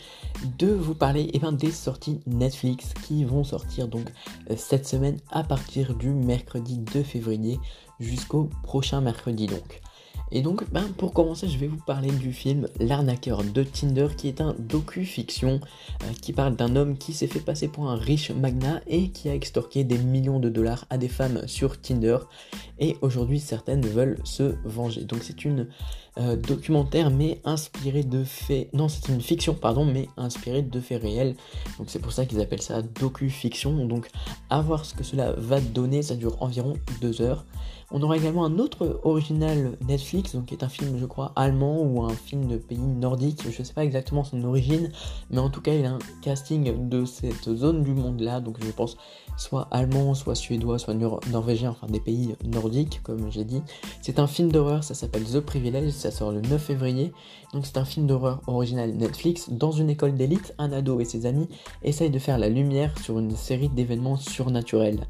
de 0.57 0.67
vous 0.67 0.93
parler 0.93 1.29
eh 1.33 1.39
ben, 1.39 1.53
des 1.53 1.71
sorties 1.71 2.19
Netflix 2.27 2.93
qui 3.07 3.23
vont 3.23 3.45
sortir 3.45 3.87
donc 3.87 4.11
euh, 4.49 4.55
cette 4.57 4.85
semaine 4.85 5.17
à 5.31 5.43
partir 5.43 5.95
du 5.95 6.09
mercredi 6.09 6.77
2 6.77 7.03
février 7.03 7.57
jusqu'au 8.01 8.49
prochain 8.63 8.99
mercredi 8.99 9.47
donc. 9.47 9.81
Et 10.31 10.41
donc, 10.41 10.69
ben, 10.71 10.83
pour 10.97 11.13
commencer, 11.13 11.47
je 11.47 11.57
vais 11.57 11.67
vous 11.67 11.81
parler 11.85 12.11
du 12.11 12.33
film 12.33 12.67
L'arnaqueur 12.79 13.43
de 13.43 13.63
Tinder, 13.63 14.09
qui 14.15 14.27
est 14.27 14.41
un 14.41 14.55
docu-fiction 14.59 15.59
euh, 16.03 16.05
qui 16.21 16.33
parle 16.33 16.55
d'un 16.55 16.75
homme 16.75 16.97
qui 16.97 17.13
s'est 17.13 17.27
fait 17.27 17.39
passer 17.39 17.67
pour 17.67 17.89
un 17.89 17.95
riche 17.95 18.29
magnat 18.29 18.81
et 18.85 19.09
qui 19.09 19.29
a 19.29 19.33
extorqué 19.33 19.83
des 19.83 19.97
millions 19.97 20.39
de 20.39 20.49
dollars 20.49 20.85
à 20.91 20.97
des 20.97 21.07
femmes 21.07 21.47
sur 21.47 21.81
Tinder. 21.81 22.17
Et 22.77 22.95
aujourd'hui, 23.01 23.39
certaines 23.39 23.85
veulent 23.85 24.19
se 24.23 24.55
venger. 24.65 25.03
Donc, 25.03 25.23
c'est 25.23 25.45
une 25.45 25.67
euh, 26.19 26.35
documentaire, 26.35 27.09
mais 27.09 27.41
inspiré 27.43 28.03
de 28.03 28.23
faits. 28.23 28.71
Non, 28.73 28.87
c'est 28.87 29.11
une 29.11 29.21
fiction, 29.21 29.55
pardon, 29.55 29.83
mais 29.83 30.09
inspiré 30.15 30.61
de 30.61 30.79
faits 30.79 31.01
réels. 31.01 31.35
Donc, 31.79 31.89
c'est 31.89 31.99
pour 31.99 32.11
ça 32.11 32.25
qu'ils 32.25 32.39
appellent 32.39 32.61
ça 32.61 32.83
docu-fiction. 32.83 33.87
Donc, 33.87 34.07
à 34.51 34.61
voir 34.61 34.85
ce 34.85 34.93
que 34.93 35.03
cela 35.03 35.33
va 35.33 35.59
donner. 35.59 36.03
Ça 36.03 36.15
dure 36.15 36.41
environ 36.41 36.75
deux 37.01 37.21
heures. 37.21 37.45
On 37.91 38.03
aura 38.03 38.17
également 38.17 38.45
un 38.45 38.59
autre 38.59 38.99
original 39.03 39.77
Netflix, 39.87 40.35
donc 40.35 40.45
qui 40.45 40.53
est 40.53 40.63
un 40.63 40.69
film, 40.69 40.97
je 40.99 41.05
crois, 41.05 41.31
allemand 41.35 41.81
ou 41.81 42.03
un 42.03 42.13
film 42.13 42.47
de 42.47 42.57
pays 42.57 42.77
nordique. 42.77 43.41
Je 43.49 43.59
ne 43.59 43.63
sais 43.63 43.73
pas 43.73 43.83
exactement 43.83 44.23
son 44.23 44.43
origine, 44.43 44.91
mais 45.31 45.39
en 45.39 45.49
tout 45.49 45.61
cas, 45.61 45.73
il 45.73 45.85
a 45.85 45.91
un 45.93 45.99
casting 46.21 46.87
de 46.87 47.05
cette 47.05 47.55
zone 47.55 47.83
du 47.83 47.93
monde-là, 47.93 48.41
donc 48.41 48.63
je 48.63 48.71
pense 48.71 48.95
soit 49.37 49.67
allemand, 49.71 50.13
soit 50.13 50.35
suédois, 50.35 50.77
soit 50.77 50.93
norvégien, 50.93 51.71
enfin 51.71 51.87
des 51.87 51.99
pays 51.99 52.35
nordiques, 52.43 53.01
comme 53.01 53.31
j'ai 53.31 53.45
dit. 53.45 53.61
C'est 54.01 54.19
un 54.19 54.27
film 54.27 54.51
d'horreur, 54.51 54.83
ça 54.83 54.93
s'appelle 54.93 55.23
The 55.23 55.39
Privilege, 55.39 55.91
ça 55.91 56.11
sort 56.11 56.31
le 56.31 56.41
9 56.41 56.61
février. 56.61 57.11
Donc 57.53 57.65
c'est 57.65 57.77
un 57.77 57.85
film 57.85 58.05
d'horreur 58.05 58.41
original 58.45 58.91
Netflix. 58.93 59.49
Dans 59.49 59.71
une 59.71 59.89
école 59.89 60.13
d'élite, 60.13 60.53
un 60.59 60.71
ado 60.71 60.99
et 60.99 61.05
ses 61.05 61.25
amis 61.25 61.47
essayent 61.81 62.11
de 62.11 62.19
faire 62.19 62.37
la 62.37 62.49
lumière 62.49 62.95
sur 62.99 63.17
une 63.17 63.35
série 63.35 63.69
d'événements 63.69 64.17
surnaturels. 64.17 65.07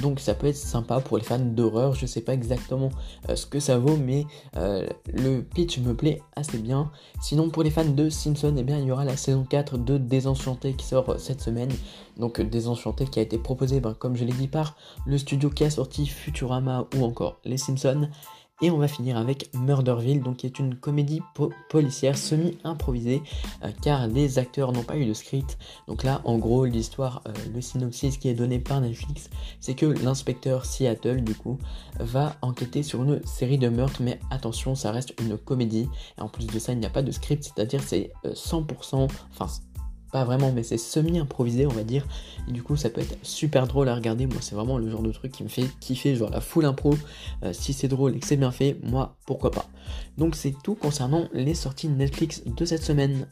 Donc 0.00 0.20
ça 0.20 0.34
peut 0.34 0.46
être 0.46 0.56
sympa 0.56 1.00
pour 1.00 1.18
les 1.18 1.24
fans 1.24 1.38
d'horreur, 1.38 1.94
je 1.94 2.06
sais 2.06 2.20
pas 2.20 2.34
exactement 2.34 2.90
euh, 3.28 3.36
ce 3.36 3.46
que 3.46 3.60
ça 3.60 3.78
vaut, 3.78 3.96
mais 3.96 4.26
euh, 4.56 4.86
le 5.12 5.42
pitch 5.42 5.78
me 5.78 5.94
plaît 5.94 6.22
assez 6.36 6.58
bien. 6.58 6.90
Sinon 7.20 7.50
pour 7.50 7.62
les 7.62 7.70
fans 7.70 7.84
de 7.84 8.08
Simpson, 8.08 8.54
eh 8.56 8.62
bien 8.62 8.78
il 8.78 8.84
y 8.84 8.92
aura 8.92 9.04
la 9.04 9.16
saison 9.16 9.44
4 9.48 9.78
de 9.78 9.98
Désenchanté 9.98 10.74
qui 10.74 10.86
sort 10.86 11.08
euh, 11.10 11.18
cette 11.18 11.40
semaine. 11.40 11.70
Donc 12.16 12.40
Désenchanté 12.40 13.06
qui 13.06 13.18
a 13.18 13.22
été 13.22 13.38
proposé, 13.38 13.80
ben, 13.80 13.94
comme 13.94 14.16
je 14.16 14.24
l'ai 14.24 14.32
dit, 14.32 14.48
par 14.48 14.76
le 15.06 15.18
studio 15.18 15.50
qui 15.50 15.64
a 15.64 15.70
sorti 15.70 16.06
Futurama 16.06 16.86
ou 16.96 17.04
encore 17.04 17.38
Les 17.44 17.58
Simpsons. 17.58 18.08
Et 18.60 18.72
on 18.72 18.78
va 18.78 18.88
finir 18.88 19.16
avec 19.16 19.50
Murderville, 19.54 20.20
donc 20.20 20.38
qui 20.38 20.46
est 20.46 20.58
une 20.58 20.74
comédie 20.74 21.22
policière 21.68 22.18
semi-improvisée, 22.18 23.22
euh, 23.62 23.70
car 23.82 24.08
les 24.08 24.40
acteurs 24.40 24.72
n'ont 24.72 24.82
pas 24.82 24.96
eu 24.96 25.06
de 25.06 25.12
script. 25.12 25.58
Donc 25.86 26.02
là, 26.02 26.20
en 26.24 26.38
gros, 26.38 26.64
l'histoire, 26.64 27.22
euh, 27.28 27.32
le 27.54 27.60
synopsis 27.60 28.18
qui 28.18 28.28
est 28.28 28.34
donné 28.34 28.58
par 28.58 28.80
Netflix, 28.80 29.30
c'est 29.60 29.74
que 29.74 29.86
l'inspecteur 29.86 30.64
Seattle, 30.64 31.22
du 31.22 31.34
coup, 31.34 31.58
va 32.00 32.34
enquêter 32.42 32.82
sur 32.82 33.04
une 33.04 33.24
série 33.24 33.58
de 33.58 33.68
meurtres, 33.68 34.02
mais 34.02 34.18
attention, 34.30 34.74
ça 34.74 34.90
reste 34.90 35.14
une 35.20 35.38
comédie. 35.38 35.88
Et 36.18 36.20
en 36.20 36.28
plus 36.28 36.46
de 36.46 36.58
ça, 36.58 36.72
il 36.72 36.80
n'y 36.80 36.86
a 36.86 36.90
pas 36.90 37.02
de 37.02 37.12
script, 37.12 37.44
c'est-à-dire 37.44 37.82
c'est 37.82 38.12
100%, 38.24 39.02
euh, 39.02 39.06
enfin 39.30 39.46
pas 40.12 40.24
vraiment, 40.24 40.52
mais 40.52 40.62
c'est 40.62 40.78
semi-improvisé, 40.78 41.66
on 41.66 41.72
va 41.72 41.84
dire. 41.84 42.06
Et 42.48 42.52
du 42.52 42.62
coup, 42.62 42.76
ça 42.76 42.90
peut 42.90 43.00
être 43.00 43.16
super 43.22 43.66
drôle 43.66 43.88
à 43.88 43.94
regarder. 43.94 44.26
Moi, 44.26 44.38
c'est 44.40 44.54
vraiment 44.54 44.78
le 44.78 44.90
genre 44.90 45.02
de 45.02 45.12
truc 45.12 45.32
qui 45.32 45.42
me 45.42 45.48
fait 45.48 45.66
kiffer, 45.80 46.16
genre 46.16 46.30
la 46.30 46.40
full 46.40 46.64
impro. 46.64 46.94
Euh, 47.42 47.52
si 47.52 47.72
c'est 47.72 47.88
drôle 47.88 48.16
et 48.16 48.20
que 48.20 48.26
c'est 48.26 48.36
bien 48.36 48.50
fait, 48.50 48.76
moi, 48.82 49.16
pourquoi 49.26 49.50
pas. 49.50 49.66
Donc, 50.16 50.34
c'est 50.34 50.54
tout 50.62 50.74
concernant 50.74 51.28
les 51.32 51.54
sorties 51.54 51.88
Netflix 51.88 52.42
de 52.44 52.64
cette 52.64 52.82
semaine. 52.82 53.26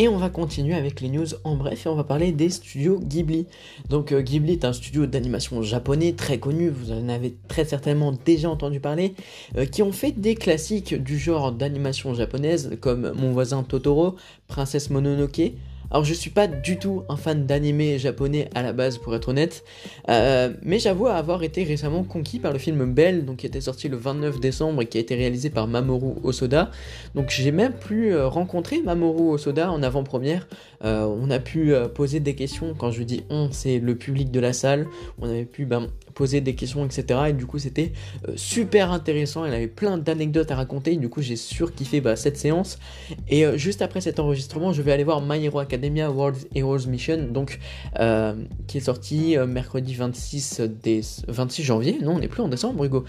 Et 0.00 0.06
on 0.06 0.16
va 0.16 0.30
continuer 0.30 0.76
avec 0.76 1.00
les 1.00 1.08
news 1.08 1.26
en 1.42 1.56
bref 1.56 1.84
et 1.84 1.88
on 1.88 1.96
va 1.96 2.04
parler 2.04 2.30
des 2.30 2.50
studios 2.50 3.00
Ghibli. 3.00 3.48
Donc 3.88 4.12
euh, 4.12 4.22
Ghibli 4.22 4.52
est 4.52 4.64
un 4.64 4.72
studio 4.72 5.06
d'animation 5.06 5.60
japonais 5.60 6.12
très 6.12 6.38
connu, 6.38 6.68
vous 6.68 6.92
en 6.92 7.08
avez 7.08 7.34
très 7.48 7.64
certainement 7.64 8.14
déjà 8.24 8.48
entendu 8.48 8.78
parler, 8.78 9.14
euh, 9.56 9.66
qui 9.66 9.82
ont 9.82 9.90
fait 9.90 10.12
des 10.12 10.36
classiques 10.36 10.94
du 10.94 11.18
genre 11.18 11.50
d'animation 11.50 12.14
japonaise 12.14 12.78
comme 12.80 13.10
Mon 13.16 13.32
voisin 13.32 13.64
Totoro, 13.64 14.14
Princesse 14.46 14.90
Mononoke, 14.90 15.50
alors 15.90 16.04
je 16.04 16.12
suis 16.12 16.30
pas 16.30 16.46
du 16.46 16.78
tout 16.78 17.04
un 17.08 17.16
fan 17.16 17.46
d'animé 17.46 17.98
japonais 17.98 18.48
à 18.54 18.62
la 18.62 18.72
base 18.72 18.98
pour 18.98 19.14
être 19.14 19.28
honnête, 19.30 19.64
euh, 20.08 20.50
mais 20.62 20.78
j'avoue 20.78 21.06
avoir 21.06 21.42
été 21.42 21.64
récemment 21.64 22.04
conquis 22.04 22.38
par 22.38 22.52
le 22.52 22.58
film 22.58 22.92
Belle, 22.92 23.24
donc 23.24 23.38
qui 23.38 23.46
était 23.46 23.60
sorti 23.60 23.88
le 23.88 23.96
29 23.96 24.40
décembre 24.40 24.82
et 24.82 24.86
qui 24.86 24.98
a 24.98 25.00
été 25.00 25.14
réalisé 25.14 25.50
par 25.50 25.66
Mamoru 25.66 26.14
Osoda. 26.22 26.70
Donc 27.14 27.30
j'ai 27.30 27.52
même 27.52 27.72
pu 27.72 28.12
euh, 28.12 28.28
rencontrer 28.28 28.82
Mamoru 28.82 29.34
Osoda 29.34 29.70
en 29.70 29.82
avant-première. 29.82 30.46
Euh, 30.84 31.04
on 31.04 31.30
a 31.30 31.38
pu 31.38 31.72
poser 31.94 32.20
des 32.20 32.34
questions, 32.34 32.74
quand 32.76 32.90
je 32.90 33.02
dis 33.02 33.24
on, 33.30 33.48
c'est 33.50 33.78
le 33.78 33.94
public 33.94 34.30
de 34.30 34.40
la 34.40 34.52
salle. 34.52 34.86
On 35.20 35.28
avait 35.28 35.44
pu 35.44 35.64
ben, 35.64 35.88
poser 36.18 36.40
des 36.40 36.56
questions, 36.56 36.84
etc. 36.84 37.20
Et 37.28 37.32
du 37.32 37.46
coup, 37.46 37.60
c'était 37.60 37.92
euh, 38.28 38.32
super 38.34 38.90
intéressant. 38.90 39.44
Elle 39.44 39.54
avait 39.54 39.68
plein 39.68 39.98
d'anecdotes 39.98 40.50
à 40.50 40.56
raconter. 40.56 40.96
du 40.96 41.08
coup, 41.08 41.22
j'ai 41.22 41.36
surkiffé 41.36 42.00
bah, 42.00 42.16
cette 42.16 42.36
séance. 42.36 42.80
Et 43.28 43.46
euh, 43.46 43.56
juste 43.56 43.82
après 43.82 44.00
cet 44.00 44.18
enregistrement, 44.18 44.72
je 44.72 44.82
vais 44.82 44.90
aller 44.90 45.04
voir 45.04 45.22
My 45.22 45.44
Hero 45.44 45.60
Academia 45.60 46.10
World 46.10 46.36
Heroes 46.56 46.88
Mission, 46.88 47.28
donc 47.30 47.60
euh, 48.00 48.34
qui 48.66 48.78
est 48.78 48.80
sorti 48.80 49.36
mercredi 49.46 49.94
26, 49.94 50.60
des... 50.82 51.02
26 51.28 51.62
janvier. 51.62 51.98
Non, 52.02 52.16
on 52.16 52.18
n'est 52.18 52.26
plus 52.26 52.42
en 52.42 52.48
décembre, 52.48 52.84
Hugo. 52.84 53.04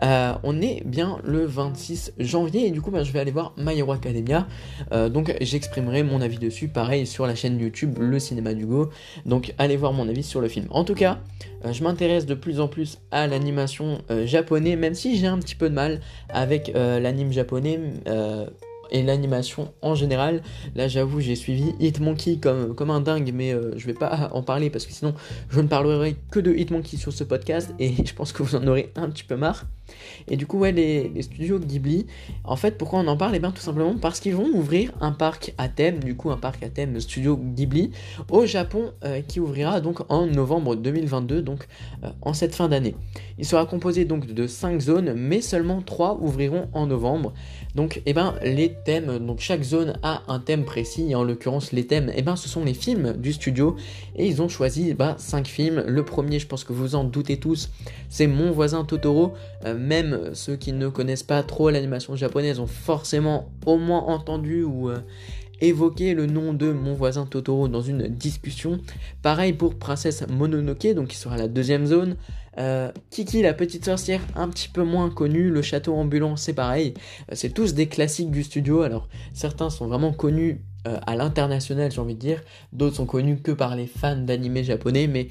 on 0.00 0.62
est 0.62 0.84
bien 0.86 1.18
le 1.24 1.44
26 1.44 2.12
janvier. 2.20 2.68
Et 2.68 2.70
du 2.70 2.80
coup, 2.80 2.92
bah, 2.92 3.02
je 3.02 3.10
vais 3.10 3.18
aller 3.18 3.32
voir 3.32 3.54
My 3.58 3.76
Hero 3.76 3.90
Academia. 3.90 4.46
donc, 4.92 5.34
j'exprimerai 5.40 6.04
mon 6.04 6.20
avis 6.20 6.38
dessus, 6.38 6.68
pareil, 6.68 7.08
sur 7.08 7.26
la 7.26 7.34
chaîne 7.34 7.58
YouTube 7.58 7.98
Le 7.98 8.20
Cinéma 8.20 8.54
d'Hugo. 8.54 8.90
Donc, 9.26 9.52
allez 9.58 9.76
voir 9.76 9.92
mon 9.92 10.08
avis 10.08 10.22
sur 10.22 10.40
le 10.40 10.46
film. 10.46 10.66
En 10.70 10.84
tout 10.84 10.94
cas, 10.94 11.18
je 11.70 11.82
m'intéresse 11.82 12.26
de 12.26 12.34
plus 12.34 12.51
en 12.60 12.68
plus 12.68 12.98
à 13.10 13.26
l'animation 13.26 14.02
euh, 14.10 14.26
japonais, 14.26 14.76
même 14.76 14.94
si 14.94 15.16
j'ai 15.16 15.26
un 15.26 15.38
petit 15.38 15.54
peu 15.54 15.68
de 15.68 15.74
mal 15.74 16.00
avec 16.28 16.72
euh, 16.74 17.00
l'anime 17.00 17.32
japonais 17.32 17.80
euh, 18.06 18.46
et 18.92 19.02
l'animation 19.02 19.72
en 19.82 19.96
général. 19.96 20.42
Là, 20.76 20.86
j'avoue, 20.86 21.20
j'ai 21.20 21.34
suivi 21.34 21.74
Hitmonkey 21.80 22.36
comme, 22.36 22.74
comme 22.76 22.90
un 22.90 23.00
dingue, 23.00 23.32
mais 23.34 23.52
je 23.76 23.86
vais 23.86 23.94
pas 23.94 24.30
en 24.32 24.42
parler 24.42 24.70
parce 24.70 24.86
que 24.86 24.92
sinon, 24.92 25.14
je 25.50 25.60
ne 25.60 25.66
parlerai 25.66 26.14
que 26.30 26.38
de 26.38 26.54
Hitmonkey 26.54 26.96
sur 26.96 27.12
ce 27.12 27.24
podcast 27.24 27.74
et 27.80 27.92
je 28.06 28.14
pense 28.14 28.32
que 28.32 28.42
vous 28.44 28.54
en 28.54 28.66
aurez 28.66 28.92
un 28.94 29.10
petit 29.10 29.24
peu 29.24 29.36
marre. 29.36 29.66
Et 30.28 30.36
du 30.36 30.46
coup, 30.46 30.58
ouais, 30.58 30.72
les, 30.72 31.10
studios 31.22 31.58
Ghibli, 31.58 32.06
en 32.44 32.56
fait, 32.56 32.78
pourquoi 32.78 33.00
on 33.00 33.06
en 33.08 33.16
parle? 33.16 33.34
Eh 33.34 33.38
bien, 33.38 33.50
tout 33.50 33.62
simplement 33.62 33.96
parce 33.96 34.20
qu'ils 34.20 34.34
vont 34.34 34.48
ouvrir 34.54 34.92
un 35.00 35.12
parc 35.12 35.54
à 35.58 35.68
thème, 35.68 36.00
du 36.00 36.16
coup, 36.16 36.30
un 36.30 36.36
parc 36.36 36.62
à 36.62 36.68
thème 36.68 37.00
Studio 37.00 37.36
Ghibli 37.36 37.90
au 38.30 38.46
Japon 38.46 38.92
euh, 39.04 39.20
qui 39.20 39.40
ouvrira 39.40 39.80
donc 39.80 40.00
en 40.10 40.26
novembre 40.26 40.76
2022, 40.76 41.42
donc 41.42 41.66
euh, 42.04 42.08
en 42.22 42.32
cette 42.34 42.54
fin 42.54 42.68
d'année. 42.68 42.94
Il 43.38 43.44
sera 43.44 43.66
composé 43.66 44.04
donc 44.04 44.26
de 44.26 44.46
5 44.46 44.80
zones, 44.80 45.14
mais 45.14 45.40
seulement 45.40 45.82
3 45.82 46.18
ouvriront 46.20 46.68
en 46.72 46.86
novembre. 46.86 47.32
Donc, 47.74 48.02
eh 48.04 48.12
ben, 48.12 48.34
les 48.42 48.74
thèmes, 48.84 49.18
donc 49.18 49.40
chaque 49.40 49.62
zone 49.62 49.94
a 50.02 50.22
un 50.28 50.40
thème 50.40 50.64
précis, 50.64 51.10
et 51.10 51.14
en 51.14 51.24
l'occurrence, 51.24 51.72
les 51.72 51.86
thèmes, 51.86 52.12
eh 52.14 52.20
ben, 52.20 52.36
ce 52.36 52.48
sont 52.48 52.64
les 52.64 52.74
films 52.74 53.14
du 53.14 53.32
studio, 53.32 53.76
et 54.14 54.26
ils 54.26 54.42
ont 54.42 54.48
choisi 54.48 54.92
bah, 54.92 55.14
5 55.18 55.46
films. 55.46 55.82
Le 55.86 56.04
premier, 56.04 56.38
je 56.38 56.46
pense 56.46 56.64
que 56.64 56.74
vous 56.74 56.94
en 56.94 57.04
doutez 57.04 57.38
tous, 57.38 57.70
c'est 58.10 58.26
Mon 58.26 58.50
voisin 58.50 58.84
Totoro. 58.84 59.32
Euh, 59.64 59.74
même 59.74 60.34
ceux 60.34 60.56
qui 60.56 60.72
ne 60.72 60.88
connaissent 60.88 61.22
pas 61.22 61.42
trop 61.42 61.70
l'animation 61.70 62.14
japonaise 62.14 62.60
ont 62.60 62.66
forcément 62.66 63.50
au 63.64 63.78
moins 63.78 64.00
entendu 64.00 64.64
ou 64.64 64.90
euh, 64.90 64.98
évoqué 65.62 66.14
le 66.14 66.26
nom 66.26 66.52
de 66.52 66.72
mon 66.72 66.94
voisin 66.94 67.24
Totoro 67.24 67.68
dans 67.68 67.82
une 67.82 68.08
discussion. 68.08 68.80
Pareil 69.22 69.52
pour 69.52 69.76
Princesse 69.78 70.24
Mononoke, 70.28 70.88
donc 70.94 71.08
qui 71.08 71.16
sera 71.16 71.36
la 71.36 71.48
deuxième 71.48 71.86
zone. 71.86 72.16
Euh, 72.58 72.92
Kiki 73.10 73.40
la 73.40 73.54
petite 73.54 73.84
sorcière, 73.84 74.20
un 74.34 74.48
petit 74.48 74.68
peu 74.68 74.82
moins 74.82 75.08
connue, 75.08 75.48
le 75.48 75.62
château 75.62 75.94
ambulant, 75.94 76.36
c'est 76.36 76.52
pareil. 76.52 76.94
Euh, 77.30 77.34
c'est 77.34 77.50
tous 77.50 77.74
des 77.74 77.88
classiques 77.88 78.30
du 78.30 78.42
studio. 78.42 78.82
Alors 78.82 79.08
certains 79.32 79.70
sont 79.70 79.86
vraiment 79.86 80.12
connus 80.12 80.60
à 80.84 81.14
l'international, 81.14 81.90
j'ai 81.92 82.00
envie 82.00 82.14
de 82.14 82.20
dire. 82.20 82.42
D'autres 82.72 82.96
sont 82.96 83.06
connus 83.06 83.38
que 83.38 83.52
par 83.52 83.76
les 83.76 83.86
fans 83.86 84.16
d'animé 84.16 84.64
japonais, 84.64 85.06
mais 85.06 85.28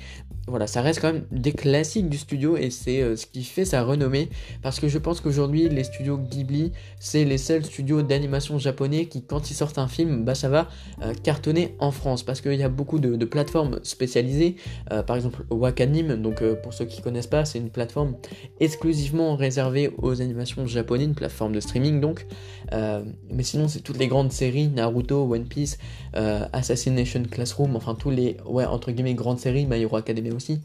voilà, 0.48 0.66
ça 0.66 0.82
reste 0.82 1.00
quand 1.02 1.14
même 1.14 1.24
des 1.32 1.52
classiques 1.52 2.10
du 2.10 2.18
studio 2.18 2.58
et 2.58 2.72
c'est 2.72 3.02
euh, 3.02 3.16
ce 3.16 3.28
qui 3.28 3.44
fait 3.44 3.64
sa 3.64 3.84
renommée. 3.84 4.30
Parce 4.62 4.80
que 4.80 4.88
je 4.88 4.98
pense 4.98 5.22
qu'aujourd'hui 5.22 5.70
les 5.70 5.84
studios 5.84 6.18
Ghibli 6.18 6.72
c'est 7.00 7.26
les 7.26 7.38
seuls 7.38 7.64
studios 7.64 8.02
d'animation 8.02 8.58
japonais 8.58 9.06
qui 9.06 9.24
quand 9.24 9.52
ils 9.52 9.54
sortent 9.54 9.78
un 9.78 9.88
film 9.88 10.26
bah 10.26 10.34
ça 10.34 10.50
va 10.50 10.68
euh, 11.04 11.14
cartonner 11.14 11.76
en 11.80 11.92
France. 11.92 12.24
Parce 12.24 12.42
qu'il 12.42 12.56
y 12.56 12.64
a 12.64 12.70
beaucoup 12.70 13.00
de, 13.00 13.26
plateformes 13.26 13.80
spécialisées 13.84 14.56
euh, 14.92 15.04
par 15.04 15.16
exemple 15.16 15.46
Wakanim 15.52 16.16
donc 16.16 16.44
pour 16.64 16.74
ceux 16.74 16.86
qui 16.86 17.02
connaissent 17.02 17.28
pas 17.28 17.46
c'est 17.46 17.60
une 17.60 17.70
plateforme 17.70 18.16
exclusivement 18.60 19.36
réservée 19.36 19.94
aux 20.00 20.22
animations 20.22 20.66
japonaises 20.66 21.08
une 21.08 21.16
plateforme 21.16 21.54
de 21.54 21.60
streaming 21.60 22.02
donc. 22.02 22.26
Mais 22.72 23.44
sinon 23.44 23.68
c'est 23.68 23.82
toutes 23.82 24.00
les 24.00 24.08
grandes 24.08 24.32
séries 24.32 24.68
Naruto, 24.68 25.32
One 25.32 25.41
Piece, 25.44 25.78
Assassination 26.14 27.24
Classroom 27.30 27.76
enfin 27.76 27.96
tous 27.96 28.10
les 28.10 28.38
ouais 28.46 28.66
entre 28.66 28.92
guillemets 28.92 29.14
grandes 29.14 29.40
séries 29.40 29.66
My 29.66 29.82
Hero 29.82 29.96
Academia 29.96 30.34
aussi, 30.34 30.62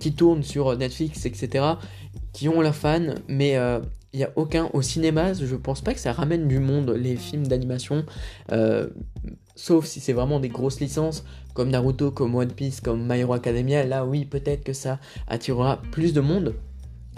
qui 0.00 0.12
tournent 0.12 0.42
sur 0.42 0.76
Netflix, 0.76 1.26
etc., 1.26 1.64
qui 2.32 2.48
ont 2.50 2.60
leurs 2.60 2.74
fans, 2.74 3.14
mais 3.28 3.52
il 3.52 3.56
euh, 3.56 3.80
n'y 4.12 4.24
a 4.24 4.30
aucun 4.36 4.68
au 4.74 4.82
cinéma, 4.82 5.32
je 5.32 5.56
pense 5.56 5.80
pas 5.80 5.94
que 5.94 6.00
ça 6.00 6.12
ramène 6.12 6.48
du 6.48 6.58
monde, 6.58 6.90
les 6.90 7.16
films 7.16 7.46
d'animation, 7.46 8.04
euh, 8.52 8.88
sauf 9.54 9.86
si 9.86 10.00
c'est 10.00 10.12
vraiment 10.12 10.38
des 10.38 10.50
grosses 10.50 10.80
licences, 10.80 11.24
comme 11.54 11.70
Naruto, 11.70 12.10
comme 12.10 12.34
One 12.34 12.52
Piece, 12.52 12.82
comme 12.82 13.06
My 13.10 13.20
Hero 13.20 13.32
Academia, 13.32 13.84
là 13.84 14.04
oui, 14.04 14.26
peut-être 14.26 14.64
que 14.64 14.74
ça 14.74 14.98
attirera 15.28 15.80
plus 15.92 16.12
de 16.12 16.20
monde. 16.20 16.54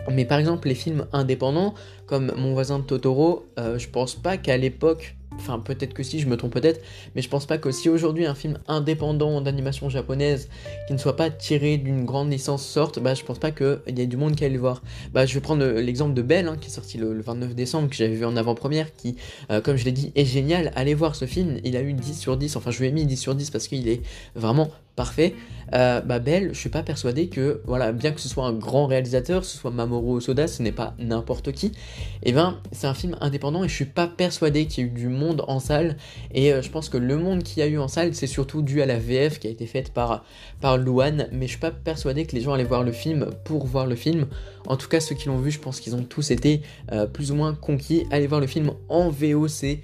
Mais 0.09 0.25
par 0.25 0.39
exemple, 0.39 0.69
les 0.69 0.77
films 0.77 1.07
indépendants, 1.13 1.75
comme 2.07 2.33
Mon 2.37 2.53
voisin 2.53 2.79
de 2.79 2.85
Totoro, 2.85 3.47
euh, 3.59 3.79
je 3.79 3.89
pense 3.89 4.15
pas 4.15 4.37
qu'à 4.37 4.57
l'époque 4.57 5.17
Enfin, 5.37 5.59
peut-être 5.59 5.95
que 5.95 6.03
si, 6.03 6.21
je 6.21 6.27
me 6.27 6.37
trompe 6.37 6.53
peut-être, 6.53 6.81
mais 7.15 7.23
je 7.23 7.29
pense 7.29 7.47
pas 7.47 7.59
que 7.59 7.71
si 7.71 7.89
aujourd'hui 7.89 8.27
un 8.27 8.35
film 8.35 8.59
indépendant 8.67 9.41
d'animation 9.41 9.89
japonaise 9.89 10.49
qui 10.87 10.93
ne 10.93 10.99
soit 10.99 11.17
pas 11.17 11.31
tiré 11.31 11.77
d'une 11.77 12.05
grande 12.05 12.31
licence 12.31 12.67
sorte, 12.67 12.99
bah 12.99 13.15
je 13.15 13.25
pense 13.25 13.39
pas 13.39 13.51
qu'il 13.51 13.79
y 13.89 14.01
ait 14.01 14.07
du 14.07 14.17
monde 14.17 14.35
qui 14.35 14.45
aille 14.45 14.53
le 14.53 14.59
voir. 14.59 14.83
Bah 15.13 15.27
je 15.27 15.35
vais 15.35 15.41
prendre 15.41 15.65
l'exemple 15.65 16.15
de 16.15 16.23
Belle, 16.23 16.49
hein, 16.49 16.57
qui 16.61 16.69
est 16.69 16.73
sorti 16.73 16.99
le, 16.99 17.21
29 17.21 17.55
décembre, 17.55 17.89
que 17.89 17.97
j'avais 17.97 18.15
vu 18.15 18.25
en 18.25 18.37
avant-première, 18.37 18.95
qui, 18.95 19.17
euh, 19.51 19.61
comme 19.61 19.77
je 19.77 19.85
l'ai 19.85 19.93
dit, 19.93 20.13
est 20.15 20.25
génial. 20.25 20.73
Allez 20.75 20.95
voir 20.95 21.15
ce 21.15 21.27
film, 21.27 21.59
il 21.65 21.77
a 21.77 21.83
eu 21.83 21.93
10 21.93 22.19
sur 22.19 22.37
10, 22.37 22.57
enfin 22.57 22.71
je 22.71 22.81
lui 22.81 22.89
ai 22.89 22.93
mis 22.93 23.07
10 23.07 23.17
sur 23.17 23.35
10 23.35 23.51
parce 23.51 23.69
qu'il 23.69 23.89
est 23.89 24.03
vraiment 24.35 24.71
parfait. 24.99 25.37
Euh, 25.75 26.01
bah 26.01 26.19
Belle, 26.19 26.51
je 26.55 26.59
suis 26.59 26.71
pas 26.71 26.83
persuadé 26.83 27.29
que, 27.29 27.61
voilà, 27.67 27.93
bien 27.93 28.11
que 28.11 28.21
ce 28.21 28.29
soit 28.29 28.47
un 28.47 28.53
grand 28.53 28.87
réalisateur, 28.87 29.45
ce 29.45 29.57
soit 29.57 29.71
Mamoru 29.71 30.17
Osoda, 30.17 30.49
ce 30.49 30.61
n'est 30.61 30.73
pas 30.73 30.95
n'importe 30.99 31.53
qui, 31.53 31.67
et 31.67 32.31
eh 32.31 32.33
ben 32.33 32.59
c'est 32.73 32.89
un 32.89 32.95
film 32.95 33.17
indépendant 33.21 33.63
et 33.63 33.69
je 33.69 33.75
suis 33.75 33.85
pas 33.85 34.09
persuadé 34.09 34.67
qu'il 34.67 34.85
y 34.85 34.87
ait 34.87 34.91
eu 34.91 34.93
du 34.93 35.09
monde 35.09 35.45
en 35.47 35.61
salle. 35.61 35.97
Et 36.35 36.53
euh, 36.53 36.63
je 36.63 36.71
pense 36.71 36.89
que 36.89 36.97
le 36.97 37.17
monde 37.17 37.45
qu'il 37.45 37.61
y 37.61 37.63
a 37.63 37.69
eu 37.69 37.79
en 37.79 37.87
salle, 37.87 38.13
c'est 38.17 38.27
surtout 38.27 38.61
dû 38.61 38.83
à 38.83 38.87
la 38.87 38.99
VF 38.99 39.39
qui 39.39 39.47
a 39.47 39.51
été 39.51 39.67
faite 39.67 39.93
par, 39.93 40.25
par 40.61 40.79
Luan, 40.79 41.29
mais 41.31 41.47
je 41.47 41.53
suis 41.53 41.61
pas 41.61 41.71
persuadé 41.71 42.27
que 42.27 42.35
les 42.35 42.41
gens 42.41 42.55
allaient 42.55 42.65
voir 42.65 42.83
le 42.83 42.93
film 42.93 43.31
pour 43.45 43.67
voir 43.67 43.87
le 43.87 43.95
film. 43.95 44.27
En 44.67 44.77
tout 44.77 44.89
cas, 44.89 44.99
ceux 44.99 45.15
qui 45.15 45.29
l'ont 45.29 45.39
vu, 45.39 45.53
je 45.53 45.61
pense 45.61 45.79
qu'ils 45.79 45.95
ont 45.95 46.03
tous 46.03 46.33
été 46.33 46.63
euh, 46.91 47.07
plus 47.07 47.31
ou 47.31 47.37
moins 47.37 47.55
conquis. 47.55 48.05
Allez 48.11 48.27
voir 48.27 48.41
le 48.41 48.49
film 48.49 48.73
en 48.89 49.11
VOC, 49.11 49.79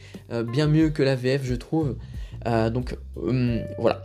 bien 0.50 0.66
mieux 0.66 0.90
que 0.90 1.04
la 1.04 1.14
VF, 1.14 1.44
je 1.44 1.54
trouve. 1.54 1.94
donc 2.72 2.96
hum, 3.16 3.60
voilà. 3.78 4.02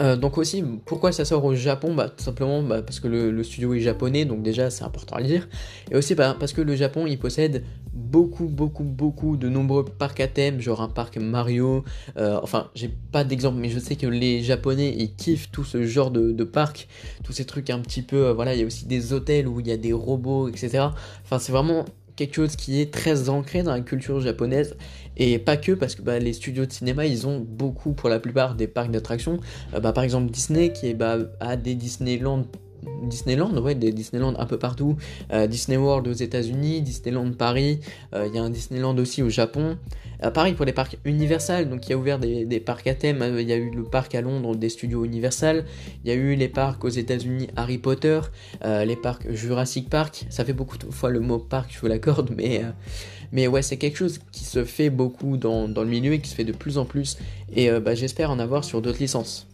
Euh, 0.00 0.16
donc 0.16 0.38
aussi, 0.38 0.64
pourquoi 0.84 1.12
ça 1.12 1.24
sort 1.24 1.44
au 1.44 1.54
Japon? 1.54 1.94
Bah, 1.94 2.08
Tout 2.08 2.24
simplement 2.24 2.62
bah, 2.62 2.82
parce 2.82 3.00
que 3.00 3.08
le, 3.08 3.42
studio 3.42 3.74
est 3.74 3.80
japonais, 3.80 4.24
donc 4.24 4.42
déjà 4.42 4.70
c'est 4.70 4.84
important 4.84 5.16
à 5.16 5.22
dire. 5.22 5.48
Et 5.90 5.96
aussi 5.96 6.14
bah, 6.14 6.36
parce 6.38 6.52
que 6.52 6.60
le 6.60 6.74
Japon, 6.74 7.06
il 7.06 7.18
possède 7.18 7.64
beaucoup, 7.92 8.46
beaucoup, 8.46 8.84
beaucoup 8.84 9.36
de 9.36 9.48
nombreux 9.48 9.84
parcs 9.84 10.20
à 10.20 10.28
thème, 10.28 10.60
genre 10.60 10.80
un 10.80 10.88
parc 10.88 11.18
Mario. 11.18 11.84
Euh, 12.16 12.40
enfin, 12.42 12.70
j'ai 12.74 12.88
pas 12.88 13.24
d'exemple, 13.24 13.58
mais 13.58 13.68
je 13.68 13.78
sais 13.78 13.96
que 13.96 14.06
les 14.06 14.42
Japonais, 14.42 14.94
ils 14.96 15.14
kiffent 15.14 15.50
tout 15.50 15.64
ce 15.64 15.84
genre 15.84 16.10
de, 16.10 16.32
de 16.32 16.44
parcs, 16.44 16.88
tous 17.24 17.32
ces 17.32 17.44
trucs 17.44 17.70
un 17.70 17.80
petit 17.80 18.02
peu... 18.02 18.26
Euh, 18.26 18.32
voilà, 18.32 18.54
il 18.54 18.60
y 18.60 18.62
a 18.62 18.66
aussi 18.66 18.86
des 18.86 19.12
hôtels 19.12 19.48
où 19.48 19.60
il 19.60 19.68
y 19.68 19.72
a 19.72 19.76
des 19.76 19.92
robots, 19.92 20.48
etc. 20.48 20.86
Enfin, 21.24 21.38
c'est 21.38 21.52
vraiment 21.52 21.84
quelque 22.16 22.34
chose 22.34 22.56
qui 22.56 22.80
est 22.80 22.92
très 22.92 23.30
ancré 23.30 23.62
dans 23.62 23.72
la 23.72 23.80
culture 23.80 24.20
japonaise 24.20 24.76
et 25.16 25.38
pas 25.38 25.56
que 25.56 25.72
parce 25.72 25.94
que 25.94 26.02
bah, 26.02 26.18
les 26.18 26.32
studios 26.32 26.66
de 26.66 26.72
cinéma 26.72 27.06
ils 27.06 27.26
ont 27.26 27.40
beaucoup 27.40 27.92
pour 27.92 28.08
la 28.08 28.18
plupart 28.18 28.54
des 28.54 28.66
parcs 28.66 28.90
d'attractions 28.90 29.38
euh, 29.74 29.80
bah, 29.80 29.92
par 29.92 30.04
exemple 30.04 30.30
Disney 30.30 30.72
qui 30.72 30.88
est, 30.88 30.94
bah, 30.94 31.18
a 31.40 31.56
des 31.56 31.74
Disneyland 31.74 32.46
Disneyland, 33.02 33.56
ouais, 33.58 33.74
des 33.74 33.92
Disneyland 33.92 34.34
un 34.38 34.46
peu 34.46 34.58
partout. 34.58 34.96
Euh, 35.32 35.46
Disney 35.46 35.76
World 35.76 36.06
aux 36.08 36.12
États-Unis, 36.12 36.82
Disneyland 36.82 37.32
Paris, 37.32 37.80
euh, 38.14 38.26
il 38.28 38.34
y 38.34 38.38
a 38.38 38.42
un 38.42 38.50
Disneyland 38.50 38.96
aussi 38.98 39.22
au 39.22 39.28
Japon. 39.28 39.78
Euh, 40.22 40.30
pareil 40.30 40.54
pour 40.54 40.66
les 40.66 40.72
parcs 40.72 40.98
Universal, 41.04 41.68
donc 41.68 41.86
il 41.86 41.90
y 41.90 41.92
a 41.94 41.98
ouvert 41.98 42.18
des, 42.18 42.60
parcs 42.60 42.86
à 42.86 42.94
thème. 42.94 43.36
Il 43.38 43.48
y 43.48 43.52
a 43.52 43.56
eu 43.56 43.70
le 43.70 43.84
parc 43.84 44.14
à 44.14 44.20
Londres 44.20 44.54
des 44.54 44.68
studios 44.68 45.04
Universal. 45.04 45.64
Il 46.04 46.10
y 46.10 46.12
a 46.12 46.16
eu 46.16 46.34
les 46.34 46.48
parcs 46.48 46.84
aux 46.84 46.90
États-Unis 46.90 47.48
Harry 47.56 47.78
Potter, 47.78 48.20
les 48.62 48.96
parcs 48.96 49.30
Jurassic 49.30 49.88
Park. 49.88 50.26
Ça 50.28 50.44
fait 50.44 50.52
beaucoup 50.52 50.76
de 50.76 50.90
fois 50.90 51.10
le 51.10 51.20
mot 51.20 51.38
parc, 51.38 51.72
je 51.72 51.80
vous 51.80 51.86
l'accorde, 51.86 52.30
mais 52.36 52.62
Mais 53.32 53.46
ouais, 53.46 53.62
c'est 53.62 53.76
quelque 53.76 53.96
chose 53.96 54.20
qui 54.32 54.44
se 54.44 54.64
fait 54.64 54.90
beaucoup 54.90 55.36
dans, 55.36 55.66
le 55.66 55.84
milieu 55.84 56.14
et 56.14 56.20
qui 56.20 56.30
se 56.30 56.34
fait 56.34 56.44
de 56.44 56.52
plus 56.52 56.78
en 56.78 56.84
plus. 56.84 57.18
Et 57.54 57.70
bah, 57.70 57.94
j'espère 57.94 58.30
en 58.30 58.38
avoir 58.38 58.64
sur 58.64 58.82
d'autres 58.82 59.00
licences. 59.00 59.49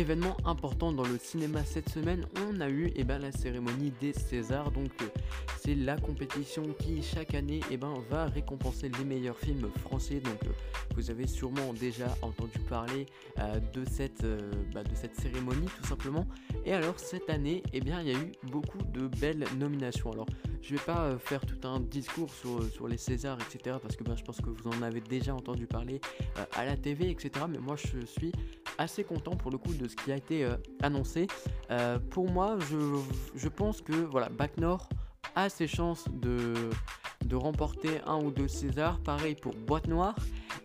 Événement 0.00 0.36
important 0.46 0.92
dans 0.92 1.04
le 1.04 1.18
cinéma 1.18 1.62
cette 1.62 1.90
semaine, 1.90 2.24
on 2.48 2.60
a 2.62 2.70
eu 2.70 2.90
eh 2.96 3.04
ben, 3.04 3.18
la 3.18 3.32
cérémonie 3.32 3.92
des 4.00 4.14
Césars. 4.14 4.70
Donc 4.70 4.90
euh, 5.02 5.06
c'est 5.58 5.74
la 5.74 5.98
compétition 5.98 6.62
qui 6.78 7.02
chaque 7.02 7.34
année 7.34 7.60
eh 7.70 7.76
ben, 7.76 7.92
va 8.08 8.24
récompenser 8.24 8.90
les 8.98 9.04
meilleurs 9.04 9.36
films 9.36 9.68
français. 9.82 10.20
Donc 10.20 10.42
euh, 10.44 10.52
vous 10.96 11.10
avez 11.10 11.26
sûrement 11.26 11.74
déjà 11.74 12.16
entendu 12.22 12.58
parler 12.60 13.04
euh, 13.38 13.60
de, 13.74 13.84
cette, 13.84 14.24
bah, 14.72 14.82
de 14.82 14.94
cette 14.94 15.16
cérémonie 15.20 15.68
tout 15.78 15.86
simplement. 15.86 16.26
Et 16.64 16.72
alors 16.72 16.98
cette 16.98 17.28
année, 17.28 17.62
eh 17.74 17.80
bien, 17.80 18.00
il 18.00 18.08
y 18.08 18.14
a 18.14 18.18
eu 18.18 18.32
beaucoup 18.44 18.82
de 18.94 19.06
belles 19.06 19.44
nominations. 19.58 20.12
Alors 20.12 20.26
je 20.62 20.76
vais 20.76 20.82
pas 20.82 21.18
faire 21.18 21.42
tout 21.44 21.68
un 21.68 21.78
discours 21.78 22.32
sur, 22.32 22.64
sur 22.72 22.88
les 22.88 22.96
Césars, 22.96 23.38
etc. 23.40 23.76
Parce 23.82 23.96
que 23.96 24.04
ben, 24.04 24.16
je 24.16 24.24
pense 24.24 24.40
que 24.40 24.48
vous 24.48 24.70
en 24.70 24.80
avez 24.80 25.02
déjà 25.02 25.34
entendu 25.34 25.66
parler 25.66 26.00
à 26.56 26.64
la 26.64 26.78
TV, 26.78 27.10
etc. 27.10 27.44
Mais 27.50 27.58
moi 27.58 27.76
je 27.76 28.06
suis 28.06 28.32
assez 28.80 29.04
content 29.04 29.36
pour 29.36 29.50
le 29.50 29.58
coup 29.58 29.74
de 29.74 29.86
ce 29.86 29.94
qui 29.94 30.10
a 30.10 30.16
été 30.16 30.44
euh, 30.44 30.56
annoncé. 30.82 31.26
Euh, 31.70 31.98
pour 31.98 32.30
moi, 32.30 32.58
je, 33.36 33.48
pense 33.48 33.82
que 33.82 33.92
voilà, 33.92 34.30
Bac 34.30 34.56
Nord 34.56 34.88
a 35.36 35.48
ses 35.48 35.66
chances 35.66 36.06
de, 36.10 36.54
de 37.26 37.36
remporter 37.36 38.00
un 38.06 38.16
ou 38.16 38.30
deux 38.30 38.48
Césars. 38.48 38.98
Pareil 39.00 39.34
pour 39.34 39.54
Boîte 39.54 39.86
Noire. 39.86 40.16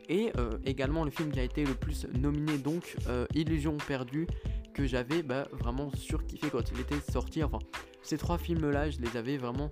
Et 0.07 0.31
euh, 0.37 0.57
également 0.65 1.03
le 1.03 1.11
film 1.11 1.31
qui 1.31 1.39
a 1.39 1.43
été 1.43 1.65
le 1.65 1.73
plus 1.73 2.07
nominé, 2.13 2.57
donc 2.57 2.95
Illusion 3.33 3.75
perdue, 3.77 4.27
que 4.73 4.85
j'avais 4.85 5.23
bah, 5.23 5.47
vraiment 5.51 5.89
surkiffé 5.95 6.49
quand 6.49 6.71
il 6.71 6.79
était 6.79 6.99
sorti. 7.11 7.43
Enfin, 7.43 7.59
ces 8.01 8.17
trois 8.17 8.37
films-là, 8.37 8.89
je 8.91 8.99
les 8.99 9.17
avais 9.17 9.37
vraiment 9.37 9.69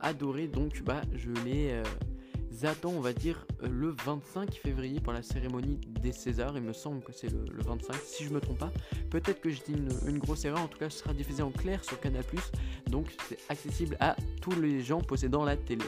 adorés. 0.00 0.46
Donc, 0.46 0.82
bah, 0.84 1.00
je 1.14 1.30
les 1.44 1.82
attend, 2.64 2.90
on 2.90 3.00
va 3.00 3.12
dire, 3.12 3.46
euh, 3.62 3.68
le 3.68 3.94
25 4.04 4.54
février 4.54 5.00
pour 5.00 5.12
la 5.12 5.22
cérémonie 5.22 5.80
des 6.00 6.12
Césars. 6.12 6.52
Il 6.56 6.62
me 6.62 6.72
semble 6.72 7.02
que 7.02 7.12
c'est 7.12 7.30
le, 7.30 7.44
25, 7.58 7.94
si 8.04 8.24
je 8.24 8.30
me 8.30 8.40
trompe 8.40 8.58
pas. 8.58 8.72
Peut-être 9.10 9.40
que 9.40 9.50
je 9.50 9.60
dis 9.62 9.74
une, 10.06 10.18
grosse 10.18 10.44
erreur, 10.44 10.60
en 10.60 10.68
tout 10.68 10.78
cas, 10.78 10.90
ce 10.90 10.98
sera 10.98 11.12
diffusé 11.12 11.42
en 11.42 11.50
clair 11.50 11.84
sur 11.84 11.98
Canal, 12.00 12.22
donc 12.88 13.06
c'est 13.28 13.38
accessible 13.48 13.96
à 14.00 14.16
tous 14.40 14.58
les 14.60 14.82
gens 14.82 15.00
possédant 15.00 15.44
la 15.44 15.56
télé. 15.56 15.84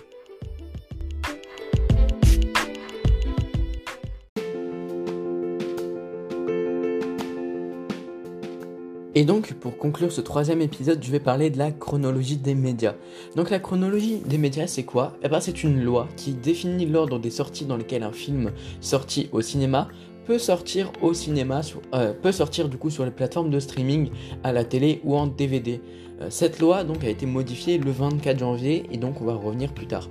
Et 9.17 9.25
donc, 9.25 9.55
pour 9.55 9.79
conclure 9.79 10.11
ce 10.11 10.21
troisième 10.21 10.61
épisode, 10.61 11.01
je 11.01 11.11
vais 11.13 11.21
parler 11.21 11.49
de 11.49 11.57
la 11.57 11.71
chronologie 11.71 12.37
des 12.37 12.57
médias. 12.57 12.95
Donc, 13.37 13.49
la 13.51 13.61
chronologie 13.61 14.19
des 14.27 14.39
médias, 14.39 14.67
c'est 14.67 14.83
quoi? 14.83 15.17
Eh 15.23 15.29
ben, 15.29 15.39
c'est 15.39 15.63
une 15.63 15.85
loi 15.85 16.09
qui 16.17 16.33
définit 16.33 16.85
l'ordre 16.85 17.21
des 17.21 17.31
sorties 17.31 17.65
dans 17.65 17.77
lesquelles 17.77 18.03
un 18.03 18.11
film 18.11 18.51
sorti 18.81 19.29
au 19.31 19.41
cinéma 19.41 19.87
peut 20.27 20.39
sortir 20.39 20.91
au 21.03 21.15
cinéma, 21.15 21.61
euh, 21.95 22.13
peut 22.13 22.33
sortir 22.33 22.69
du 22.69 22.77
coup 22.77 22.91
sur 22.91 23.05
les 23.05 23.11
plateformes 23.11 23.51
de 23.51 23.61
streaming, 23.61 24.11
à 24.43 24.53
la 24.53 24.65
télé 24.65 25.01
ou 25.05 25.15
en 25.17 25.27
DVD. 25.29 25.81
Euh, 26.21 26.27
cette 26.31 26.59
loi 26.59 26.83
donc 26.83 27.05
a 27.05 27.09
été 27.09 27.27
modifiée 27.27 27.79
le 27.79 27.91
24 27.91 28.39
janvier 28.39 28.85
et 28.91 28.97
donc 28.97 29.21
on 29.21 29.25
va 29.25 29.35
revenir 29.35 29.73
plus 29.73 29.87
tard. 29.87 30.09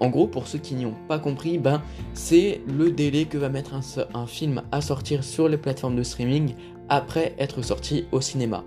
En 0.00 0.08
gros, 0.08 0.26
pour 0.26 0.48
ceux 0.48 0.58
qui 0.58 0.74
n'y 0.74 0.86
ont 0.86 0.96
pas 1.08 1.18
compris, 1.18 1.58
ben, 1.58 1.80
c'est 2.14 2.60
le 2.66 2.90
délai 2.90 3.26
que 3.26 3.38
va 3.38 3.48
mettre 3.48 3.72
un, 3.74 4.26
film 4.26 4.62
à 4.72 4.80
sortir 4.80 5.22
sur 5.22 5.48
les 5.48 5.56
plateformes 5.56 5.96
de 5.96 6.02
streaming 6.02 6.54
après 6.88 7.34
être 7.38 7.62
sorti 7.62 8.06
au 8.12 8.20
cinéma. 8.20 8.64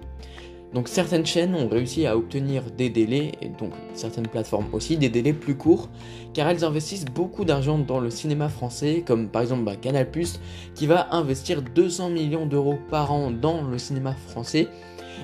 Donc 0.74 0.90
certaines 0.90 1.26
chaînes 1.26 1.56
ont 1.56 1.70
réussi 1.70 2.06
à 2.06 2.18
obtenir 2.18 2.64
des 2.78 2.90
délais, 2.90 3.32
et 3.42 3.48
donc 3.48 3.72
certaines 3.94 4.28
plateformes 4.28 4.68
aussi, 4.74 4.98
des 4.98 5.10
délais 5.10 5.34
plus 5.34 5.56
courts, 5.56 5.90
car 6.34 6.50
elles 6.50 6.66
investissent 6.66 7.06
beaucoup 7.06 7.46
d'argent 7.46 7.78
dans 7.78 8.00
le 8.00 8.10
cinéma 8.10 8.50
français, 8.50 9.04
comme 9.06 9.30
par 9.30 9.44
exemple 9.44 9.64
bah, 9.64 9.76
Canal⁇ 9.76 10.08
qui 10.76 10.86
va 10.86 11.08
investir 11.16 11.62
200 11.62 12.10
millions 12.10 12.46
d'euros 12.46 12.78
par 12.90 13.14
an 13.14 13.32
dans 13.32 13.62
le 13.62 13.78
cinéma 13.78 14.14
français, 14.14 14.68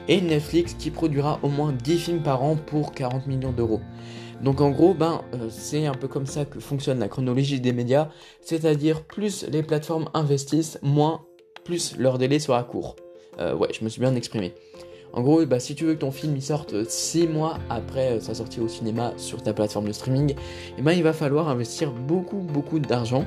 et 0.07 0.21
Netflix 0.21 0.75
qui 0.75 0.91
produira 0.91 1.39
au 1.43 1.49
moins 1.49 1.73
10 1.73 1.97
films 1.97 2.23
par 2.23 2.41
an 2.43 2.55
pour 2.55 2.93
40 2.93 3.27
millions 3.27 3.51
d'euros. 3.51 3.81
Donc 4.41 4.59
en 4.59 4.71
gros, 4.71 4.93
ben, 4.93 5.21
euh, 5.33 5.47
c'est 5.49 5.85
un 5.85 5.93
peu 5.93 6.07
comme 6.07 6.25
ça 6.25 6.45
que 6.45 6.59
fonctionne 6.59 6.99
la 6.99 7.07
chronologie 7.07 7.61
des 7.61 7.71
médias, 7.71 8.09
c'est-à-dire 8.41 9.03
plus 9.03 9.45
les 9.49 9.63
plateformes 9.63 10.09
investissent, 10.13 10.79
moins 10.81 11.21
plus 11.63 11.95
leur 11.97 12.17
délai 12.17 12.39
sera 12.39 12.63
court. 12.63 12.95
Euh, 13.39 13.55
ouais, 13.55 13.69
je 13.77 13.83
me 13.83 13.89
suis 13.89 13.99
bien 13.99 14.15
exprimé. 14.15 14.53
En 15.13 15.21
gros, 15.21 15.45
bah, 15.45 15.59
si 15.59 15.75
tu 15.75 15.85
veux 15.85 15.93
que 15.93 15.99
ton 15.99 16.11
film 16.11 16.35
il 16.35 16.41
sorte 16.41 16.89
6 16.89 17.27
mois 17.27 17.59
après 17.69 18.13
euh, 18.13 18.19
sa 18.19 18.33
sortie 18.33 18.59
au 18.59 18.67
cinéma 18.67 19.13
sur 19.17 19.41
ta 19.43 19.53
plateforme 19.53 19.87
de 19.87 19.93
streaming, 19.93 20.35
eh 20.77 20.81
ben, 20.81 20.91
il 20.93 21.03
va 21.03 21.13
falloir 21.13 21.49
investir 21.49 21.91
beaucoup 21.91 22.37
beaucoup 22.37 22.79
d'argent. 22.79 23.25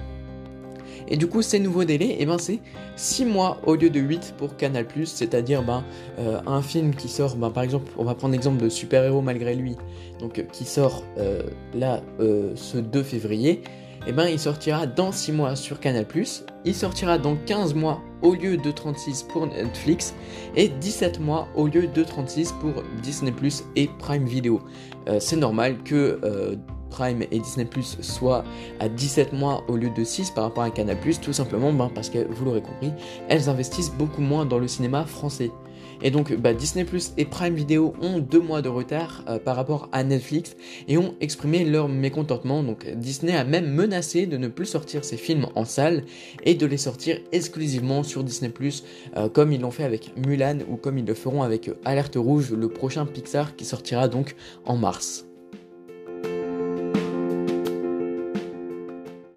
Et 1.08 1.16
du 1.16 1.28
coup, 1.28 1.40
ces 1.40 1.60
nouveaux 1.60 1.84
délais, 1.84 2.16
eh 2.18 2.26
ben, 2.26 2.38
c'est 2.38 2.58
6 2.96 3.26
mois 3.26 3.58
au 3.64 3.76
lieu 3.76 3.90
de 3.90 4.00
8 4.00 4.34
pour 4.36 4.56
Canal+, 4.56 4.86
c'est-à-dire 5.04 5.62
ben, 5.62 5.84
euh, 6.18 6.40
un 6.46 6.62
film 6.62 6.92
qui 6.94 7.08
sort, 7.08 7.36
ben, 7.36 7.50
par 7.50 7.62
exemple, 7.62 7.92
on 7.96 8.04
va 8.04 8.16
prendre 8.16 8.32
l'exemple 8.32 8.60
de 8.60 8.68
Super 8.68 9.04
Héros 9.04 9.22
malgré 9.22 9.54
lui, 9.54 9.76
donc 10.18 10.44
qui 10.50 10.64
sort 10.64 11.04
là 11.74 12.02
ce 12.18 12.78
2 12.78 13.02
février, 13.04 13.62
eh 14.06 14.12
ben, 14.12 14.26
il 14.26 14.38
sortira 14.38 14.86
dans 14.86 15.10
6 15.10 15.32
mois 15.32 15.56
sur 15.56 15.80
Canal+, 15.80 16.06
il 16.64 16.74
sortira 16.74 17.18
dans 17.18 17.36
15 17.36 17.74
mois 17.74 18.00
au 18.22 18.34
lieu 18.34 18.56
de 18.56 18.70
36 18.70 19.24
pour 19.24 19.46
Netflix 19.46 20.14
et 20.54 20.68
17 20.68 21.20
mois 21.20 21.48
au 21.54 21.66
lieu 21.66 21.86
de 21.86 22.04
36 22.04 22.52
pour 22.60 22.82
Disney 23.02 23.32
et 23.74 23.88
Prime 23.98 24.24
Video. 24.24 24.60
Euh, 25.08 25.18
c'est 25.20 25.36
normal 25.36 25.82
que 25.82 26.20
euh, 26.24 26.56
Prime 26.90 27.22
et 27.30 27.38
Disney 27.40 27.68
soient 28.00 28.44
à 28.80 28.88
17 28.88 29.32
mois 29.32 29.64
au 29.68 29.76
lieu 29.76 29.90
de 29.90 30.04
6 30.04 30.30
par 30.30 30.44
rapport 30.44 30.62
à 30.62 30.70
Canal 30.70 30.96
tout 31.20 31.32
simplement 31.32 31.72
ben, 31.72 31.90
parce 31.94 32.08
que 32.08 32.26
vous 32.30 32.44
l'aurez 32.44 32.62
compris, 32.62 32.92
elles 33.28 33.48
investissent 33.48 33.92
beaucoup 33.92 34.22
moins 34.22 34.46
dans 34.46 34.58
le 34.58 34.68
cinéma 34.68 35.04
français. 35.04 35.50
Et 36.02 36.10
donc 36.10 36.34
bah, 36.34 36.54
Disney 36.54 36.84
Plus 36.84 37.12
et 37.16 37.24
Prime 37.24 37.54
Video 37.54 37.94
ont 38.00 38.18
deux 38.18 38.40
mois 38.40 38.62
de 38.62 38.68
retard 38.68 39.24
euh, 39.28 39.38
par 39.38 39.56
rapport 39.56 39.88
à 39.92 40.04
Netflix 40.04 40.56
et 40.88 40.98
ont 40.98 41.14
exprimé 41.20 41.64
leur 41.64 41.88
mécontentement. 41.88 42.62
Donc 42.62 42.88
Disney 42.94 43.34
a 43.34 43.44
même 43.44 43.66
menacé 43.66 44.26
de 44.26 44.36
ne 44.36 44.48
plus 44.48 44.66
sortir 44.66 45.04
ses 45.04 45.16
films 45.16 45.46
en 45.54 45.64
salle 45.64 46.04
et 46.44 46.54
de 46.54 46.66
les 46.66 46.76
sortir 46.76 47.18
exclusivement 47.32 48.02
sur 48.02 48.24
Disney 48.24 48.50
Plus, 48.50 48.84
euh, 49.16 49.28
comme 49.28 49.52
ils 49.52 49.60
l'ont 49.60 49.70
fait 49.70 49.84
avec 49.84 50.12
Mulan 50.16 50.58
ou 50.68 50.76
comme 50.76 50.98
ils 50.98 51.06
le 51.06 51.14
feront 51.14 51.42
avec 51.42 51.70
Alerte 51.84 52.16
Rouge, 52.16 52.52
le 52.52 52.68
prochain 52.68 53.06
Pixar 53.06 53.56
qui 53.56 53.64
sortira 53.64 54.08
donc 54.08 54.34
en 54.64 54.76
mars. 54.76 55.26